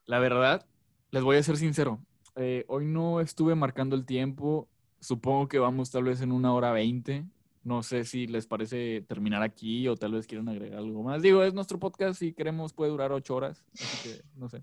[0.06, 0.66] la verdad,
[1.10, 2.00] les voy a ser sincero.
[2.36, 4.68] Eh, hoy no estuve marcando el tiempo.
[5.00, 7.24] Supongo que vamos tal vez en una hora veinte.
[7.64, 11.22] No sé si les parece terminar aquí o tal vez quieran agregar algo más.
[11.22, 14.62] Digo, es nuestro podcast y queremos puede durar ocho horas, así que no sé.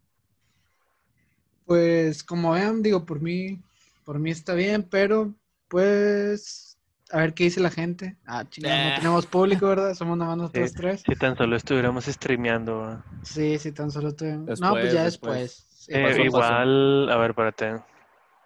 [1.65, 3.60] Pues como vean, digo, por mí,
[4.06, 5.34] por mí está bien, pero
[5.68, 6.78] pues
[7.11, 8.18] a ver qué dice la gente.
[8.26, 9.95] Ah, chingada, no tenemos público, ¿verdad?
[9.95, 11.03] Somos nada más nosotros tres.
[11.06, 13.03] Si tan solo estuviéramos streameando.
[13.23, 14.60] Sí, si tan solo estuviéramos.
[14.60, 15.68] no, pues ya después.
[15.88, 17.82] Eh, igual, a ver, espérate.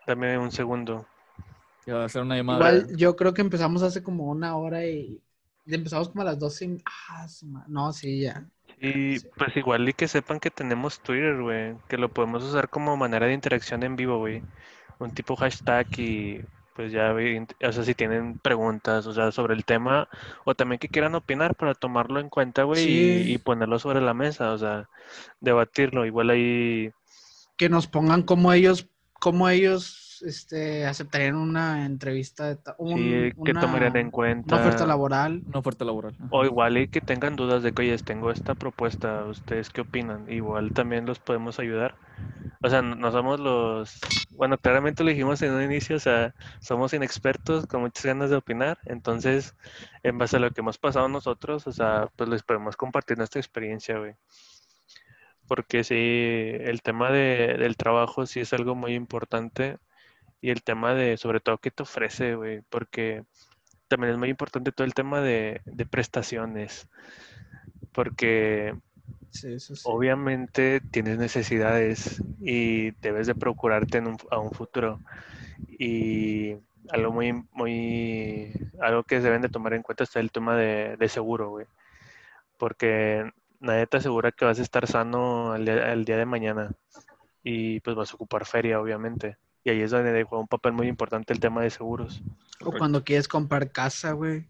[0.08, 1.06] Dame un segundo
[1.88, 2.58] a hacer una llamada.
[2.60, 5.22] Igual yo creo que empezamos hace como una hora y,
[5.66, 6.78] empezamos como a las 12.
[6.86, 7.28] Ah,
[7.68, 8.46] no, sí, ya.
[8.80, 12.98] Y pues igual y que sepan que tenemos Twitter, güey, que lo podemos usar como
[12.98, 14.42] manera de interacción en vivo, güey.
[14.98, 16.40] un tipo hashtag y
[16.74, 20.08] pues ya, vi- o sea, si tienen preguntas, o sea, sobre el tema,
[20.46, 23.34] o también que quieran opinar para tomarlo en cuenta, güey, y, Sí.
[23.34, 24.90] y ponerlo sobre la mesa, o sea,
[25.42, 26.06] debatirlo.
[26.06, 26.92] Igual ahí,
[27.58, 28.88] Que nos pongan cómo ellos,
[29.20, 34.56] cómo ellos este, aceptarían una entrevista, un- sí, que una, tomarían en una cuenta.
[34.56, 35.42] oferta laboral.
[35.48, 36.14] Una oferta laboral.
[36.18, 36.28] Ajá.
[36.32, 40.32] O igual y que tengan dudas de que, oye, tengo esta propuesta, ¿ustedes qué opinan?
[40.32, 41.96] Igual también los podemos ayudar.
[42.62, 44.00] O sea, no no somos los,
[44.32, 48.38] bueno, claramente lo dijimos en un inicio, o sea, somos inexpertos con muchas ganas de
[48.38, 49.56] opinar, entonces,
[50.04, 53.40] en base a lo que hemos pasado nosotros, o sea, pues les podemos compartir nuestra
[53.40, 54.14] experiencia, güey.
[55.48, 59.78] Porque sí, el tema de, del trabajo sí es algo muy importante
[60.42, 63.24] y el tema de, sobre todo, qué te ofrece, güey, porque
[63.90, 66.90] también es muy importante todo el tema de, de prestaciones,
[67.94, 68.76] porque
[69.30, 69.94] Sí, eso sí.
[69.94, 75.02] obviamente tienes necesidades y debes de procurarte en un, a un futuro.
[75.68, 76.56] Y
[76.90, 81.10] algo muy, muy, algo que deben de tomar en cuenta está el tema de, de
[81.10, 81.68] seguro, güey.
[82.58, 83.32] Porque
[83.62, 86.72] nadie te asegura que vas a estar sano al al día de mañana.
[87.44, 89.38] Y pues vas a ocupar feria, obviamente.
[89.66, 92.22] Y ahí es donde juega un papel muy importante el tema de seguros.
[92.62, 94.46] O cuando quieres comprar casa, güey.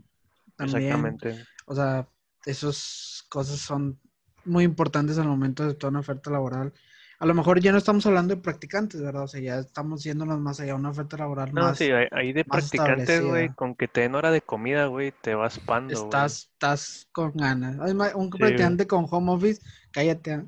[0.57, 0.83] También.
[0.83, 1.45] Exactamente.
[1.65, 2.07] O sea,
[2.45, 3.99] esas cosas son
[4.43, 6.73] muy importantes al momento de toda una oferta laboral.
[7.17, 9.23] A lo mejor ya no estamos hablando de practicantes, ¿verdad?
[9.23, 11.77] O sea, ya estamos yéndonos más allá, una oferta laboral No, más.
[11.77, 15.57] sí, ahí de practicantes, güey, con que te den hora de comida, güey, te vas
[15.59, 17.77] pando, estás, estás con ganas.
[17.79, 18.39] Además, un güey.
[18.39, 19.61] practicante con home office,
[19.91, 20.43] cállate,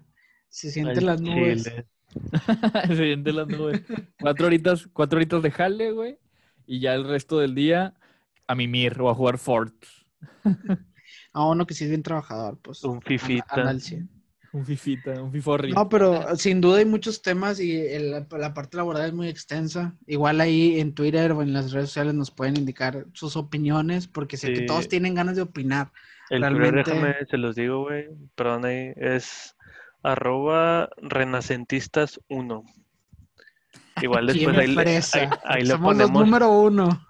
[0.50, 1.64] se siente Al las nubes.
[1.64, 1.88] chile.
[2.88, 3.82] Se siente las nubes.
[4.20, 6.18] Cuatro horitas, cuatro horitas de jale, güey.
[6.66, 7.94] Y ya el resto del día
[8.48, 9.74] a mimir o a jugar Fort.
[11.34, 12.84] A uno que sí es bien trabajador, pues.
[12.84, 13.46] Un fifita.
[13.50, 14.10] anda al 100.
[14.54, 15.72] Un fifita, un fiforri.
[15.74, 19.96] No, pero sin duda hay muchos temas y el- la parte laboral es muy extensa.
[20.08, 24.38] Igual ahí en Twitter o en las redes sociales nos pueden indicar sus opiniones, porque
[24.38, 24.66] sé que Sí.
[24.66, 25.92] todos tienen ganas de opinar.
[26.30, 29.56] El Realmente- Twitter, déjame, se los digo, güey, perdón ahí, es
[30.12, 32.64] arroba renacentistas1.
[34.02, 36.88] Igual ¿Quién después ahí, ahí, ahí Somos los ponemos, número uno.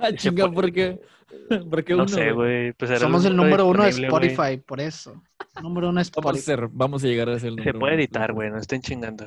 [0.00, 1.00] Ah, se chinga, puede- ¿por qué?
[1.70, 3.90] ¿Por qué no uno, sé, güey, pues Somos el número uno de.
[3.90, 5.22] Spotify, por eso.
[5.62, 6.40] Número uno de Vamos a, Spotify.
[6.44, 8.00] ser, vamos a llegar a ser el Se número puede uno.
[8.02, 9.26] editar, güey, no estén chingando.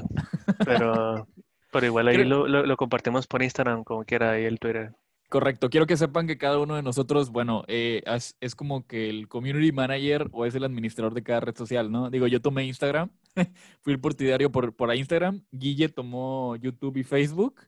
[0.66, 1.28] Pero,
[1.72, 4.92] pero igual ahí Creo- lo, lo, lo compartimos por Instagram, como quiera, ahí el Twitter.
[5.30, 5.70] Correcto.
[5.70, 9.28] Quiero que sepan que cada uno de nosotros, bueno, eh, es, es como que el
[9.28, 12.10] community manager o es el administrador de cada red social, ¿no?
[12.10, 13.10] Digo, yo tomé Instagram,
[13.82, 17.62] fui el partidario por, por Instagram, Guille tomó YouTube y Facebook.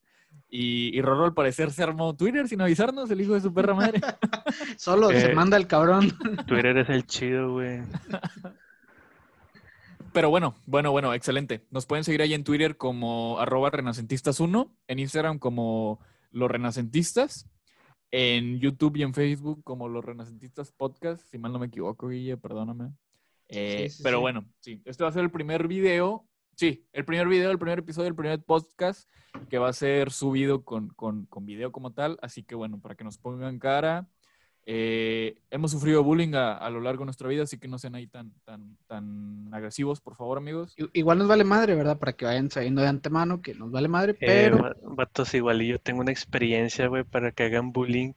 [0.50, 3.74] Y, y Rorro al parecer se armó Twitter sin avisarnos, el hijo de su perra
[3.74, 4.00] madre.
[4.78, 6.14] Solo se Eh, manda el cabrón.
[6.46, 7.82] Twitter es el chido, güey.
[10.14, 11.66] Pero bueno, bueno, bueno, excelente.
[11.70, 16.00] Nos pueden seguir ahí en Twitter como arroba renacentistas1, en Instagram como
[16.32, 17.50] los renacentistas,
[18.12, 22.38] en YouTube y en Facebook como los renacentistas podcast, si mal no me equivoco, Guille,
[22.38, 22.94] perdóname.
[23.50, 24.22] Eh, Sí, sí, pero sí.
[24.22, 27.80] bueno, sí, este va a ser el primer video, sí, el primer video, el primer
[27.80, 29.10] episodio, el primer podcast
[29.50, 32.96] que va a ser subido con, con, con video como tal, así que bueno, para
[32.96, 34.08] que nos pongan cara.
[34.70, 37.96] Eh, hemos sufrido bullying a, a lo largo de nuestra vida, así que no sean
[37.96, 40.76] ahí tan, tan, tan agresivos, por favor, amigos.
[40.92, 41.98] Igual nos vale madre, ¿verdad?
[41.98, 45.62] Para que vayan sabiendo de antemano que nos vale madre, Eh, pero va- vatos, igual
[45.62, 48.12] y yo tengo una experiencia, güey, para que hagan bullying.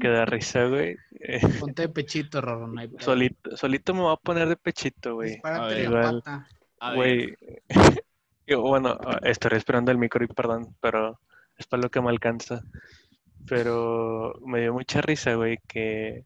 [0.00, 0.96] Que da risa, güey.
[1.74, 2.68] Ponte de pechito, Rorro.
[2.68, 5.30] No solito, solito me voy a poner de pechito, güey.
[5.30, 6.22] Dispárate la igual.
[6.22, 6.48] pata.
[6.94, 7.36] Güey.
[8.52, 11.20] Bueno, estaré esperando el micro y perdón, pero
[11.56, 12.64] es para lo que me alcanza.
[13.50, 16.24] Pero me dio mucha risa, güey, que,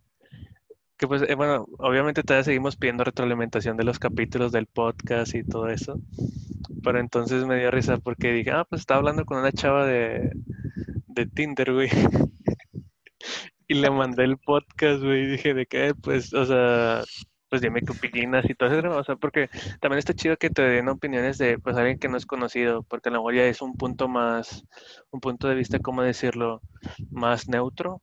[0.99, 5.43] que pues, eh, bueno, obviamente todavía seguimos pidiendo retroalimentación de los capítulos del podcast y
[5.43, 5.99] todo eso.
[6.83, 10.33] Pero entonces me dio risa porque dije, ah, pues estaba hablando con una chava de,
[11.07, 11.89] de Tinder, güey.
[13.67, 15.95] Y le mandé el podcast, güey, y dije, ¿de qué?
[15.95, 17.03] Pues, o sea,
[17.55, 19.49] pues dime qué opinas y todo eso, o sea, porque
[19.81, 23.11] también está chido que te den opiniones de, pues, alguien que no es conocido, porque
[23.11, 24.65] a lo mejor ya es un punto más,
[25.13, 26.63] un punto de vista, ¿cómo decirlo?
[27.13, 28.03] Más neutro.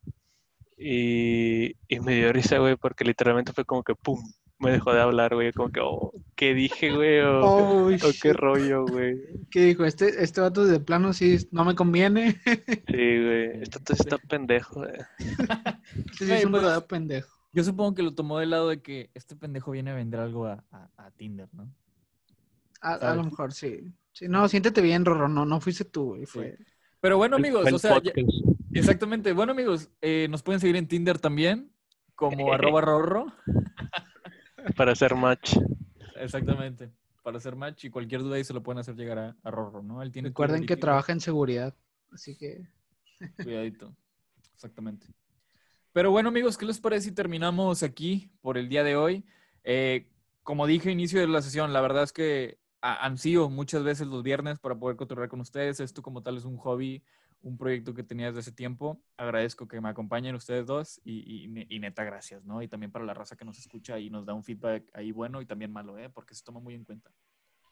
[0.78, 4.22] Y, y me dio risa, güey, porque literalmente fue como que, pum,
[4.58, 7.20] me dejó de hablar, güey, como que, oh, ¿qué dije, güey?
[7.20, 9.18] O, Oh, o qué rollo, güey.
[9.50, 9.84] ¿Qué dijo?
[9.84, 12.40] Este, este vato de plano sí no me conviene.
[12.46, 14.92] Sí, güey, esto todo está pendejo, güey.
[16.16, 17.41] Sí, Güey, es un pues, verdadero pendejo.
[17.52, 20.46] Yo supongo que lo tomó del lado de que este pendejo viene a vender algo
[20.46, 21.70] a, a- a Tinder, ¿no?
[22.80, 23.92] A, lo mejor sí.
[24.12, 25.28] Sí, no, siéntete bien, Rorro.
[25.28, 26.26] No, no fuiste tú, güey.
[26.26, 26.58] Fue...
[27.00, 28.12] Pero bueno, amigos, el o sea, ya-
[28.72, 29.32] exactamente.
[29.32, 31.72] Bueno, amigos, eh, nos pueden seguir en Tinder también,
[32.14, 33.26] como arroba rorro.
[34.76, 35.56] para hacer match.
[36.16, 36.90] Exactamente.
[37.22, 39.82] para hacer match y cualquier duda ahí se lo pueden hacer llegar a, a Rorro,
[39.82, 40.02] ¿no?
[40.02, 41.74] Él tiene Recuerden que trabaja en seguridad,
[42.10, 42.66] así que
[43.42, 43.96] Cuidadito.
[44.54, 45.06] Exactamente.
[45.92, 49.24] Pero bueno, amigos, ¿qué les parece si terminamos aquí por el día de hoy?
[49.64, 50.08] Eh,
[50.42, 53.84] como dije a inicio de la sesión, la verdad es que ha- han sido muchas
[53.84, 55.80] veces los viernes para poder cotorrear con ustedes.
[55.80, 57.04] Esto como tal es un hobby,
[57.42, 59.02] un proyecto que tenía desde ese tiempo.
[59.18, 62.62] Agradezco que me acompañen ustedes dos y, y ne- y neta gracias, ¿no?
[62.62, 65.42] Y también para la raza que nos escucha y nos da un feedback ahí bueno
[65.42, 66.08] y también malo, ¿eh?
[66.08, 67.10] Porque se toma muy en cuenta.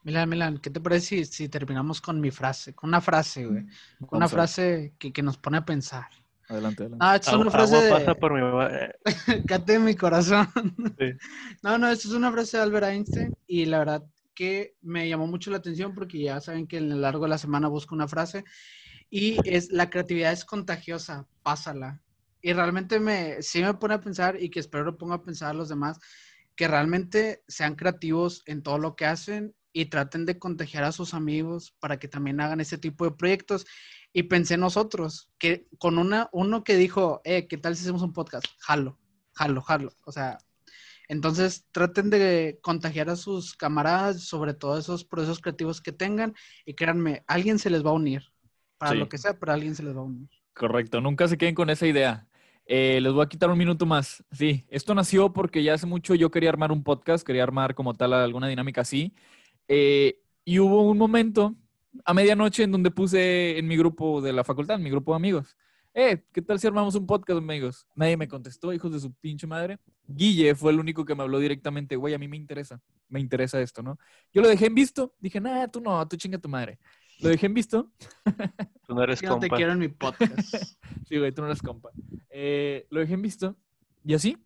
[0.03, 2.75] Milan, Milan, ¿qué te parece si, si terminamos con mi frase?
[2.75, 3.65] Con una frase, güey.
[4.07, 6.09] Con una frase que, que nos pone a pensar.
[6.51, 7.07] Adelante, adelante.
[7.07, 7.91] Ah, es una frase agua de...
[7.93, 8.41] pasa por mi...
[8.75, 8.93] eh,
[9.47, 10.49] Cállate mi corazón.
[10.99, 11.13] Sí.
[11.63, 14.05] No, no, esto es una frase de Albert Einstein y la verdad
[14.35, 17.39] que me llamó mucho la atención porque ya saben que en el largo de la
[17.39, 18.45] semana busco una frase
[19.11, 22.01] y es la creatividad es contagiosa, pásala.
[22.43, 25.51] Y realmente me, sí me pone a pensar y que espero lo ponga a pensar
[25.51, 25.99] a los demás
[26.57, 31.15] que realmente sean creativos en todo lo que hacen y traten de contagiar a sus
[31.15, 33.67] amigos para que también hagan ese tipo de proyectos.
[34.13, 38.13] Y pensé nosotros, que con una, uno que dijo, eh, ¿qué tal si hacemos un
[38.13, 38.45] podcast?
[38.59, 38.99] Jalo,
[39.35, 39.93] jalo, jalo.
[40.05, 40.39] O sea,
[41.09, 46.35] entonces traten de contagiar a sus camaradas, sobre todo esos procesos creativos que tengan,
[46.65, 48.23] y créanme, alguien se les va a unir.
[48.79, 48.99] Para Sí.
[48.99, 50.29] lo que sea, pero alguien se les va a unir.
[50.55, 52.27] Correcto, nunca se queden con esa idea.
[52.67, 54.25] Eh, les voy a quitar un minuto más.
[54.33, 57.95] Sí, esto nació porque ya hace mucho yo quería armar un podcast, quería armar como
[57.95, 59.13] tal alguna dinámica así.
[59.69, 61.55] Eh, y hubo un momento
[62.05, 65.17] a medianoche en donde puse en mi grupo de la facultad, en mi grupo de
[65.17, 65.57] amigos,
[65.93, 67.87] eh, ¿qué tal si armamos un podcast, amigos?
[67.97, 69.79] Nadie me contestó, hijos de su pinche madre.
[70.07, 73.61] Guille fue el único que me habló directamente, güey, a mí me interesa, me interesa
[73.61, 73.99] esto, ¿no?
[74.33, 76.79] Yo lo dejé en visto, dije, nah, tú no, tú chinga tu madre.
[77.21, 77.91] Lo dejé en visto
[78.87, 79.57] Tú no eres Yo no te compa.
[79.57, 80.55] quiero en mi podcast.
[81.07, 81.91] Sí, güey, tú no eres compa.
[82.31, 83.57] Eh, lo dejé en visto
[84.05, 84.39] y así.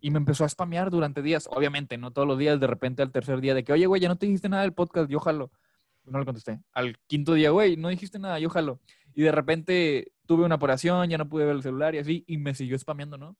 [0.00, 1.48] Y me empezó a spamear durante días.
[1.50, 4.08] Obviamente, no todos los días, de repente al tercer día de que, oye, güey, ya
[4.08, 5.50] no te dijiste nada del podcast, yo jalo.
[6.04, 6.60] No le contesté.
[6.72, 8.80] Al quinto día, güey, no dijiste nada, yo jalo.
[9.14, 12.38] Y de repente tuve una operación, ya no pude ver el celular y así, y
[12.38, 13.36] me siguió spameando, ¿no?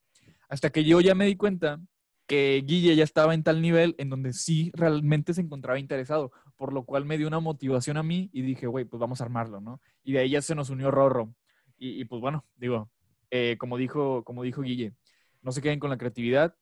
[0.48, 1.80] Hasta que yo ya me di cuenta
[2.26, 6.72] que Guille ya estaba en tal nivel en donde sí realmente se encontraba interesado, por
[6.72, 9.60] lo cual me dio una motivación a mí y dije, güey, pues vamos a armarlo,
[9.60, 9.80] ¿no?
[10.02, 11.34] Y de ahí ya se nos unió Rorro.
[11.76, 12.90] Y, pues bueno, digo,
[13.30, 14.94] eh, como, dijo, como dijo Guille,
[15.42, 16.56] no se queden con la creatividad.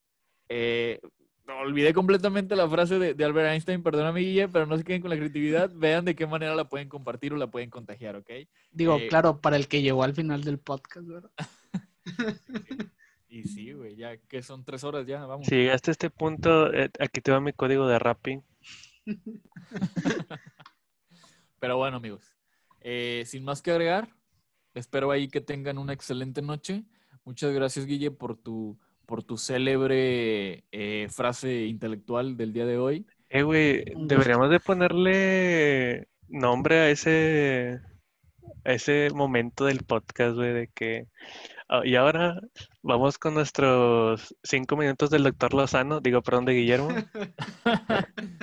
[0.48, 1.00] Eh,
[1.48, 5.10] olvidé completamente la frase de, de Albert Einstein, perdóname Guille, pero no se queden con
[5.10, 8.30] la creatividad, vean de qué manera la pueden compartir o la pueden contagiar, ¿ok?
[8.70, 11.30] Digo, Eh, claro, para el que llegó al final del podcast, ¿verdad?
[13.28, 15.46] Y sí, güey, ya que son tres horas ya, vamos.
[15.46, 18.42] Si llegaste a este punto, eh, aquí te va mi código de Rappi.
[21.58, 22.36] Pero bueno, amigos,
[22.82, 24.14] eh, sin más que agregar,
[24.74, 26.84] espero ahí que tengan una excelente noche.
[27.24, 33.06] Muchas gracias, Guille, por tu, por tu célebre eh, frase intelectual del día de hoy.
[33.28, 37.80] Eh, güey, deberíamos de ponerle nombre a ese,
[38.64, 41.06] a ese momento del podcast, güey, de que...
[41.68, 42.40] ah, y ahora
[42.82, 46.88] vamos con nuestros cinco minutos del doctor Lozano, digo, perdón, de Guillermo.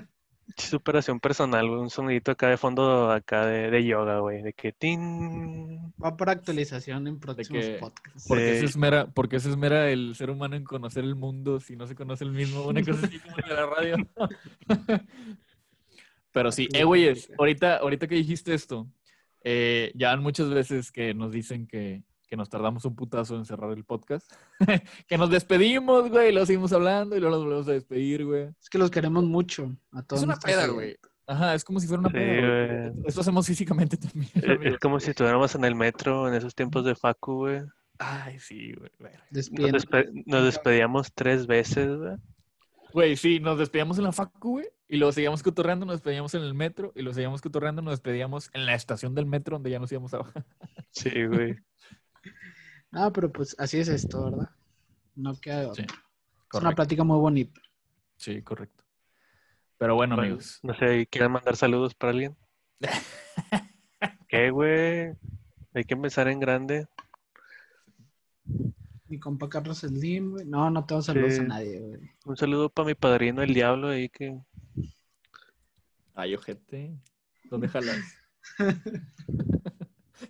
[0.60, 4.72] Superación personal, güey, un sonidito acá de fondo, acá de, de yoga, güey, de que
[4.74, 5.92] tin.
[6.04, 8.28] Va para actualización en próximos que- podcasts.
[8.28, 8.60] ¿Por qué, Sí.
[8.60, 11.88] se esmera, por qué se esmera el ser humano en conocer el mundo si no
[11.88, 12.64] se conoce el mismo?
[12.68, 13.96] Una cosa así como de la radio.
[16.32, 18.88] Pero sí, eh, güeyes, ahorita, ahorita que dijiste esto,
[19.44, 23.72] eh, ya muchas veces que nos dicen que, que nos tardamos un putazo en cerrar
[23.72, 24.32] el podcast.
[25.08, 28.50] que nos despedimos, güey, y lo seguimos hablando y luego nos volvemos a despedir, güey.
[28.62, 30.22] Es que los queremos mucho a todos.
[30.22, 30.96] Es una peda, güey.
[31.28, 32.90] Ajá, es como si fuera una Sí, peda, güey.
[32.92, 33.08] güey.
[33.08, 34.32] Esto hacemos físicamente también.
[34.64, 37.62] Es como si estuviéramos en el metro en esos tiempos de Facu, güey.
[38.00, 38.92] Ay, sí, güey.
[39.32, 42.16] Nos, despe- nos despedíamos tres veces, güey.
[42.94, 46.42] Güey, sí, nos despedíamos en la facu, güey, y luego seguíamos cotorreando, nos despedíamos en
[46.42, 49.78] el metro, y lo seguíamos cotorreando, nos despedíamos en la estación del metro donde ya
[49.78, 50.44] nos íbamos a bajar.
[50.90, 51.56] Sí, güey.
[52.92, 54.50] Ah, pero pues así es esto, ¿verdad?
[55.16, 55.86] No queda de otra.
[55.88, 55.96] Sí,
[56.54, 57.62] Es una plática muy bonita.
[58.18, 58.84] Sí, correcto.
[59.78, 60.60] Pero bueno, Bueno, amigos.
[60.64, 62.36] No sé, ¿quieren mandar saludos para alguien?
[64.28, 65.14] ¿Qué, güey?
[65.74, 66.88] Hay que empezar en grande.
[69.08, 70.46] Mi compa Carlos Slim, güey.
[70.46, 71.40] No, no tengo saludos Sí.
[71.42, 72.00] a nadie, güey.
[72.26, 74.40] Un saludo para mi padrino, el diablo, ahí que...
[76.16, 76.98] Ay, ojete.
[77.46, 77.98] ¿Dónde jalas?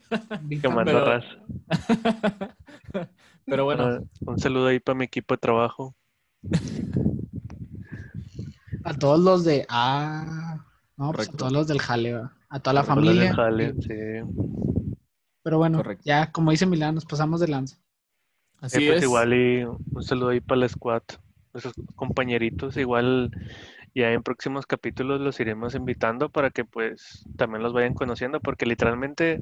[0.09, 0.73] Fan.
[0.75, 1.21] manda
[3.45, 5.95] pero- bueno, Ah, un saludo ahí para mi equipo de trabajo.
[8.83, 9.65] A todos los de.
[9.69, 10.65] Ah.
[10.97, 12.33] No, pues a todos los del jale, va.
[12.49, 13.35] A toda la Todos los del familia.
[13.35, 13.93] jale, sí.
[15.43, 16.03] Pero bueno, Correcto.
[16.05, 17.77] ya como dice Milán, nos pasamos de lanza.
[18.61, 19.03] así Eh, pues es.
[19.03, 21.03] igual y un saludo ahí para la squad,
[21.53, 22.75] esos compañeritos.
[22.77, 23.31] Igual
[23.93, 28.65] ya en próximos capítulos los iremos invitando para que pues también los vayan conociendo, porque
[28.65, 29.39] literalmente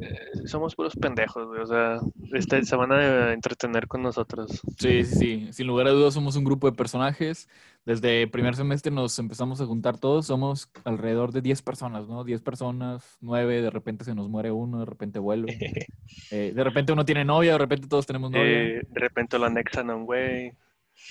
[0.00, 1.60] eh, somos puros pendejos, güey.
[1.60, 1.98] O sea,
[2.32, 4.62] este, se van a entretener con nosotros.
[4.78, 5.52] Sí, sí, sí.
[5.52, 7.48] Sin lugar a dudas somos un grupo de personajes.
[7.84, 10.26] Desde primer semestre nos empezamos a juntar todos.
[10.26, 12.24] Somos alrededor de 10 personas, ¿no?
[12.24, 15.58] 10 personas, 9, de repente se nos muere uno, de repente vuelve.
[16.32, 18.44] Eh, de repente uno tiene novia, de repente todos tenemos novia.
[18.44, 20.52] Eh, de repente lo anexan a un güey.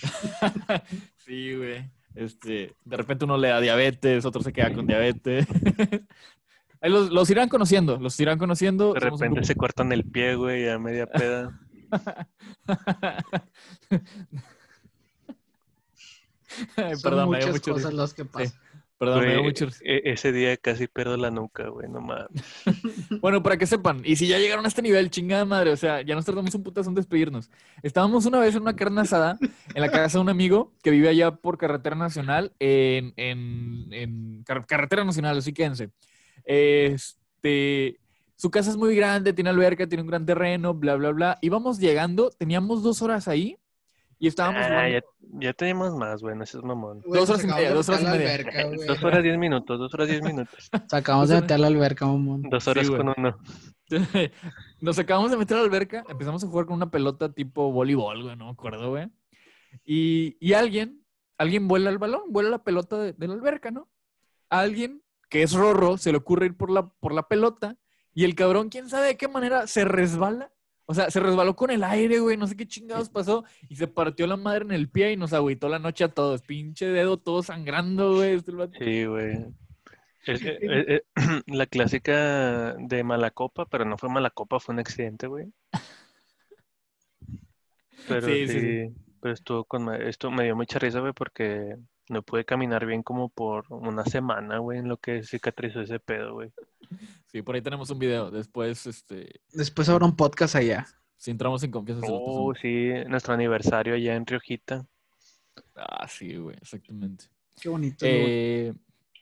[1.26, 1.90] sí, güey.
[2.16, 5.46] Este, de repente uno le da diabetes, otro se queda con diabetes.
[6.82, 8.94] Ahí los, los irán conociendo, los irán conociendo.
[8.94, 11.60] De repente se cortan el pie, güey, a media peda.
[16.76, 18.58] Ay, Son perdón, muchas cosas las que pasan.
[19.00, 19.80] Perdón, me dio Güey, mucho risa.
[19.86, 22.28] e- ese día casi pierdo la nuca, güey, no mames.
[23.22, 26.02] Bueno, para que sepan, y si ya llegaron a este nivel, chingada madre, o sea,
[26.02, 27.50] ya nos tardamos un putazo en despedirnos.
[27.82, 29.38] Estábamos una vez en una carne asada
[29.74, 34.44] en la casa de un amigo que vive allá por carretera nacional, en, en, en
[34.44, 35.90] car- carretera nacional, así quédense.
[36.46, 38.00] Este,
[38.36, 41.38] su casa es muy grande, tiene alberca, tiene un gran terreno, bla, bla, bla.
[41.42, 43.58] Íbamos llegando, teníamos dos horas ahí
[44.20, 45.02] y estábamos Ah, ya,
[45.40, 47.02] ya tenemos más, güey, no seas mamón.
[47.06, 48.34] Dos horas y nos media, acabamos dos horas y media.
[48.36, 48.70] alberca.
[48.86, 50.70] Dos horas diez minutos, dos horas diez minutos.
[50.88, 52.42] Sacamos de meter a la alberca, mamón.
[52.44, 53.38] Dos horas con uno.
[54.82, 58.24] Nos acabamos de meter a la alberca, empezamos a jugar con una pelota tipo voleibol,
[58.24, 59.08] güey, no me acuerdo, güey.
[59.86, 61.04] Y, y alguien,
[61.38, 63.90] alguien vuela el balón, vuela la pelota de, de la alberca, ¿no?
[64.50, 67.78] A alguien que es rorro se le ocurre ir por la, por la pelota
[68.14, 70.52] y el cabrón, quién sabe de qué manera, se resbala.
[70.92, 73.88] O sea, se resbaló con el aire, güey, no sé qué chingados pasó y se
[73.88, 76.42] partió la madre en el pie y nos agüitó la noche a todos.
[76.42, 78.38] Pinche dedo todo sangrando, güey.
[78.38, 78.52] este.
[78.80, 79.38] Sí, güey.
[80.26, 84.74] Es- eh, eh, eh, la clásica de mala copa, pero no fue mala copa, fue
[84.74, 85.54] un accidente, güey.
[88.08, 88.86] Pero Sí, sí,
[89.22, 91.76] pero estuvo con, esto me dio mucha risa, güey, porque
[92.10, 96.34] no pude caminar bien como por una semana, güey, en lo que cicatrizó ese pedo,
[96.34, 96.52] güey.
[97.28, 98.32] Sí, por ahí tenemos un video.
[98.32, 100.88] Después, este, Después habrá un podcast allá.
[101.18, 104.86] si entramos en confianza, Oh, sí, nuestro aniversario allá en Riojita.
[105.76, 107.26] Ah, sí, güey, exactamente.
[107.62, 107.98] Qué bonito.
[108.08, 108.74] Eh,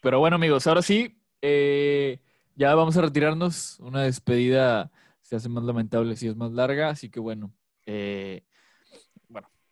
[0.01, 2.19] pero bueno, amigos, ahora sí, eh,
[2.55, 3.80] ya vamos a retirarnos.
[3.80, 4.91] Una despedida
[5.22, 7.51] se hace más lamentable si es más larga, así que bueno.
[7.85, 8.56] eh, bueno,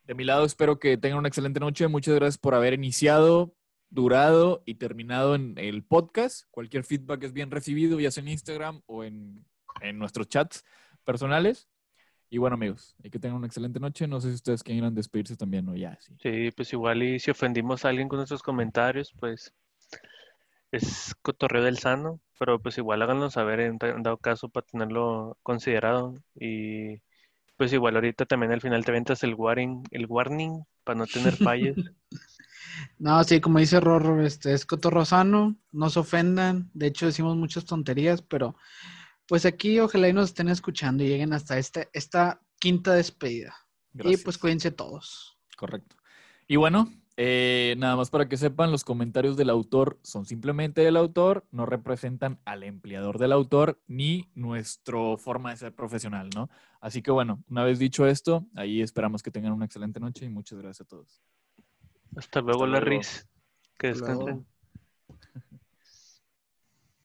[0.07, 1.87] de mi lado espero que tengan una excelente noche.
[1.87, 3.55] Muchas gracias por haber iniciado,
[3.89, 6.45] durado y terminado en el podcast.
[6.51, 9.45] Cualquier feedback es bien recibido, ya sea en Instagram o en,
[9.81, 10.63] en nuestros chats
[11.03, 11.67] personales.
[12.29, 14.07] Y bueno, amigos, hay que tengan una excelente noche.
[14.07, 16.51] No sé si ustedes quieran despedirse también o ya, sí.
[16.51, 19.53] Pues igual y si ofendimos a alguien con nuestros comentarios, pues
[20.71, 26.15] es cotorreo del sano, pero pues igual háganlo saber en dado caso para tenerlo considerado
[26.35, 27.01] y
[27.57, 31.35] pues igual ahorita también al final te ventas el warning, el warning para no tener
[31.35, 31.75] fallas.
[32.99, 36.69] No, sí, como dice Rorro, este es cotorrozano, no se ofendan.
[36.73, 38.57] De hecho, decimos muchas tonterías, pero
[39.27, 43.55] pues aquí ojalá y nos estén escuchando y lleguen hasta este, esta quinta despedida.
[43.93, 45.37] Y pues cuídense todos.
[45.55, 45.95] Correcto.
[46.47, 50.97] Y bueno, eh, nada más para que sepan, los comentarios del autor son simplemente del
[50.97, 56.49] autor, no representan al empleador del autor ni nuestra forma de ser profesional, ¿no?
[56.81, 60.29] Así que bueno, una vez dicho esto, ahí esperamos que tengan una excelente noche y
[60.29, 61.21] muchas gracias a todos.
[62.15, 62.73] Hasta luego, luego.
[62.73, 63.27] Larrys.
[63.77, 64.25] Que Hasta luego.
[64.25, 64.54] descansen.